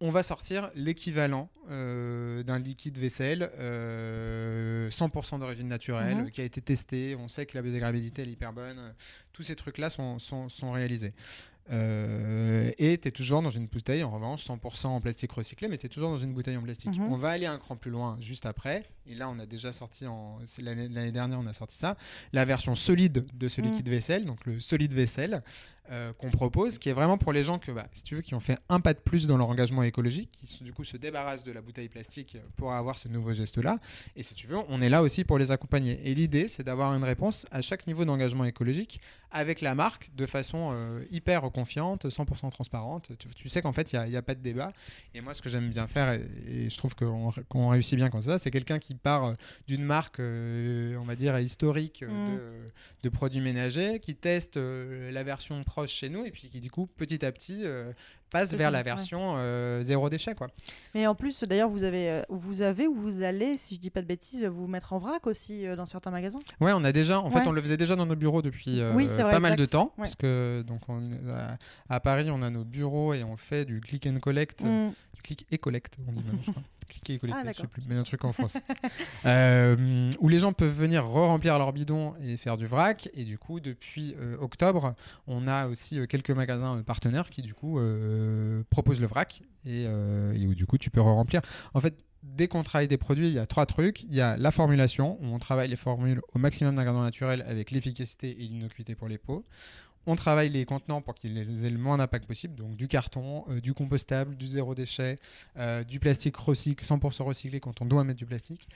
On 0.00 0.10
va 0.10 0.22
sortir 0.24 0.70
l'équivalent 0.74 1.48
euh, 1.70 2.42
d'un 2.42 2.58
liquide 2.58 2.98
vaisselle 2.98 3.50
100% 3.54 3.60
euh, 3.60 5.38
d'origine 5.38 5.68
naturelle 5.68 6.16
mhm. 6.16 6.30
qui 6.30 6.40
a 6.40 6.44
été 6.44 6.60
testé. 6.60 7.14
On 7.16 7.28
sait 7.28 7.46
que 7.46 7.56
la 7.56 7.62
biodégradabilité 7.62 8.22
est 8.22 8.26
hyper 8.26 8.52
bonne. 8.52 8.94
Tous 9.32 9.44
ces 9.44 9.54
trucs-là 9.54 9.90
sont, 9.90 10.18
sont, 10.18 10.48
sont 10.48 10.72
réalisés. 10.72 11.12
Euh, 11.70 12.70
et 12.78 12.98
tu 12.98 13.08
es 13.08 13.10
toujours 13.10 13.40
dans 13.42 13.50
une 13.50 13.66
bouteille, 13.66 14.02
en 14.02 14.10
revanche, 14.10 14.44
100% 14.44 14.86
en 14.86 15.00
plastique 15.00 15.32
recyclé, 15.32 15.68
mais 15.68 15.78
tu 15.78 15.86
es 15.86 15.88
toujours 15.88 16.10
dans 16.10 16.18
une 16.18 16.32
bouteille 16.32 16.56
en 16.56 16.62
plastique. 16.62 16.98
Mhm. 16.98 17.12
On 17.12 17.16
va 17.16 17.30
aller 17.30 17.46
un 17.46 17.58
cran 17.58 17.76
plus 17.76 17.90
loin 17.90 18.16
juste 18.20 18.46
après. 18.46 18.84
Et 19.06 19.14
là, 19.14 19.28
on 19.28 19.38
a 19.38 19.46
déjà 19.46 19.72
sorti, 19.72 20.04
l'année 20.58 21.12
dernière, 21.12 21.38
on 21.38 21.46
a 21.46 21.52
sorti 21.52 21.76
ça, 21.76 21.96
la 22.32 22.44
version 22.44 22.74
solide 22.74 23.26
de 23.32 23.48
ce 23.48 23.60
mhm. 23.60 23.70
liquide 23.70 23.88
vaisselle, 23.88 24.24
donc 24.24 24.44
le 24.44 24.60
solide 24.60 24.92
vaisselle, 24.92 25.42
euh, 25.90 26.12
qu'on 26.12 26.30
propose, 26.30 26.78
qui 26.78 26.88
est 26.90 26.92
vraiment 26.92 27.18
pour 27.18 27.32
les 27.32 27.42
gens 27.42 27.58
que, 27.58 27.72
bah, 27.72 27.88
si 27.92 28.04
tu 28.04 28.14
veux, 28.14 28.22
qui 28.22 28.36
ont 28.36 28.40
fait 28.40 28.56
un 28.68 28.78
pas 28.78 28.94
de 28.94 29.00
plus 29.00 29.26
dans 29.26 29.36
leur 29.36 29.48
engagement 29.48 29.82
écologique, 29.82 30.30
qui 30.30 30.62
du 30.62 30.72
coup 30.72 30.84
se 30.84 30.96
débarrassent 30.96 31.42
de 31.42 31.50
la 31.50 31.60
bouteille 31.60 31.88
plastique 31.88 32.36
pour 32.56 32.72
avoir 32.72 32.98
ce 32.98 33.08
nouveau 33.08 33.32
geste-là. 33.32 33.78
Et 34.14 34.22
si 34.22 34.34
tu 34.34 34.46
veux, 34.46 34.58
on 34.68 34.80
est 34.80 34.88
là 34.88 35.02
aussi 35.02 35.24
pour 35.24 35.38
les 35.38 35.50
accompagner. 35.50 36.00
Et 36.04 36.14
l'idée, 36.14 36.46
c'est 36.46 36.62
d'avoir 36.62 36.94
une 36.94 37.02
réponse 37.02 37.46
à 37.50 37.62
chaque 37.62 37.86
niveau 37.88 38.04
d'engagement 38.04 38.44
écologique 38.44 39.00
avec 39.32 39.60
la 39.60 39.74
marque 39.74 40.10
de 40.14 40.26
façon 40.26 40.70
euh, 40.72 41.04
hyper 41.10 41.42
confiante, 41.50 42.06
100% 42.06 42.50
transparente. 42.50 43.10
Tu, 43.34 43.48
sais 43.48 43.62
qu'en 43.62 43.72
fait, 43.72 43.92
il 43.92 44.00
n'y 44.10 44.16
a, 44.16 44.22
pas 44.22 44.34
de 44.34 44.40
débat. 44.40 44.72
Et 45.14 45.20
moi, 45.20 45.34
ce 45.34 45.42
que 45.42 45.48
j'aime 45.48 45.70
bien 45.70 45.86
faire, 45.86 46.12
et, 46.12 46.68
je 46.68 46.76
trouve 46.76 46.94
qu'on 46.94 47.68
réussit 47.68 47.96
bien 47.96 48.10
comme 48.10 48.20
ça, 48.20 48.38
c'est 48.38 48.50
quelqu'un 48.50 48.78
qui 48.78 48.94
part 48.94 49.24
euh, 49.24 49.34
d'une 49.66 49.84
marque, 49.84 50.20
on 50.20 51.04
va 51.04 51.16
dire, 51.16 51.38
historique 51.38 52.02
mm. 52.02 52.06
de, 52.06 52.40
de, 53.02 53.08
produits 53.08 53.40
ménagers, 53.40 54.00
qui 54.00 54.14
teste 54.14 54.56
la 54.58 55.22
version 55.22 55.64
proche 55.72 55.90
chez 55.90 56.10
nous 56.10 56.26
et 56.26 56.30
puis 56.30 56.50
qui 56.50 56.60
du 56.60 56.70
coup 56.70 56.86
petit 56.86 57.24
à 57.24 57.32
petit 57.32 57.62
euh, 57.64 57.92
passe 58.30 58.54
vers 58.54 58.70
la 58.70 58.82
version 58.82 59.36
euh, 59.36 59.80
zéro 59.80 60.10
déchet 60.10 60.34
quoi. 60.34 60.48
Mais 60.94 61.06
en 61.06 61.14
plus 61.14 61.44
d'ailleurs 61.44 61.70
vous 61.70 61.82
avez 61.82 62.10
euh, 62.10 62.22
vous 62.28 62.60
avez 62.60 62.86
ou 62.86 62.94
vous 62.94 63.22
allez 63.22 63.56
si 63.56 63.76
je 63.76 63.80
dis 63.80 63.88
pas 63.88 64.02
de 64.02 64.06
bêtises 64.06 64.44
vous 64.44 64.66
mettre 64.66 64.92
en 64.92 64.98
vrac 64.98 65.26
aussi 65.26 65.64
dans 65.74 65.86
certains 65.86 66.10
magasins? 66.10 66.40
Ouais 66.60 66.72
on 66.74 66.84
a 66.84 66.92
déjà 66.92 67.20
en 67.20 67.30
fait 67.30 67.46
on 67.46 67.52
le 67.52 67.62
faisait 67.62 67.78
déjà 67.78 67.96
dans 67.96 68.04
nos 68.04 68.16
bureaux 68.16 68.42
depuis 68.42 68.80
pas 68.80 69.40
mal 69.40 69.56
de 69.56 69.64
temps 69.64 69.94
parce 69.96 70.14
que 70.14 70.62
donc 70.66 70.82
on, 70.88 71.10
à, 71.88 72.00
Paris 72.00 72.30
on 72.30 72.42
a 72.42 72.50
nos 72.50 72.64
bureaux 72.64 73.14
et 73.14 73.24
on 73.24 73.38
fait 73.38 73.64
du 73.64 73.80
click 73.80 74.06
and 74.06 74.20
collect 74.20 74.64
mm. 74.64 74.90
du 75.14 75.22
click 75.22 75.46
et 75.50 75.56
collect 75.56 75.96
on 76.06 76.12
dit 76.12 76.22
même 76.22 76.38
je 76.42 76.50
crois. 76.50 76.62
Cliquer 76.92 77.14
et 77.14 77.18
coller, 77.18 77.32
ah, 77.34 77.42
je 77.52 77.62
sais 77.62 77.66
plus, 77.66 77.82
mais 77.88 77.96
un 77.96 78.02
truc 78.02 78.24
en 78.24 78.32
France. 78.32 78.56
euh, 79.26 80.10
où 80.20 80.28
les 80.28 80.38
gens 80.38 80.52
peuvent 80.52 80.72
venir 80.72 81.06
re-remplir 81.06 81.58
leur 81.58 81.72
bidon 81.72 82.14
et 82.22 82.36
faire 82.36 82.56
du 82.56 82.66
vrac. 82.66 83.08
Et 83.14 83.24
du 83.24 83.38
coup, 83.38 83.60
depuis 83.60 84.14
euh, 84.18 84.36
octobre, 84.40 84.94
on 85.26 85.48
a 85.48 85.66
aussi 85.66 85.98
euh, 85.98 86.06
quelques 86.06 86.30
magasins 86.30 86.82
partenaires 86.82 87.30
qui 87.30 87.42
du 87.42 87.54
coup 87.54 87.80
proposent 88.70 89.00
le 89.00 89.06
vrac 89.06 89.42
et, 89.64 89.84
et, 89.84 90.46
où 90.46 90.54
du 90.54 90.66
coup 90.66 90.78
tu 90.78 90.90
peux 90.90 91.00
re-remplir. 91.00 91.40
En 91.74 91.80
fait, 91.80 92.04
dès 92.22 92.48
qu'on 92.48 92.62
travaille 92.62 92.88
des 92.88 92.98
produits, 92.98 93.28
il 93.28 93.34
y 93.34 93.38
a 93.38 93.46
trois 93.46 93.66
trucs. 93.66 94.02
Il 94.04 94.14
y 94.14 94.20
a 94.20 94.36
la 94.36 94.50
formulation, 94.50 95.18
où 95.22 95.26
on 95.26 95.38
travaille 95.38 95.68
les 95.68 95.76
formules 95.76 96.20
au 96.34 96.38
maximum 96.38 96.74
d'ingrédients 96.74 97.02
naturels 97.02 97.44
avec 97.46 97.70
l'efficacité 97.70 98.30
et 98.30 98.46
l'innocuité 98.48 98.94
pour 98.94 99.08
les 99.08 99.18
peaux. 99.18 99.44
On 100.06 100.16
travaille 100.16 100.48
les 100.48 100.64
contenants 100.64 101.00
pour 101.00 101.14
qu'ils 101.14 101.64
aient 101.64 101.70
le 101.70 101.78
moins 101.78 101.98
d'impact 101.98 102.26
possible, 102.26 102.56
donc 102.56 102.74
du 102.76 102.88
carton, 102.88 103.44
euh, 103.48 103.60
du 103.60 103.72
compostable, 103.72 104.36
du 104.36 104.48
zéro 104.48 104.74
déchet, 104.74 105.16
euh, 105.56 105.84
du 105.84 106.00
plastique 106.00 106.36
recyclé, 106.36 106.84
100% 106.84 107.22
recyclé 107.22 107.60
quand 107.60 107.80
on 107.80 107.84
doit 107.84 108.02
mettre 108.02 108.18
du 108.18 108.26
plastique. 108.26 108.68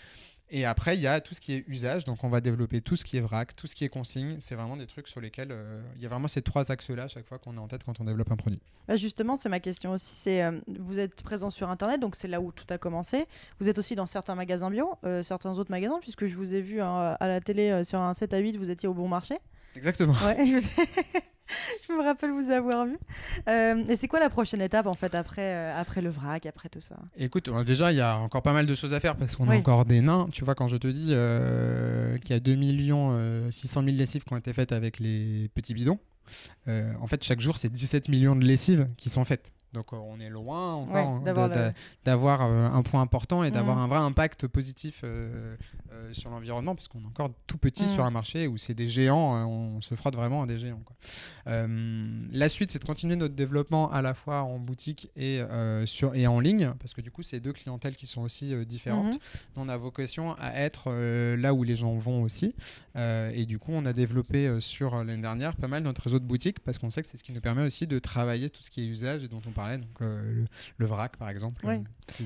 Et 0.49 0.65
après, 0.65 0.97
il 0.97 1.01
y 1.01 1.09
a 1.09 1.21
tout 1.21 1.35
ce 1.35 1.41
qui 1.41 1.55
est 1.55 1.65
usage, 1.67 2.05
donc 2.05 2.23
on 2.23 2.29
va 2.29 2.41
développer 2.41 2.81
tout 2.81 2.95
ce 2.95 3.05
qui 3.05 3.17
est 3.17 3.21
vrac, 3.21 3.57
tout 3.57 3.67
ce 3.67 3.75
qui 3.75 3.85
est 3.85 3.89
consigne. 3.89 4.37
C'est 4.39 4.55
vraiment 4.55 4.77
des 4.77 4.87
trucs 4.87 5.09
sur 5.09 5.21
lesquels 5.21 5.51
euh, 5.51 5.83
il 5.97 6.03
y 6.03 6.07
a 6.07 6.09
vraiment 6.09 6.29
ces 6.29 6.43
trois 6.43 6.71
axes-là 6.71 7.05
à 7.05 7.09
chaque 7.09 7.27
fois 7.27 7.39
qu'on 7.39 7.57
a 7.57 7.61
en 7.61 7.67
tête 7.67 7.83
quand 7.83 7.99
on 7.99 8.05
développe 8.05 8.31
un 8.31 8.37
produit. 8.37 8.61
Bah, 8.87 8.95
justement, 8.95 9.37
c'est 9.37 9.49
ma 9.49 9.59
question 9.59 9.91
aussi. 9.91 10.15
C'est 10.15 10.49
vous 10.69 11.01
êtes 11.01 11.21
présent 11.25 11.51
sur 11.51 11.69
Internet, 11.69 12.01
donc 12.01 12.15
c'est 12.15 12.29
là 12.29 12.41
où 12.41 12.53
tout 12.53 12.67
a 12.71 12.79
commencé. 12.79 13.27
Vous 13.59 13.69
êtes 13.69 13.79
aussi 13.79 13.97
dans 13.97 14.07
certains 14.07 14.37
magasins 14.37 14.71
bio, 14.71 14.95
certains 15.25 15.59
autres 15.59 15.73
magasins, 15.73 15.99
puisque 16.01 16.27
je 16.27 16.37
vous 16.37 16.55
ai 16.55 16.61
vu 16.61 16.81
hein, 16.81 17.17
à 17.19 17.27
la 17.27 17.41
télé 17.41 17.83
sur 17.83 18.01
un 18.01 18.15
7 18.15 18.33
à 18.33 18.39
8, 18.39 18.57
vous 18.57 18.71
étiez 18.71 18.89
au 18.89 18.95
bon 18.95 19.09
marché. 19.09 19.39
Exactement. 19.77 20.15
Ouais, 20.25 20.37
je, 21.89 21.93
me 21.93 22.03
rappelle 22.03 22.31
vous 22.31 22.51
avoir 22.51 22.87
vu. 22.87 22.99
Euh, 23.49 23.85
et 23.87 23.97
c'est 23.97 24.09
quoi 24.09 24.21
la 24.21 24.31
prochaine 24.31 24.61
étape 24.61 24.87
en 24.87 24.95
fait 24.95 25.15
après, 25.15 25.55
euh, 25.55 25.81
après 25.81 26.01
le 26.01 26.11
vrac, 26.11 26.47
après 26.47 26.69
tout 26.69 26.81
ça? 26.81 26.97
Écoute, 27.17 27.49
euh, 27.49 27.65
déjà 27.65 27.93
il 27.93 27.99
y 27.99 28.01
a 28.01 28.17
encore 28.19 28.43
pas 28.43 28.53
mal 28.53 28.67
de 28.67 28.75
choses 28.75 28.95
à 28.95 29.01
faire 29.01 29.17
parce 29.17 29.37
qu'on 29.37 29.49
a 29.49 29.57
encore 29.57 29.85
des 29.85 30.01
nains. 30.01 30.29
Tu 30.33 30.45
vois, 30.45 30.55
quand 30.55 30.69
je 30.69 30.77
te 30.77 30.89
dis 30.89 31.07
qu'il 32.21 32.31
y 32.31 32.37
a 32.37 32.41
2 32.41 32.55
millions 32.55 33.51
600 33.51 33.85
000 33.85 33.97
lessives 33.97 34.25
qui 34.25 34.33
ont 34.33 34.39
été 34.39 34.53
faites 34.53 34.73
avec 34.73 34.99
les 34.99 35.51
petits 35.55 35.75
bidons, 35.75 35.99
en 36.67 37.07
fait 37.07 37.23
chaque 37.23 37.41
jour 37.41 37.59
c'est 37.59 37.71
17 37.71 38.09
millions 38.09 38.37
de 38.37 38.45
lessives 38.45 38.89
qui 38.97 39.09
sont 39.09 39.25
faites. 39.25 39.53
Donc 39.77 39.93
euh, 39.93 39.97
on 39.97 40.19
est 40.19 40.31
loin 40.31 40.73
encore 40.73 41.21
d'avoir 42.05 42.41
un 42.41 42.83
point 42.83 43.03
important 43.03 43.45
et 43.45 43.51
d'avoir 43.51 43.77
mmh. 43.77 43.81
un 43.81 43.87
vrai 43.89 43.99
impact 43.99 44.47
positif 44.47 45.03
euh, 45.05 45.55
euh, 45.93 46.15
sur 46.15 46.31
l'environnement 46.31 46.75
parce 46.75 46.89
qu'on 46.89 47.03
est 47.03 47.07
encore 47.07 47.31
tout 47.47 47.59
petit 47.59 47.85
mmh. 47.85 47.89
sur 47.89 48.05
un 48.05 48.11
marché 48.11 48.47
où 48.47 48.57
c'est 48.57 48.73
des 48.73 48.89
géants, 48.89 49.47
on 49.47 49.83
se 49.83 49.95
frotte 49.95 50.17
vraiment 50.17 50.43
à 50.43 50.47
des 50.47 50.59
géants. 50.59 50.81
la 51.47 52.49
suite, 52.49 52.71
c'est 52.71 52.79
de 52.79 52.85
continuer 52.85 53.17
notre 53.17 53.35
développement 53.35 53.93
à 53.93 54.01
la 54.01 54.15
fois 54.15 54.43
en 54.43 54.59
boutique 54.59 55.11
et, 55.15 55.43
sur, 55.85 56.15
et 56.15 56.27
en 56.27 56.41
ligne 56.41 56.73
parce 56.81 56.95
que 56.95 57.03
du 57.03 57.11
coup, 57.11 57.23
c'est 57.23 57.41
deux 57.41 57.53
clientèles 57.53 57.97
qui 57.97 58.07
sont 58.07 58.23
aussi 58.23 58.55
différentes. 58.65 59.15
Mmh. 59.15 59.57
On 59.57 59.69
a 59.69 59.77
vocation 59.77 60.35
à 60.39 60.55
être 60.59 60.91
là 61.37 61.53
où 61.53 61.65
les 61.65 61.77
gens 61.77 61.95
vont 61.97 62.23
aussi. 62.23 62.55
et 62.97 63.45
du 63.45 63.59
coup, 63.59 63.73
on 63.75 63.85
a 63.85 63.93
développé 63.93 64.59
sur 64.61 65.05
l'année 65.05 65.21
dernière 65.21 65.55
pas 65.57 65.69
mal 65.69 65.83
notre 65.83 66.03
réseau 66.03 66.19
de 66.19 66.25
boutiques 66.25 66.61
parce 66.61 66.79
qu'on 66.79 66.89
sait 66.89 67.03
que 67.03 67.09
c'est 67.09 67.19
ce 67.19 67.25
qui 67.25 67.33
nous 67.33 67.43
permet 67.43 67.63
aussi 67.63 67.87
de 67.87 67.99
travailler 67.99 68.49
tout 68.49 68.63
ce 68.63 68.71
qui 68.71 68.81
est 68.81 68.87
usage 68.87 69.23
et 69.23 69.29
dont 69.29 69.43
on 69.47 69.51
parle 69.51 69.66
donc 69.75 70.03
euh, 70.03 70.45
le, 70.77 70.87
vrac 70.87 71.17
par 71.17 71.29
exemple. 71.29 71.67
Euh, 71.67 71.79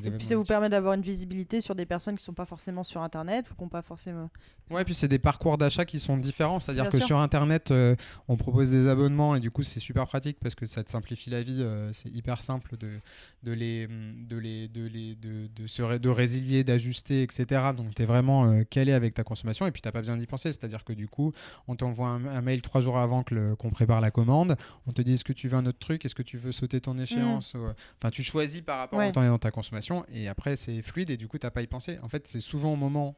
et 0.05 0.11
puis 0.11 0.27
ça 0.27 0.37
vous 0.37 0.45
permet 0.45 0.69
d'avoir 0.69 0.95
une 0.95 1.03
visibilité 1.03 1.61
sur 1.61 1.75
des 1.75 1.87
personnes 1.87 2.17
qui 2.17 2.25
sont 2.25 2.35
pas 2.35 2.45
forcément 2.45 2.85
sur 2.85 3.03
Internet 3.03 3.51
ou 3.51 3.55
qui 3.55 3.63
n'ont 3.63 3.69
pas 3.69 3.83
forcément. 3.83 4.31
Ouais, 4.71 4.85
puis 4.85 4.95
c'est 4.95 5.09
des 5.09 5.19
parcours 5.19 5.59
d'achat 5.59 5.85
qui 5.85 5.99
sont 5.99 6.17
différents, 6.17 6.61
c'est-à-dire 6.61 6.89
que 6.89 7.01
sur 7.01 7.19
Internet, 7.19 7.71
euh, 7.71 7.97
on 8.29 8.37
propose 8.37 8.71
des 8.71 8.87
abonnements 8.87 9.35
et 9.35 9.41
du 9.41 9.51
coup 9.51 9.63
c'est 9.63 9.81
super 9.81 10.07
pratique 10.07 10.39
parce 10.41 10.55
que 10.55 10.67
ça 10.67 10.85
te 10.85 10.91
simplifie 10.91 11.31
la 11.31 11.43
vie, 11.43 11.67
c'est 11.93 12.11
hyper 12.11 12.43
simple 12.43 12.77
de, 12.77 13.01
de 13.43 13.53
les 13.53 13.89
de 13.89 14.37
les 14.37 14.69
de 14.69 14.87
les 14.87 15.15
de, 15.17 15.49
de, 15.55 15.67
se 15.67 15.99
de 15.99 16.09
résilier, 16.09 16.63
d'ajuster, 16.63 17.23
etc. 17.23 17.71
Donc 17.77 17.95
tu 17.95 18.03
es 18.03 18.07
vraiment 18.07 18.63
calé 18.65 18.93
avec 18.93 19.15
ta 19.15 19.25
consommation 19.25 19.67
et 19.67 19.73
puis 19.73 19.83
t'as 19.83 19.93
pas 19.93 20.01
besoin 20.01 20.17
d'y 20.17 20.27
penser, 20.27 20.53
c'est-à-dire 20.53 20.85
que 20.85 20.93
du 20.93 21.09
coup 21.09 21.33
on 21.67 21.75
t'envoie 21.75 22.09
un, 22.09 22.41
mail 22.43 22.63
trois 22.63 22.81
jours 22.81 22.99
avant 22.99 23.23
que 23.23 23.55
qu'on 23.55 23.71
prépare 23.71 24.01
la 24.01 24.11
commande, 24.11 24.57
on 24.87 24.93
te 24.93 25.03
dit 25.03 25.15
est-ce 25.15 25.25
que 25.25 25.33
tu 25.33 25.49
veux 25.49 25.57
un 25.57 25.67
autre 25.67 25.79
truc, 25.79 26.05
est-ce 26.05 26.15
que 26.15 26.23
tu 26.23 26.37
veux 26.37 26.53
sauter 26.53 26.81
ton 26.81 26.99
échéance? 26.99 27.55
Mm. 27.55 27.75
Enfin, 27.99 28.11
tu 28.11 28.23
choisis 28.23 28.61
par 28.61 28.79
rapport 28.79 29.01
au 29.01 29.13
temps 29.13 29.23
et 29.23 29.29
dans 29.29 29.39
ta 29.39 29.51
consommation 29.51 29.70
et 30.13 30.29
après 30.29 30.57
c'est 30.57 30.83
fluide 30.83 31.11
et 31.11 31.17
du 31.17 31.29
coup 31.29 31.39
t'as 31.39 31.51
pas 31.51 31.63
y 31.63 31.67
penser. 31.67 31.99
En 32.03 32.09
fait, 32.09 32.27
c'est 32.27 32.41
souvent 32.41 32.73
au 32.73 32.77
moment 32.77 33.17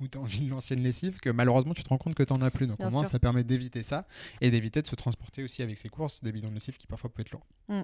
où 0.00 0.08
tu 0.08 0.16
as 0.16 0.20
envie 0.20 0.40
de 0.40 0.50
lancer 0.50 0.74
une 0.74 0.82
lessive 0.82 1.18
que 1.18 1.30
malheureusement 1.30 1.74
tu 1.74 1.82
te 1.82 1.88
rends 1.88 1.98
compte 1.98 2.14
que 2.14 2.22
tu 2.22 2.32
n'en 2.32 2.42
as 2.42 2.50
plus. 2.50 2.66
Donc 2.66 2.80
au 2.80 2.90
moins 2.90 3.04
ça 3.04 3.18
permet 3.18 3.44
d'éviter 3.44 3.82
ça 3.82 4.06
et 4.40 4.50
d'éviter 4.50 4.82
de 4.82 4.86
se 4.86 4.94
transporter 4.94 5.42
aussi 5.42 5.62
avec 5.62 5.78
ses 5.78 5.88
courses 5.88 6.22
des 6.22 6.32
bidons 6.32 6.48
de 6.48 6.54
lessive 6.54 6.76
qui 6.76 6.86
parfois 6.86 7.10
peuvent 7.10 7.24
être 7.26 7.32
lourds. 7.32 7.46
Mm. 7.68 7.82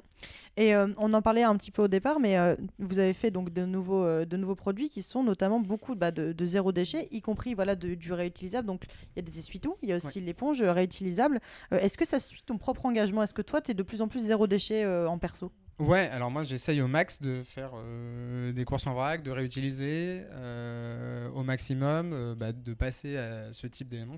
Et 0.57 0.75
euh, 0.75 0.89
on 0.99 1.13
en 1.13 1.23
parlait 1.23 1.43
un 1.43 1.57
petit 1.57 1.71
peu 1.71 1.83
au 1.83 1.89
départ, 1.89 2.21
mais 2.21 2.39
euh, 2.39 2.55
vous 2.79 2.99
avez 2.99 3.13
fait 3.13 3.31
donc 3.31 3.53
de 3.53 3.65
nouveaux, 3.65 4.05
euh, 4.05 4.25
de 4.25 4.37
nouveaux 4.37 4.55
produits 4.55 4.89
qui 4.89 5.03
sont 5.03 5.23
notamment 5.23 5.61
beaucoup 5.61 5.95
bah, 5.95 6.11
de, 6.11 6.47
zéro 6.47 6.73
déchet, 6.73 7.09
y 7.11 7.21
compris 7.21 7.55
voilà, 7.55 7.75
de, 7.75 7.95
du 7.95 8.13
réutilisable. 8.13 8.67
Donc 8.67 8.85
il 8.85 9.17
y 9.17 9.19
a 9.19 9.23
des 9.23 9.39
essuie-tout, 9.39 9.77
il 9.83 9.89
y 9.89 9.93
a 9.93 9.97
aussi 9.97 10.21
l'éponge 10.21 10.63
réutilisable. 10.63 11.41
Est-ce 11.71 11.99
que 11.99 12.07
ça 12.07 12.21
suit 12.21 12.43
ton 12.47 12.59
propre 12.59 12.87
engagement? 12.87 13.23
Est-ce 13.23 13.35
que 13.35 13.43
toi 13.43 13.61
tu 13.61 13.73
es 13.73 13.75
de 13.75 13.83
plus 13.83 14.03
en 14.03 14.09
plus 14.09 14.21
zéro 14.21 14.47
déchet 14.47 14.87
en 14.87 15.19
perso? 15.19 15.53
Ouais, 15.79 16.09
alors 16.13 16.31
moi 16.31 16.45
j'essaye 16.45 16.81
au 16.81 16.87
max 16.87 17.21
de 17.21 17.43
faire 17.43 17.73
euh, 17.75 18.53
des 18.53 18.65
courses 18.65 18.87
en 18.87 18.95
vrac, 18.95 19.23
de 19.23 19.31
réutiliser 19.31 20.23
euh, 20.31 21.29
au 21.31 21.43
maximum, 21.43 22.13
euh, 22.13 22.35
bah, 22.37 22.53
de 22.53 22.75
passer 22.75 23.17
à 23.17 23.53
ce 23.53 23.67
type 23.67 23.89
d'éléments. 23.89 24.17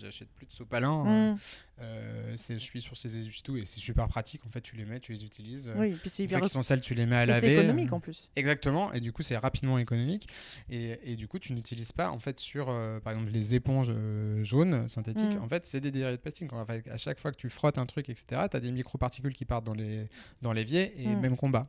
J'achète 0.00 0.28
plus 0.30 0.46
de 0.46 0.52
sopalin. 0.52 1.04
Hein. 1.06 1.36
Euh, 1.80 2.36
je 2.36 2.58
suis 2.58 2.82
sur 2.82 2.96
ces 2.96 3.08
tout 3.44 3.56
et 3.56 3.64
c'est 3.64 3.80
super 3.80 4.08
pratique. 4.08 4.44
En 4.46 4.50
fait, 4.50 4.60
tu 4.60 4.76
les 4.76 4.84
mets, 4.84 5.00
tu 5.00 5.12
les 5.12 5.24
utilises. 5.24 5.70
Oui, 5.76 5.92
puis 6.00 6.10
c'est 6.10 6.24
hyper. 6.24 6.46
sont 6.48 6.62
sales, 6.62 6.80
tu 6.80 6.94
les 6.94 7.06
mets 7.06 7.16
à 7.16 7.26
laver. 7.26 7.46
C'est 7.46 7.52
économique 7.54 7.92
en 7.92 8.00
plus. 8.00 8.30
Exactement. 8.36 8.92
Et 8.92 9.00
du 9.00 9.12
coup, 9.12 9.22
c'est 9.22 9.36
rapidement 9.36 9.78
économique. 9.78 10.28
Et, 10.70 10.98
et, 11.04 11.16
du 11.16 11.28
coup, 11.28 11.38
tu 11.38 11.52
n'utilises 11.52 11.92
pas, 11.92 12.10
en 12.10 12.18
fait, 12.18 12.40
sur 12.40 12.68
euh, 12.68 13.00
par 13.00 13.12
exemple 13.12 13.30
les 13.32 13.54
éponges 13.54 13.90
euh, 13.90 14.42
jaunes 14.42 14.88
synthétiques. 14.88 15.36
Mm. 15.38 15.42
En 15.42 15.48
fait, 15.48 15.66
c'est 15.66 15.80
des 15.80 15.90
dérivés 15.90 16.16
de 16.16 16.22
plastique. 16.22 16.52
En 16.52 16.64
fait, 16.66 16.88
à 16.88 16.96
chaque 16.96 17.18
fois 17.18 17.30
que 17.30 17.36
tu 17.36 17.48
frottes 17.48 17.78
un 17.78 17.86
truc, 17.86 18.08
etc., 18.08 18.42
tu 18.50 18.56
as 18.56 18.60
des 18.60 18.72
microparticules 18.72 19.34
qui 19.34 19.44
partent 19.44 19.64
dans 19.64 19.74
les 19.74 20.08
dans 20.42 20.52
l'évier 20.52 20.94
et 21.00 21.08
mm. 21.08 21.20
même 21.20 21.36
combat. 21.36 21.66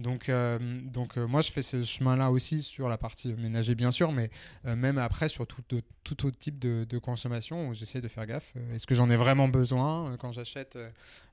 Donc, 0.00 0.28
euh, 0.28 0.58
donc 0.84 1.16
euh, 1.16 1.26
moi, 1.26 1.42
je 1.42 1.52
fais 1.52 1.62
ce 1.62 1.82
chemin-là 1.84 2.30
aussi 2.30 2.62
sur 2.62 2.88
la 2.88 2.98
partie 2.98 3.32
ménager, 3.34 3.74
bien 3.74 3.90
sûr, 3.90 4.12
mais 4.12 4.30
euh, 4.66 4.74
même 4.74 4.98
après, 4.98 5.28
sur 5.28 5.46
tout, 5.46 5.62
tout 6.04 6.26
autre 6.26 6.38
type 6.38 6.58
de, 6.58 6.98
consommation, 6.98 7.68
où 7.68 7.74
j'essaie 7.74 8.00
de 8.00 8.08
faire 8.08 8.26
gaffe. 8.26 8.54
Est-ce 8.74 8.86
que 8.86 8.94
j'en 8.94 9.10
ai 9.10 9.16
vraiment 9.16 9.48
besoin 9.48 10.16
Quand 10.18 10.32
j'achète 10.32 10.78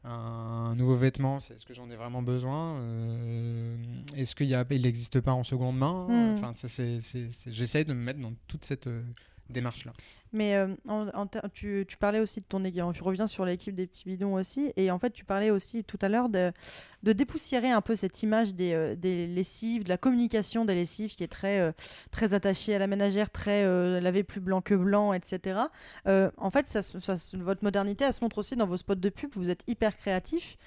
un, 0.03 0.75
nouveau 0.75 0.95
vêtement, 0.95 1.37
est-ce 1.37 1.65
que 1.65 1.73
j'en 1.73 1.89
ai 1.89 1.95
vraiment 1.95 2.21
besoin 2.21 2.79
Est-ce 4.15 4.35
qu'il 4.35 4.49
n'existe 4.81 5.19
pas 5.21 5.33
en 5.33 5.43
seconde 5.43 5.77
main? 5.77 6.07
Hmm. 6.07 6.35
Enfin, 6.35 6.53
j'essaie 7.47 7.83
de 7.83 7.93
me 7.93 8.03
mettre 8.03 8.19
dans 8.19 8.33
toute 8.47 8.65
cette 8.65 8.89
démarche-là. 9.49 9.93
Mais 10.33 10.55
euh, 10.55 10.67
tu, 11.53 11.85
tu, 11.87 11.97
parlais 11.97 12.19
aussi 12.19 12.39
de 12.39 12.45
ton 12.45 12.63
équipe. 12.63 12.83
Je 12.93 13.03
reviens 13.03 13.27
sur 13.27 13.45
l'équipe 13.45 13.73
des 13.73 13.87
petits 13.87 14.05
bidons 14.05 14.35
aussi. 14.35 14.73
Et 14.75 14.91
en 14.91 14.99
fait, 14.99 15.11
tu 15.11 15.25
parlais 15.25 15.51
aussi 15.51 15.83
tout 15.83 15.97
à 16.01 16.09
l'heure 16.09 16.29
de, 16.29 16.51
de, 17.03 17.13
dépoussiérer 17.13 17.69
un 17.69 17.81
peu 17.81 17.95
cette 17.95 18.21
image 18.23 18.53
des, 18.53 18.73
euh, 18.73 18.95
des, 18.95 19.27
lessives, 19.27 19.83
de 19.83 19.89
la 19.89 19.97
communication 19.97 20.65
des 20.65 20.75
lessives 20.75 21.15
qui 21.15 21.23
est 21.23 21.31
très, 21.31 21.59
euh, 21.59 21.71
très 22.11 22.33
attachée 22.33 22.75
à 22.75 22.79
la 22.79 22.87
ménagère, 22.87 23.29
très 23.29 23.63
laver 24.01 24.23
plus 24.23 24.41
blanc 24.41 24.61
que 24.61 24.73
blanc, 24.73 25.13
etc. 25.13 25.59
en 26.05 26.51
fait, 26.51 26.65
ça, 26.67 26.81
votre 27.35 27.63
modernité, 27.63 28.05
elle 28.05 28.13
se 28.13 28.23
montre 28.23 28.37
aussi 28.37 28.55
dans 28.55 28.67
vos 28.67 28.77
spots 28.77 28.95
de 28.95 29.09
pub. 29.09 29.31
Vous 29.33 29.49
êtes 29.49 29.63
hyper 29.67 29.97
créatif. 29.97 30.57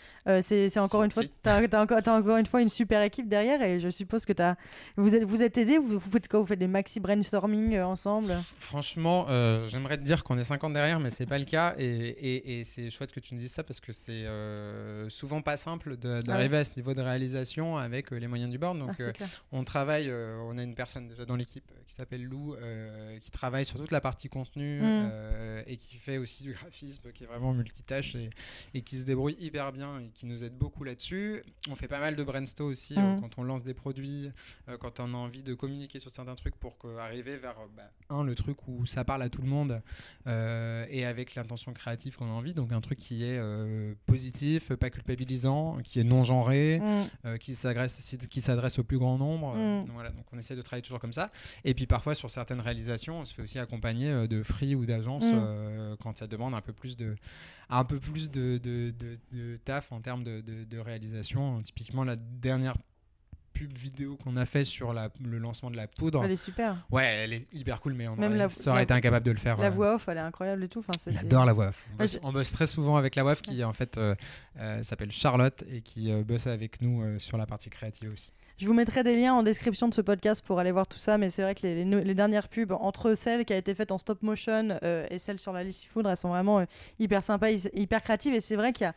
C'est 0.41 0.79
encore 0.79 1.03
une 1.03 1.11
fois, 1.11 1.25
tu 1.25 1.49
as, 1.49 1.81
encore, 1.81 1.99
encore 2.07 2.37
une 2.37 2.47
fois 2.47 2.63
une 2.63 2.69
super 2.69 3.03
équipe 3.03 3.29
derrière. 3.29 3.63
Et 3.63 3.81
je 3.81 3.89
suppose 3.89 4.25
que 4.25 4.33
as, 4.41 4.57
vous 4.97 5.15
êtes, 5.15 5.25
vous 5.25 5.43
êtes 5.43 5.59
aidé. 5.59 5.79
Vous, 5.79 5.99
vous, 5.99 6.11
faites 6.11 6.29
quoi? 6.29 6.41
Vous 6.41 6.47
faites 6.47 6.59
des 6.59 6.67
maxi 6.67 7.01
brainstorming 7.01 7.79
ensemble? 7.81 8.39
Franchement, 8.57 9.27
euh, 9.29 9.50
j'aimerais 9.67 9.97
te 9.97 10.03
dire 10.03 10.25
qu'on 10.25 10.39
est 10.39 10.45
50 10.45 10.73
derrière, 10.73 11.01
mais 11.01 11.11
c'est 11.11 11.27
pas 11.27 11.39
le 11.39 11.45
cas. 11.45 11.75
Et, 11.79 12.63
c'est 12.65 12.91
chouette 12.91 13.13
que 13.13 13.21
tu 13.21 13.35
nous 13.35 13.41
dises 13.41 13.53
ça 13.53 13.63
parce 13.63 13.81
que 13.81 13.93
c'est 13.93 14.27
euh, 14.27 15.09
souvent 15.09 15.43
pas 15.43 15.57
simple 15.57 15.97
d'arriver 15.97 16.59
à 16.59 16.65
ce 16.65 16.77
niveau 16.77 16.93
de 16.95 17.01
réalisation 17.01 17.77
avec 17.77 18.13
euh, 18.13 18.17
les 18.17 18.27
moyens 18.27 18.51
du 18.51 18.59
board. 18.59 18.79
Donc, 18.79 18.91
ah, 19.01 19.25
on 19.53 19.65
travaille, 19.65 20.13
on 20.13 20.59
a 20.59 20.63
une 20.63 20.75
personne 20.75 21.09
déjà 21.09 21.25
dans 21.25 21.37
l'équipe 21.37 21.71
qui 21.87 21.95
s'appelle 21.95 22.25
Lou, 22.25 22.57
qui 23.21 23.31
travaille 23.31 23.65
sur 23.65 23.79
toute 23.79 23.91
la 23.91 24.01
partie 24.01 24.29
contenu 24.29 24.81
mm. 24.81 25.63
et 25.67 25.77
qui 25.77 25.97
fait 25.97 26.19
aussi 26.19 26.43
du 26.43 26.53
graphisme, 26.53 27.13
qui 27.13 27.25
est 27.25 27.27
vraiment 27.27 27.53
multitâche 27.53 28.15
et, 28.15 28.31
et, 28.75 28.83
qui 28.83 28.99
se 28.99 29.05
débrouille 29.05 29.37
hyper 29.41 29.73
bien 29.73 30.01
et 30.01 30.11
qui 30.11 30.27
nous 30.27 30.45
aide 30.45 30.57
beaucoup 30.57 30.85
là-dessus. 30.85 31.43
On 31.69 31.75
fait 31.75 31.89
pas 31.89 32.01
mal 32.01 32.17
de 32.17 32.25
brainstorm 32.25 32.71
aussi 32.71 32.95
mm. 32.99 33.21
quand 33.21 33.39
on 33.39 33.43
lance 33.43 33.65
des 33.65 33.75
produits, 33.75 34.31
quand 34.81 35.01
on 35.01 35.15
a 35.15 35.17
envie 35.17 35.43
de 35.43 35.55
communiquer 35.55 36.01
sur 36.01 36.11
certains 36.11 36.35
trucs 36.35 36.57
pour 36.57 36.77
arriver 36.99 37.37
vers 37.37 37.57
bah, 37.77 37.91
un 38.09 38.25
le 38.25 38.35
truc 38.35 38.69
où 38.69 38.87
ça 38.87 39.05
parle 39.05 39.23
à 39.23 39.29
tout 39.29 39.40
le 39.41 39.47
monde 39.47 39.83
euh, 40.27 40.87
et 40.91 41.05
avec 41.05 41.35
l'intention 41.35 41.73
créative 41.73 42.17
qu'on 42.17 42.27
a 42.27 42.33
envie. 42.33 42.55
Donc 42.55 42.73
un 42.73 42.81
truc 42.81 42.99
qui 42.99 43.25
est 43.25 43.39
euh, 43.39 43.95
positif, 44.07 44.73
pas 44.75 44.91
culpabilisant, 44.91 45.79
qui 45.83 46.01
est 46.01 46.05
non 46.05 46.25
genré, 46.25 46.81
mm. 46.81 47.27
euh, 47.27 47.37
qui 47.37 47.55
s'adresse 47.55 48.17
qui 48.29 48.41
s'adresse 48.41 48.79
au 48.79 48.85
plus 48.85 48.99
grand 48.99 49.19
nombre. 49.19 49.55
Mm. 49.55 49.87
donc, 49.87 49.95
voilà, 49.95 50.11
donc 50.11 50.25
on 50.33 50.39
essaie 50.39 50.57
de 50.57 50.63
travailler 50.63 50.83
toujours 50.83 51.01
comme 51.01 51.13
ça. 51.13 51.31
Et 51.65 51.75
puis 51.75 51.87
parfois 51.87 52.15
sur 52.15 52.31
certaines 52.31 52.61
réalisations, 52.61 53.21
on 53.21 53.25
se 53.25 53.35
fait 53.35 53.43
aussi 53.43 53.59
accompagner 53.59 54.29
de 54.29 54.43
free 54.43 54.75
ou 54.75 54.87
d'agences 54.87 55.25
mm. 55.25 55.97
quand 56.03 56.19
ça 56.19 56.27
demande 56.27 56.55
un 56.55 56.61
peu 56.61 56.73
plus 56.73 56.97
de 56.97 57.17
un 57.71 57.85
peu 57.85 58.01
plus 58.01 58.31
de, 58.31 58.59
de, 58.59 58.93
de, 59.33 59.57
taf 59.65 59.93
en 59.93 60.01
termes 60.01 60.25
de, 60.25 60.79
réalisation. 60.79 61.63
Typiquement, 61.63 62.05
la 62.05 62.17
dernière 62.17 62.77
pub 63.61 63.77
vidéo 63.77 64.17
qu'on 64.25 64.39
a 64.39 64.47
fait 64.47 64.65
sur 64.65 64.95
la, 64.95 65.11
le 65.23 65.39
lancement 65.39 65.71
de 65.71 65.77
la 65.77 65.87
poudre. 65.87 66.25
Elle 66.25 66.31
est 66.31 66.37
super. 66.37 66.77
Ouais, 66.91 67.05
elle 67.05 67.33
est 67.35 67.47
hyper 67.53 67.79
cool, 67.81 67.93
mais 67.93 68.09
on 68.09 68.17
Même 68.17 68.33
aurait, 68.67 68.83
été 68.83 68.95
incapable 68.95 69.27
de 69.27 69.33
le 69.33 69.37
faire. 69.37 69.59
La 69.59 69.67
euh. 69.67 69.71
voix 69.71 69.97
off, 69.97 70.09
elle 70.09 70.17
est 70.17 70.21
incroyable 70.21 70.65
et 70.65 70.69
tout. 70.69 70.79
Enfin, 70.79 70.95
J'adore 71.13 71.45
la 71.45 71.53
voix 71.53 71.69
off. 71.69 71.87
On, 72.23 72.33
bosse, 72.33 72.53
très 72.53 72.67
souvent 72.67 72.97
avec 72.97 73.17
la 73.17 73.23
voix 73.23 73.33
off 73.33 73.43
qui 73.43 73.63
en 73.63 73.75
fait 73.75 73.99
euh, 73.99 74.15
euh, 74.59 74.83
s'appelle 74.83 75.13
Charlotte 75.13 75.63
et 75.71 75.83
qui 75.83 76.11
bosse 76.23 76.47
avec 76.47 76.81
nous 76.81 77.19
sur 77.19 77.37
la 77.37 77.45
partie 77.45 77.69
créative 77.69 78.11
aussi. 78.13 78.33
Je 78.57 78.67
vous 78.67 78.75
mettrai 78.75 79.03
des 79.03 79.17
liens 79.17 79.35
en 79.35 79.43
description 79.43 79.89
de 79.89 79.95
ce 79.95 80.03
podcast 80.03 80.45
pour 80.45 80.59
aller 80.59 80.71
voir 80.71 80.87
tout 80.87 80.99
ça, 80.99 81.19
mais 81.19 81.31
c'est 81.31 81.43
vrai 81.43 81.55
que 81.55 81.63
les, 81.63 81.85
les, 81.85 82.15
dernières 82.15 82.49
pubs, 82.49 82.73
entre 82.73 83.15
celles 83.15 83.47
qui 83.47 83.55
a 83.55 83.57
été 83.57 83.75
faite 83.75 83.91
en 83.91 83.97
stop 83.97 84.23
motion 84.23 84.79
et 85.11 85.19
celles 85.19 85.39
sur 85.39 85.53
la 85.55 85.65
liste 85.65 85.87
foudre, 85.87 86.11
elles 86.11 86.19
sont 86.19 86.29
vraiment 86.29 86.65
hyper 86.99 87.23
sympas, 87.23 87.51
hyper 87.51 88.03
créatives, 88.03 88.35
et 88.35 88.41
c'est 88.41 88.57
vrai 88.57 88.75
qu'il 88.75 88.85
y 88.85 88.89
a 88.89 88.95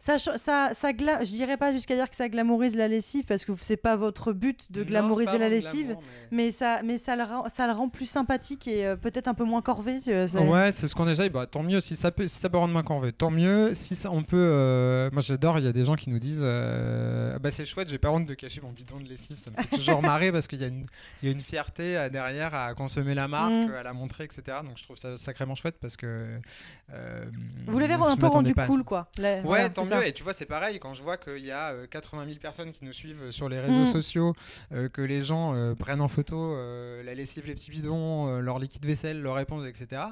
Ça, 0.00 0.18
ça, 0.18 0.70
ça 0.72 0.92
gla... 0.94 1.22
je 1.22 1.30
dirais 1.30 1.58
pas 1.58 1.72
jusqu'à 1.72 1.94
dire 1.94 2.08
que 2.08 2.16
ça 2.16 2.30
glamourise 2.30 2.74
la 2.74 2.88
lessive 2.88 3.26
parce 3.26 3.44
que 3.44 3.52
c'est 3.60 3.76
pas 3.76 3.96
votre 3.96 4.32
but 4.32 4.72
de 4.72 4.82
glamouriser 4.82 5.36
la 5.36 5.50
lessive, 5.50 5.94
mais... 6.30 6.50
ça, 6.50 6.80
mais 6.82 6.96
ça 6.96 7.16
le 7.16 7.24
rend, 7.24 7.48
ça 7.50 7.66
le 7.66 7.74
rend 7.74 7.90
plus 7.90 8.06
sympathique 8.06 8.66
et 8.66 8.86
euh, 8.86 8.96
peut-être 8.96 9.28
un 9.28 9.34
peu 9.34 9.44
moins 9.44 9.60
corvé. 9.60 9.98
ouais, 10.06 10.72
c'est 10.72 10.88
ce 10.88 10.94
qu'on 10.94 11.06
essaye. 11.06 11.28
Bah, 11.28 11.46
tant 11.46 11.62
mieux 11.62 11.82
si 11.82 11.96
ça 11.96 12.10
peut, 12.10 12.26
si 12.26 12.38
ça 12.38 12.48
peut 12.48 12.56
rendre 12.56 12.72
moins 12.72 12.82
corvé. 12.82 13.12
Tant 13.12 13.30
mieux 13.30 13.74
si 13.74 13.94
ça, 13.94 14.10
on 14.10 14.22
peut. 14.22 14.38
Euh, 14.38 15.10
moi, 15.12 15.20
j'adore. 15.20 15.58
Il 15.58 15.66
y 15.66 15.68
a 15.68 15.72
des 15.72 15.84
gens 15.84 15.96
qui 15.96 16.08
nous 16.08 16.18
disent, 16.18 16.40
euh, 16.42 17.38
bah 17.38 17.50
c'est 17.50 17.66
chouette. 17.66 17.90
J'ai 17.90 17.98
pas 17.98 18.10
honte 18.10 18.24
de 18.24 18.34
cacher 18.34 18.62
mon 18.62 18.72
bidon 18.72 19.00
de 19.00 19.08
lessive. 19.08 19.36
Ça 19.36 19.50
me 19.50 19.56
fait 19.56 19.76
toujours 19.76 20.00
marrer 20.02 20.32
parce 20.32 20.46
qu'il 20.46 20.62
y 20.62 20.64
a 20.64 20.68
une, 20.68 20.86
il 21.22 21.26
y 21.26 21.28
a 21.28 21.32
une 21.32 21.40
fierté 21.40 22.08
derrière 22.10 22.54
à 22.54 22.72
consommer 22.72 23.14
la 23.14 23.28
marque, 23.28 23.52
mm. 23.52 23.74
à 23.78 23.82
la 23.82 23.92
montrer, 23.92 24.24
etc. 24.24 24.58
Donc 24.64 24.78
je 24.78 24.84
trouve 24.84 24.96
ça 24.96 25.18
sacrément 25.18 25.54
chouette 25.54 25.76
parce 25.78 25.98
que. 25.98 26.40
Vous 27.66 27.78
l'avez 27.78 27.94
un 27.94 28.16
peu 28.16 28.28
rendu 28.28 28.54
cool, 28.54 28.82
quoi. 28.82 29.08
ouais, 29.18 29.68
tant 29.68 29.89
et 29.98 30.12
tu 30.12 30.22
vois, 30.22 30.32
c'est 30.32 30.46
pareil, 30.46 30.78
quand 30.78 30.94
je 30.94 31.02
vois 31.02 31.16
qu'il 31.16 31.44
y 31.44 31.50
a 31.50 31.86
80 31.86 32.22
euh, 32.22 32.26
000 32.26 32.38
personnes 32.38 32.72
qui 32.72 32.84
nous 32.84 32.92
suivent 32.92 33.30
sur 33.30 33.48
les 33.48 33.60
réseaux 33.60 33.84
mm. 33.84 33.86
sociaux, 33.86 34.34
euh, 34.72 34.88
que 34.88 35.02
les 35.02 35.22
gens 35.22 35.54
euh, 35.54 35.74
prennent 35.74 36.00
en 36.00 36.08
photo 36.08 36.56
la 37.04 37.14
lessive, 37.14 37.46
les 37.46 37.54
petits 37.54 37.70
bidons, 37.70 38.40
leur 38.40 38.58
liquide 38.58 38.84
vaisselle, 38.84 39.20
leur 39.20 39.34
réponse, 39.34 39.66
etc 39.66 40.02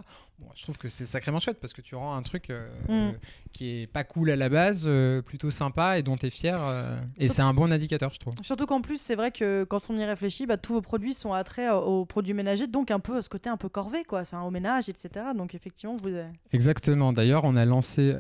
je 0.55 0.63
trouve 0.63 0.79
que 0.79 0.89
c'est 0.89 1.07
sacrément 1.07 1.41
chouette 1.41 1.59
parce 1.61 1.73
que 1.73 1.81
tu 1.81 1.95
rends 1.95 2.15
un 2.15 2.23
truc 2.23 2.51
euh, 2.51 2.69
mm. 2.89 3.17
qui 3.53 3.83
est 3.83 3.87
pas 3.87 4.05
cool 4.05 4.31
à 4.31 4.37
la 4.37 4.49
base, 4.49 4.85
euh, 4.87 5.23
plutôt 5.23 5.51
sympa 5.51 5.99
et 5.99 6.03
dont 6.03 6.17
tu 6.17 6.27
es 6.27 6.31
fier. 6.31 6.59
Euh, 6.61 6.99
et 7.17 7.29
c'est 7.29 7.43
un 7.43 7.55
bon 7.55 7.73
indicateur, 7.73 8.13
je 8.13 8.19
trouve. 8.19 8.35
Surtout 8.43 8.67
qu'en 8.67 8.81
plus, 8.81 9.01
c'est 9.01 9.15
vrai 9.15 9.31
que 9.31 9.65
quand 9.65 9.91
on 9.91 9.97
y 9.97 10.05
réfléchit, 10.05 10.47
bah, 10.47 10.57
tous 10.57 10.75
vos 10.75 10.81
produits 10.81 11.15
sont 11.15 11.33
attraits 11.33 11.71
aux 11.73 12.05
produits 12.05 12.35
ménagers, 12.35 12.67
donc 12.67 12.91
un 12.91 13.01
peu 13.01 13.23
ce 13.23 13.29
côté 13.29 13.51
un 13.51 13.57
peu 13.57 13.69
corvé, 13.69 14.05
quoi. 14.05 14.25
C'est 14.25 14.37
un 14.37 14.43
au 14.43 14.51
ménage, 14.51 14.89
etc. 14.89 15.27
Donc 15.37 15.55
effectivement, 15.55 15.97
vous. 15.97 16.09
Exactement. 16.53 17.13
D'ailleurs, 17.13 17.45
on 17.45 17.57
a 17.57 17.65
lancé, 17.65 18.15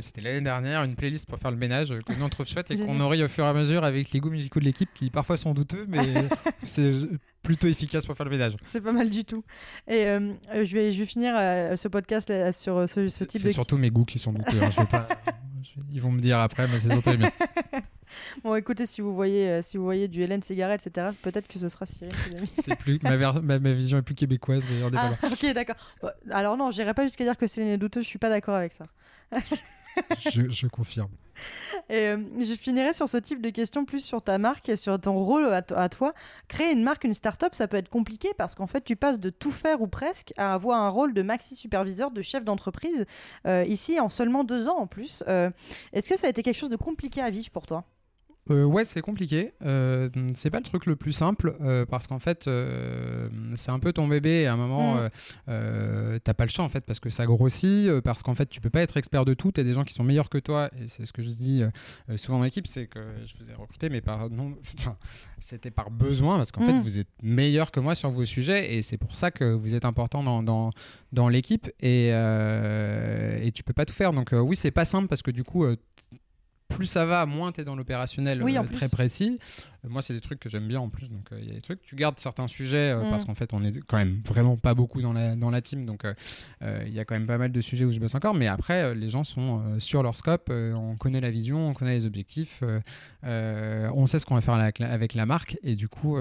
c'était 0.00 0.20
l'année 0.20 0.40
dernière, 0.40 0.84
une 0.84 0.96
playlist 0.96 1.26
pour 1.26 1.38
faire 1.38 1.50
le 1.50 1.56
ménage 1.56 1.94
que 2.06 2.12
nous 2.12 2.24
on 2.24 2.28
trouve 2.28 2.46
chouette 2.46 2.70
et 2.70 2.78
qu'on 2.84 2.94
nourrit 2.94 3.22
au 3.22 3.28
fur 3.28 3.44
et 3.44 3.48
à 3.48 3.54
mesure 3.54 3.84
avec 3.84 4.12
les 4.12 4.20
goûts 4.20 4.30
musicaux 4.30 4.60
de 4.60 4.64
l'équipe 4.64 4.90
qui 4.94 5.10
parfois 5.10 5.36
sont 5.36 5.54
douteux, 5.54 5.86
mais 5.88 6.28
c'est 6.64 6.92
plutôt 7.44 7.68
efficace 7.68 8.06
pour 8.06 8.16
faire 8.16 8.24
le 8.24 8.32
ménage. 8.32 8.56
C'est 8.66 8.80
pas 8.80 8.92
mal 8.92 9.10
du 9.10 9.24
tout. 9.24 9.44
Et 9.86 10.04
je 10.04 10.74
vais, 10.74 10.90
je 10.92 10.98
vais 10.98 11.06
finir 11.06 11.34
euh, 11.36 11.76
ce 11.76 11.88
podcast 11.88 12.32
sur 12.52 12.76
euh, 12.76 12.86
ce, 12.86 13.08
ce 13.08 13.24
type 13.24 13.42
de. 13.42 13.48
C'est 13.48 13.54
surtout 13.54 13.76
mes 13.76 13.90
goûts 13.90 14.04
qui 14.04 14.18
sont 14.18 14.32
douteux. 14.32 14.60
Hein, 14.62 15.06
ils 15.92 16.00
vont 16.00 16.10
me 16.10 16.20
dire 16.20 16.38
après, 16.38 16.66
mais 16.68 16.78
c'est 16.78 16.90
surtout 16.90 17.16
bien. 17.16 17.30
bon, 18.44 18.54
écoutez, 18.54 18.86
si 18.86 19.00
vous 19.00 19.14
voyez, 19.14 19.48
euh, 19.48 19.62
si 19.62 19.76
vous 19.76 19.84
voyez 19.84 20.08
du 20.08 20.22
Hélène 20.22 20.42
Cigarette, 20.42 20.86
etc., 20.86 21.08
peut-être 21.22 21.48
que 21.48 21.58
ce 21.58 21.68
sera 21.68 21.86
Cyril 21.86 22.14
c'est 22.62 22.76
plus 22.76 22.98
ma, 23.02 23.32
ma, 23.40 23.72
vision 23.72 23.98
est 23.98 24.02
plus 24.02 24.14
québécoise, 24.14 24.64
d'ailleurs. 24.68 24.90
Ah, 24.96 25.28
ok, 25.30 25.52
d'accord. 25.54 25.76
alors 26.30 26.56
non, 26.56 26.70
j'irai 26.70 26.94
pas 26.94 27.04
jusqu'à 27.04 27.24
dire 27.24 27.36
que 27.36 27.46
Céline 27.46 27.70
est 27.70 27.78
douteuse. 27.78 28.04
Je 28.04 28.08
suis 28.08 28.18
pas 28.18 28.30
d'accord 28.30 28.54
avec 28.54 28.72
ça. 28.72 28.86
je, 30.30 30.66
confirme. 30.66 31.10
Et 31.88 32.08
euh, 32.08 32.18
je 32.38 32.54
finirai 32.54 32.92
sur 32.92 33.08
ce 33.08 33.16
type 33.16 33.42
de 33.42 33.50
questions 33.50 33.84
plus 33.84 34.00
sur 34.00 34.22
ta 34.22 34.38
marque 34.38 34.68
et 34.68 34.76
sur 34.76 35.00
ton 35.00 35.14
rôle 35.14 35.46
à, 35.52 35.88
toi. 35.88 36.14
Créer 36.48 36.72
une 36.72 36.82
marque, 36.82 37.04
une 37.04 37.14
start-up, 37.14 37.54
ça 37.54 37.68
peut 37.68 37.76
être 37.76 37.88
compliqué 37.88 38.28
parce 38.36 38.54
qu'en 38.54 38.66
fait, 38.66 38.82
tu 38.82 38.96
passes 38.96 39.20
de 39.20 39.30
tout 39.30 39.50
faire 39.50 39.80
ou 39.82 39.86
presque 39.86 40.32
à 40.36 40.54
avoir 40.54 40.80
un 40.80 40.88
rôle 40.88 41.14
de 41.14 41.22
maxi 41.22 41.56
superviseur, 41.56 42.10
de 42.10 42.22
chef 42.22 42.44
d'entreprise, 42.44 43.06
euh, 43.46 43.64
ici 43.66 44.00
en 44.00 44.08
seulement 44.08 44.44
deux 44.44 44.68
ans 44.68 44.78
en 44.78 44.86
plus. 44.86 45.22
Euh, 45.28 45.50
est-ce 45.92 46.08
que 46.08 46.18
ça 46.18 46.26
a 46.26 46.30
été 46.30 46.42
quelque 46.42 46.58
chose 46.58 46.70
de 46.70 46.76
compliqué 46.76 47.20
à 47.20 47.30
vivre 47.30 47.50
pour 47.50 47.66
toi? 47.66 47.84
Euh, 48.50 48.64
ouais, 48.64 48.84
c'est 48.84 49.00
compliqué. 49.00 49.54
Euh, 49.64 50.10
c'est 50.34 50.50
pas 50.50 50.58
le 50.58 50.64
truc 50.64 50.84
le 50.86 50.96
plus 50.96 51.12
simple 51.12 51.56
euh, 51.62 51.86
parce 51.86 52.06
qu'en 52.06 52.18
fait, 52.18 52.48
c'est 53.54 53.70
un 53.70 53.78
peu 53.78 53.92
ton 53.92 54.06
bébé 54.06 54.42
et 54.42 54.46
à 54.46 54.52
un 54.52 54.56
moment, 54.56 54.96
mm. 54.96 56.18
t'as 56.22 56.34
pas 56.34 56.44
le 56.44 56.50
choix 56.50 56.64
en 56.64 56.68
fait 56.68 56.84
parce 56.84 57.00
que 57.00 57.10
ça 57.10 57.26
grossit, 57.26 58.00
parce 58.00 58.22
qu'en 58.22 58.34
fait, 58.34 58.46
tu 58.46 58.60
peux 58.60 58.70
pas 58.70 58.82
être 58.82 58.96
expert 58.96 59.24
de 59.24 59.34
tout. 59.34 59.52
T'as 59.52 59.62
des 59.62 59.72
gens 59.72 59.84
qui 59.84 59.94
sont 59.94 60.04
meilleurs 60.04 60.28
que 60.28 60.38
toi 60.38 60.70
et 60.80 60.86
c'est 60.86 61.06
ce 61.06 61.12
que 61.12 61.22
je 61.22 61.30
dis 61.30 61.62
souvent 62.16 62.38
dans 62.38 62.44
l'équipe, 62.44 62.66
c'est 62.66 62.86
que 62.86 63.00
je 63.24 63.34
vous 63.38 63.50
ai 63.50 63.54
recruté, 63.54 63.88
mais 63.88 64.00
par 64.00 64.28
non, 64.30 64.54
c'était 65.40 65.70
par 65.70 65.90
besoin 65.90 66.36
parce 66.36 66.52
qu'en 66.52 66.62
fait, 66.62 66.72
mm. 66.72 66.82
vous 66.82 66.98
êtes 66.98 67.08
meilleur 67.22 67.70
que 67.70 67.80
moi 67.80 67.94
sur 67.94 68.10
vos 68.10 68.24
sujets 68.24 68.74
et 68.74 68.82
c'est 68.82 68.98
pour 68.98 69.14
ça 69.14 69.30
que 69.30 69.52
vous 69.52 69.74
êtes 69.74 69.84
important 69.84 70.22
dans, 70.22 70.42
dans, 70.42 70.70
dans 71.12 71.28
l'équipe 71.28 71.70
et, 71.80 72.08
et 72.08 73.52
tu 73.52 73.62
peux 73.62 73.72
pas 73.72 73.86
tout 73.86 73.94
faire. 73.94 74.12
Donc 74.12 74.30
oui, 74.32 74.56
c'est 74.56 74.70
pas 74.70 74.84
simple 74.84 75.08
parce 75.08 75.22
que 75.22 75.30
du 75.30 75.44
coup 75.44 75.64
plus 76.74 76.86
ça 76.86 77.04
va, 77.04 77.26
moins 77.26 77.52
tu 77.52 77.60
es 77.60 77.64
dans 77.64 77.76
l'opérationnel 77.76 78.42
euh, 78.42 78.62
très 78.72 78.88
précis. 78.88 79.38
Euh, 79.84 79.88
moi, 79.88 80.02
c'est 80.02 80.14
des 80.14 80.20
trucs 80.20 80.40
que 80.40 80.48
j'aime 80.48 80.66
bien 80.66 80.80
en 80.80 80.88
plus. 80.88 81.10
Donc, 81.10 81.32
euh, 81.32 81.38
il 81.40 81.48
y 81.48 81.50
a 81.50 81.54
des 81.54 81.60
trucs. 81.60 81.82
Tu 81.82 81.96
gardes 81.96 82.18
certains 82.18 82.48
sujets 82.48 82.94
mm. 82.94 83.10
parce 83.10 83.24
qu'en 83.24 83.34
fait, 83.34 83.52
on 83.52 83.62
est 83.64 83.72
quand 83.86 83.96
même 83.96 84.20
vraiment 84.26 84.56
pas 84.56 84.74
beaucoup 84.74 85.02
dans 85.02 85.12
la, 85.12 85.36
dans 85.36 85.50
la 85.50 85.60
team. 85.60 85.86
Donc, 85.86 86.04
il 86.62 86.92
y 86.92 87.00
a 87.00 87.04
quand 87.04 87.14
même 87.14 87.26
pas 87.26 87.38
mal 87.38 87.52
de 87.52 87.60
sujets 87.60 87.84
où 87.84 87.92
je 87.92 87.98
bosse 87.98 88.14
encore. 88.14 88.34
Mais 88.34 88.46
après, 88.46 88.94
les 88.94 89.08
gens 89.08 89.24
sont 89.24 89.62
sur 89.78 90.02
leur 90.02 90.16
scope. 90.16 90.50
on 90.50 90.96
connaît 90.96 91.20
la 91.20 91.30
vision, 91.30 91.68
on 91.68 91.74
connaît 91.74 91.94
les 91.94 92.06
objectifs. 92.06 92.62
on 93.22 94.06
sait 94.06 94.18
ce 94.18 94.26
qu'on 94.26 94.34
va 94.34 94.40
faire 94.40 94.54
avec 94.54 95.14
la, 95.14 95.26
marque. 95.26 95.58
Et 95.62 95.76
du 95.76 95.88
coup, 95.88 96.16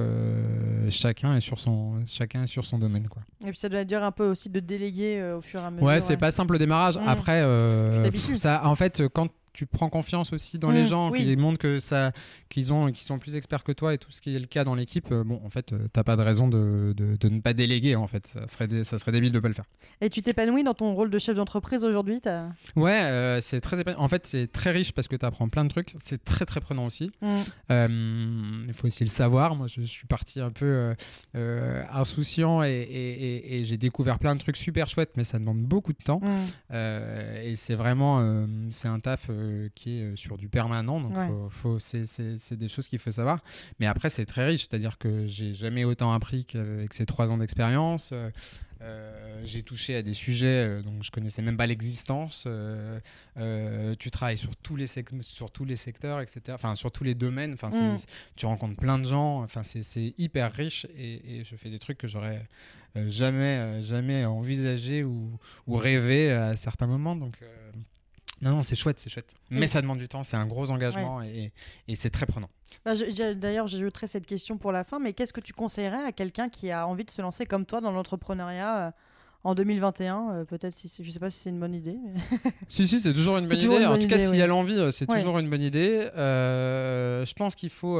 chacun, 0.89 1.36
est 1.36 1.42
sur 1.42 1.60
son, 1.60 2.04
chacun 2.06 2.44
est 2.44 2.48
sur 2.48 2.66
son 2.66 2.80
domaine. 2.80 3.08
Quoi. 3.08 3.22
Et 3.46 3.50
puis, 3.50 3.60
ça 3.60 3.70
doit 3.70 3.84
dire 3.84 4.04
un 4.04 4.12
peu 4.12 4.28
aussi 4.28 4.50
de 4.50 4.60
déléguer 4.60 5.34
au 5.36 5.42
fur 5.42 5.62
et 5.62 5.66
à 5.66 5.72
mesure. 5.72 5.88
Ouais, 5.88 6.00
c'est 6.00 6.18
pas 6.18 6.32
simple 6.32 6.54
le 6.54 6.60
démarrage. 6.60 6.98
Mm. 6.98 7.08
Après, 7.08 7.44
ça, 8.36 8.66
en 8.66 8.76
fait, 8.76 9.04
quand 9.13 9.30
tu 9.54 9.68
prends 9.68 9.88
confiance 9.88 10.34
aussi 10.34 10.58
dans 10.58 10.72
les 10.72 10.84
mmh, 10.84 10.88
gens, 10.88 11.12
qui 11.12 11.36
montrent 11.38 11.60
que 11.60 11.78
ça, 11.78 12.12
qu'ils 12.50 12.74
ont, 12.74 12.88
qu'ils 12.88 13.06
sont 13.06 13.20
plus 13.20 13.36
experts 13.36 13.63
que 13.63 13.72
toi 13.72 13.94
et 13.94 14.00
tout 14.00 14.12
ce 14.12 14.20
qui 14.20 14.36
est 14.36 14.39
le 14.39 14.48
cas 14.48 14.63
dans 14.63 14.74
l'équipe. 14.74 15.12
Euh, 15.12 15.24
bon, 15.24 15.39
en 15.46 15.50
fait, 15.50 15.74
euh, 15.74 15.88
t'as 15.94 16.04
pas 16.04 16.16
de 16.16 16.24
raison 16.24 16.48
de, 16.48 16.94
de, 16.96 17.30
ne 17.30 17.39
pas 17.39 17.54
déléguer. 17.54 17.96
En 17.96 18.08
fait, 18.08 18.26
ça 18.26 18.48
serait, 18.48 18.84
ça 18.84 18.98
serait 18.98 19.12
débile 19.12 19.32
de 19.32 19.39
pas 19.39 19.48
le 19.48 19.54
faire. 19.54 19.66
Et 20.02 20.10
tu 20.10 20.24
t'épanouis 20.24 20.63
dans 20.63 20.74
ton 20.74 20.94
rôle 20.94 21.12
de 21.12 21.20
chef 21.20 21.36
d'entreprise 21.36 21.86
aujourd'hui 21.86 22.20
as... 22.26 22.50
Ouais, 22.76 23.02
euh, 23.04 23.42
c'est 23.42 23.62
très 23.62 23.96
En 23.96 24.08
fait, 24.08 24.26
c'est 24.26 24.52
très 24.52 24.72
riche 24.72 24.92
parce 24.92 25.08
que 25.08 25.16
tu 25.16 25.26
apprends 25.26 25.50
plein 25.50 25.66
de 25.66 25.70
trucs. 25.70 25.94
C'est 26.00 26.24
très 26.24 26.46
très 26.46 26.60
prenant 26.60 26.88
aussi. 26.88 27.12
Mmh. 27.22 28.66
Il 28.68 28.74
faut 28.74 28.88
aussi 28.88 29.04
le 29.04 29.10
savoir. 29.10 29.56
Moi, 29.56 29.68
je 29.68 29.82
suis 29.82 30.08
parti 30.08 30.39
un 30.39 30.52
peu 30.52 30.96
insouciant 31.92 32.63
et, 32.63 32.72
et, 32.72 33.60
et, 33.60 33.66
j'ai 33.66 33.78
découvert 33.78 34.18
plein 34.18 34.36
de 34.36 34.39
trucs 34.39 34.58
super 34.58 34.89
chouettes, 34.89 35.12
mais 35.16 35.24
ça 35.24 35.38
demande 35.38 35.62
beaucoup 35.62 35.94
de 35.94 36.04
temps. 36.04 36.22
Mmh. 36.24 36.76
et 37.44 37.56
c'est 37.56 37.76
vraiment, 37.76 38.48
c'est 38.72 38.88
un 38.88 39.00
taf 39.00 39.30
euh, 39.43 39.69
qui 39.75 39.99
est 39.99 40.03
euh, 40.03 40.15
sur 40.15 40.38
du 40.38 40.49
permanent. 40.49 40.99
Donc, 40.99 41.13
faut, 41.49 41.79
c'est 41.79 42.53
des 42.53 42.67
choses 42.67 42.88
qu'il 42.88 42.99
faut 42.99 43.12
savoir. 43.12 43.43
Mais 43.79 43.86
après, 43.86 44.10
c'est 44.10 44.25
très 44.25 44.45
riche. 44.45 44.62
C'est-à-dire 44.62 44.97
que 44.97 45.25
j'ai 45.27 45.53
jamais 45.53 45.84
autant 45.84 46.13
appris 46.13 46.45
qu'avec 46.45 46.93
ces 46.93 47.06
trois 47.06 47.32
ans 47.32 47.38
d'expérience. 47.38 48.13
Euh, 48.82 49.41
j'ai 49.45 49.63
touché 49.63 49.95
à 49.95 50.01
des 50.01 50.13
sujets 50.13 50.82
dont 50.84 51.01
je 51.01 51.10
connaissais 51.10 51.41
même 51.41 51.56
pas 51.58 51.67
l'existence. 51.67 52.47
tu 53.36 54.12
travailles 54.12 54.38
sur 54.38 54.56
tous 54.58 54.75
les 54.75 54.88
sur 55.21 55.51
tous 55.51 55.65
les 55.65 55.75
secteurs, 55.75 56.21
etc. 56.21 56.41
Enfin, 56.49 56.75
sur 56.75 56.91
tous 56.91 57.03
les 57.03 57.15
domaines. 57.15 57.53
Enfin, 57.53 57.69
mm. 57.69 57.97
tu 58.36 58.45
rencontres 58.45 58.77
plein 58.77 58.99
de 58.99 59.06
gens. 59.06 59.43
Enfin, 59.43 59.63
c'est 59.63 60.13
hyper 60.17 60.51
riche 60.51 60.86
et, 60.97 61.39
et, 61.39 61.43
je 61.43 61.56
fais 61.56 61.69
des 61.69 61.79
trucs 61.79 61.97
que 61.97 62.08
j'aurais 62.08 62.47
jamais 63.08 63.82
jamais 63.82 64.25
envisagé 64.25 65.03
ou, 65.03 65.39
ou, 65.65 65.77
rêvé 65.77 66.32
à 66.32 66.56
certains 66.56 66.88
moments. 66.88 67.15
Donc 67.15 67.38
non, 68.41 68.52
non, 68.52 68.62
c'est 68.62 68.76
chouette, 68.76 69.00
c'est 69.00 69.10
chouette. 69.10 69.34
Mais 69.50 69.67
ça 69.67 69.82
demande 69.82 70.00
du 70.00 70.08
temps, 70.08 70.24
c'est 70.24 70.38
un 70.38 70.46
gros 70.46 70.72
engagement 70.72 71.22
et, 71.22 71.52
et 71.88 71.96
c'est 71.96 72.10
très 72.10 72.26
prenant. 72.26 72.50
Bah, 72.86 72.93
D'ailleurs, 73.36 73.67
j'ajouterai 73.67 74.08
cette 74.08 74.26
question 74.26 74.58
pour 74.58 74.72
la 74.72 74.84
fin, 74.84 75.00
mais 75.00 75.13
qu'est-ce 75.13 75.34
que 75.34 75.41
tu 75.41 75.54
conseillerais 75.54 76.04
à 76.04 76.12
quelqu'un 76.12 76.50
qui 76.50 76.72
a 76.72 76.88
envie 76.88 77.06
de 77.06 77.12
se 77.12 77.22
lancer 77.22 77.46
comme 77.46 77.65
toi 77.65 77.82
dans 77.82 77.91
l'entrepreneuriat 77.91 78.88
euh, 78.88 78.91
en 79.43 79.56
2021 79.56 80.30
euh, 80.32 80.46
Peut-être, 80.46 80.74
si 80.74 80.89
je 81.04 81.12
sais 81.12 81.19
pas 81.19 81.30
si 81.30 81.39
c'est 81.39 81.50
une 81.50 81.60
bonne 81.60 81.76
idée. 81.76 81.98
si, 82.67 82.88
si, 82.88 83.00
c'est 83.00 83.13
toujours 83.13 83.38
une 83.38 83.48
bonne 83.48 83.62
idée. 83.62 83.86
en 83.86 83.98
tout 83.98 84.08
cas, 84.08 84.17
s'il 84.17 84.36
y 84.36 84.41
a 84.41 84.48
l'envie, 84.48 84.78
euh, 84.78 84.91
c'est 84.91 85.06
toujours 85.06 85.39
une 85.39 85.50
bonne 85.50 85.62
idée. 85.62 86.10
je 86.15 87.34
pense 87.34 87.56
qu'il 87.56 87.69
faut 87.69 87.98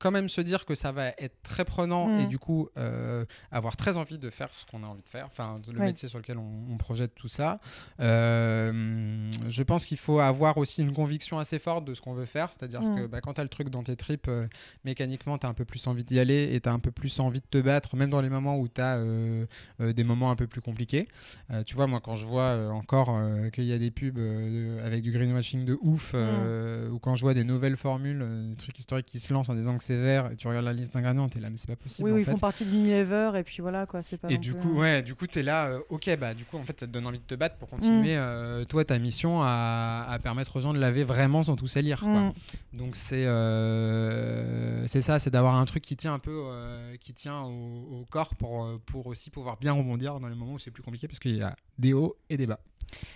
quand 0.00 0.10
même 0.10 0.28
se 0.28 0.40
dire 0.40 0.64
que 0.64 0.74
ça 0.74 0.92
va 0.92 1.08
être 1.18 1.36
très 1.42 1.64
prenant 1.64 2.18
et 2.18 2.24
mm. 2.24 2.28
du 2.28 2.38
coup 2.38 2.68
euh, 2.78 3.24
avoir 3.52 3.76
très 3.76 3.98
envie 3.98 4.18
de 4.18 4.30
faire 4.30 4.48
ce 4.56 4.64
qu'on 4.64 4.82
a 4.82 4.86
envie 4.86 5.02
de 5.02 5.08
faire, 5.08 5.26
enfin 5.26 5.60
le 5.70 5.78
métier 5.78 6.08
sur 6.08 6.18
lequel 6.18 6.38
on, 6.38 6.76
projette 6.78 7.14
tout 7.14 7.28
ça. 7.28 7.60
Euh, 8.00 9.30
je 9.48 9.62
pense 9.62 9.84
qu'il 9.84 9.98
faut 9.98 10.18
avoir 10.18 10.56
aussi 10.56 10.80
une 10.80 10.94
conviction 10.94 11.38
assez 11.38 11.58
forte 11.58 11.84
de 11.84 11.92
ce 11.92 12.00
qu'on 12.00 12.14
veut 12.14 12.24
faire, 12.24 12.50
c'est-à-dire 12.50 12.80
mm. 12.80 12.96
que 12.96 13.06
bah, 13.06 13.20
quand 13.20 13.34
tu 13.34 13.40
as 13.42 13.44
le 13.44 13.50
truc 13.50 13.68
dans 13.68 13.82
tes 13.82 13.96
tripes, 13.96 14.28
euh, 14.28 14.48
mécaniquement 14.84 15.36
tu 15.36 15.46
as 15.46 15.50
un 15.50 15.54
peu 15.54 15.66
plus 15.66 15.86
envie 15.86 16.04
d'y 16.04 16.18
aller 16.18 16.54
et 16.54 16.60
tu 16.62 16.68
as 16.68 16.72
un 16.72 16.78
peu 16.78 16.90
plus 16.90 17.20
envie 17.20 17.40
de 17.40 17.46
te 17.50 17.58
battre, 17.58 17.96
même 17.96 18.08
dans 18.08 18.22
les 18.22 18.30
moments 18.30 18.56
où 18.56 18.66
tu 18.68 18.80
as 18.80 18.98
des 19.78 20.04
moments 20.04 20.30
un 20.30 20.36
peu 20.36 20.46
plus 20.46 20.62
compliqués. 20.62 21.08
tu 21.66 21.74
vois, 21.76 21.86
moi 21.86 22.00
quand 22.02 22.14
je 22.14 22.26
vois 22.26 22.70
encore 22.70 23.20
qu'il 23.52 23.64
y 23.64 23.72
a 23.74 23.78
des 23.78 23.90
pubs 23.90 24.18
avec 24.82 25.02
du 25.02 25.12
greenwashing 25.12 25.66
de 25.66 25.76
ouf, 25.82 26.14
mm. 26.14 26.90
ou 26.90 26.98
quand 26.98 27.14
je 27.14 27.20
vois 27.20 27.34
des 27.34 27.44
nouvelles 27.44 27.76
formules, 27.76 28.26
des 28.48 28.56
trucs 28.56 28.78
historiques 28.78 29.06
qui 29.06 29.18
se 29.18 29.34
lancent 29.34 29.50
en 29.50 29.54
disant 29.54 29.76
que 29.76 29.84
vert, 29.96 30.30
et 30.32 30.36
tu 30.36 30.46
regardes 30.48 30.64
la 30.64 30.72
liste 30.72 30.92
d'ingrédients, 30.94 31.28
t'es 31.28 31.40
là, 31.40 31.50
mais 31.50 31.56
c'est 31.56 31.66
pas 31.68 31.76
possible. 31.76 32.08
Oui, 32.08 32.14
oui, 32.14 32.20
ils 32.22 32.24
fait. 32.24 32.30
font 32.32 32.38
partie 32.38 32.64
de 32.64 32.70
l'Unilever 32.70 33.32
et 33.36 33.42
puis 33.42 33.58
voilà 33.60 33.86
quoi, 33.86 34.02
c'est 34.02 34.16
pas. 34.16 34.28
Et 34.30 34.38
du 34.38 34.54
coup, 34.54 34.76
euh, 34.76 34.80
ouais, 34.80 35.02
du 35.02 35.14
coup, 35.14 35.26
t'es 35.26 35.42
là, 35.42 35.66
euh, 35.66 35.80
ok, 35.88 36.10
bah, 36.18 36.34
du 36.34 36.44
coup, 36.44 36.56
en 36.58 36.64
fait, 36.64 36.78
ça 36.80 36.86
te 36.86 36.92
donne 36.92 37.06
envie 37.06 37.18
de 37.18 37.24
te 37.24 37.34
battre 37.34 37.56
pour 37.56 37.68
continuer, 37.68 38.14
Mm. 38.14 38.20
euh, 38.20 38.64
toi, 38.64 38.84
ta 38.84 38.98
mission 38.98 39.42
à, 39.42 40.06
à 40.08 40.18
permettre 40.18 40.56
aux 40.56 40.60
gens 40.60 40.72
de 40.72 40.78
laver 40.78 41.04
vraiment 41.04 41.42
sans 41.42 41.56
tout 41.56 41.66
salir, 41.66 42.00
quoi. 42.00 42.08
mm. 42.08 42.32
Donc, 42.74 42.96
c'est 42.96 43.26
euh, 43.26 44.86
c'est 44.86 45.00
ça, 45.00 45.18
c'est 45.18 45.30
d'avoir 45.30 45.54
un 45.56 45.64
truc 45.64 45.82
qui 45.82 45.96
tient 45.96 46.14
un 46.14 46.18
peu, 46.18 46.44
qui 47.00 47.12
tient 47.14 47.40
au, 47.42 48.00
au 48.00 48.06
corps 48.10 48.34
pour, 48.36 48.68
pour 48.86 49.06
aussi 49.06 49.30
pouvoir 49.30 49.56
bien 49.58 49.72
rebondir 49.72 50.20
dans 50.20 50.28
les 50.28 50.34
moments 50.34 50.54
où 50.54 50.58
c'est 50.58 50.70
plus 50.70 50.82
compliqué 50.82 51.06
parce 51.08 51.18
qu'il 51.18 51.36
y 51.36 51.42
a 51.42 51.54
des 51.78 51.92
hauts 51.92 52.16
et 52.28 52.36
des 52.36 52.46
bas. 52.46 52.60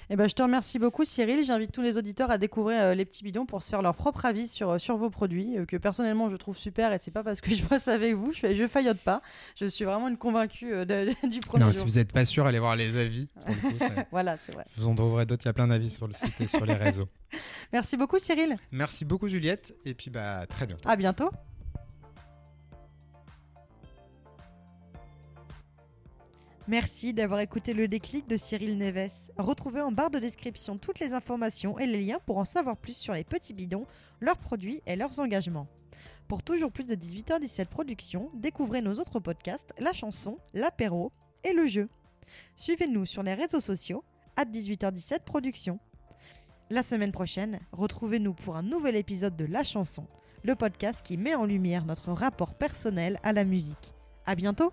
Eh 0.08 0.14
ben, 0.14 0.28
je 0.28 0.34
te 0.34 0.42
remercie 0.42 0.78
beaucoup, 0.78 1.04
Cyril. 1.04 1.42
J'invite 1.44 1.72
tous 1.72 1.82
les 1.82 1.96
auditeurs 1.98 2.30
à 2.30 2.38
découvrir 2.38 2.94
les 2.94 3.04
petits 3.04 3.24
bidons 3.24 3.44
pour 3.44 3.60
se 3.62 3.70
faire 3.70 3.82
leur 3.82 3.96
propre 3.96 4.24
avis 4.24 4.46
sur, 4.46 4.80
sur 4.80 4.96
vos 4.96 5.10
produits, 5.10 5.56
que 5.66 5.76
personnellement 5.76 6.28
je 6.28 6.37
trouve 6.37 6.56
super. 6.64 6.92
Et 6.92 6.98
c'est 6.98 7.11
pas 7.11 7.22
parce 7.22 7.40
que 7.40 7.55
je 7.55 7.62
bosse 7.64 7.88
avec 7.88 8.14
vous, 8.14 8.33
je, 8.33 8.55
je 8.55 8.66
faillote 8.66 8.98
pas. 8.98 9.20
Je 9.57 9.66
suis 9.66 9.85
vraiment 9.85 10.09
une 10.09 10.16
convaincue 10.16 10.72
euh, 10.74 10.85
de- 10.85 11.29
du 11.29 11.40
premier 11.40 11.64
Non, 11.64 11.70
jour. 11.70 11.81
si 11.81 11.85
vous 11.92 11.98
n'êtes 11.98 12.12
pas 12.12 12.24
sûr, 12.24 12.46
allez 12.46 12.59
voir 12.59 12.74
les 12.77 12.96
avis. 12.96 13.27
Pour 13.27 13.55
le 13.55 13.61
coup, 13.70 13.79
ça- 13.79 14.07
Voilà, 14.11 14.37
c'est 14.37 14.53
vrai. 14.53 14.64
vous 14.77 14.88
en 14.88 14.94
trouverez 14.94 15.27
d'autres, 15.27 15.42
il 15.44 15.48
y 15.48 15.50
a 15.50 15.53
plein 15.53 15.68
d'avis 15.68 15.90
sur 15.90 16.07
le 16.07 16.12
site 16.12 16.40
et 16.40 16.46
sur 16.46 16.64
les 16.66 16.74
réseaux. 16.74 17.09
Merci 17.72 17.96
beaucoup, 17.96 18.18
Cyril. 18.18 18.57
Merci 18.72 19.05
beaucoup, 19.05 19.29
Juliette, 19.29 19.74
et 19.85 19.94
puis 19.94 20.11
bah, 20.11 20.40
à 20.40 20.46
très 20.46 20.66
bientôt. 20.66 20.88
À 20.88 20.96
bientôt. 20.96 21.31
Merci 26.66 27.12
d'avoir 27.12 27.40
écouté 27.40 27.74
le 27.74 27.88
déclic 27.88 28.27
de 28.27 28.38
Cyril 28.38 28.79
Neves. 28.79 29.31
Retrouvez 29.37 29.83
en 29.83 29.92
barre 29.92 30.11
de 30.11 30.18
description 30.18 30.79
toutes 30.79 30.98
les 30.98 31.12
informations 31.12 31.79
et 31.79 31.87
les 31.87 32.03
liens 32.03 32.20
pour 32.24 32.38
en 32.38 32.44
savoir 32.46 32.77
plus 32.79 32.96
sur 32.96 33.12
les 33.12 33.24
petits 33.24 33.53
bidons, 33.53 33.87
leurs 34.20 34.38
produits 34.38 34.81
et 34.87 34.96
leurs 34.96 35.21
engagements. 35.21 35.67
Pour 36.35 36.42
toujours 36.42 36.72
plus 36.72 36.82
de 36.82 36.96
18h17 36.96 37.66
Productions, 37.66 38.28
découvrez 38.35 38.82
nos 38.82 38.94
autres 38.94 39.20
podcasts, 39.20 39.72
la 39.78 39.92
chanson, 39.92 40.38
l'apéro 40.52 41.12
et 41.44 41.52
le 41.52 41.68
jeu. 41.68 41.88
Suivez-nous 42.56 43.06
sur 43.06 43.22
les 43.22 43.35
réseaux 43.35 43.60
sociaux, 43.60 44.02
à 44.35 44.44
18h17 44.44 45.20
Productions. 45.20 45.78
La 46.70 46.82
semaine 46.82 47.12
prochaine, 47.12 47.60
retrouvez-nous 47.70 48.35
pour 48.35 48.56
un 48.56 48.64
nouvel 48.64 48.96
épisode 48.96 49.37
de 49.37 49.44
La 49.44 49.62
chanson, 49.62 50.08
le 50.42 50.56
podcast 50.56 51.06
qui 51.06 51.16
met 51.18 51.37
en 51.37 51.44
lumière 51.44 51.85
notre 51.85 52.10
rapport 52.10 52.54
personnel 52.54 53.16
à 53.22 53.32
la 53.32 53.44
musique. 53.44 53.94
À 54.26 54.35
bientôt! 54.35 54.72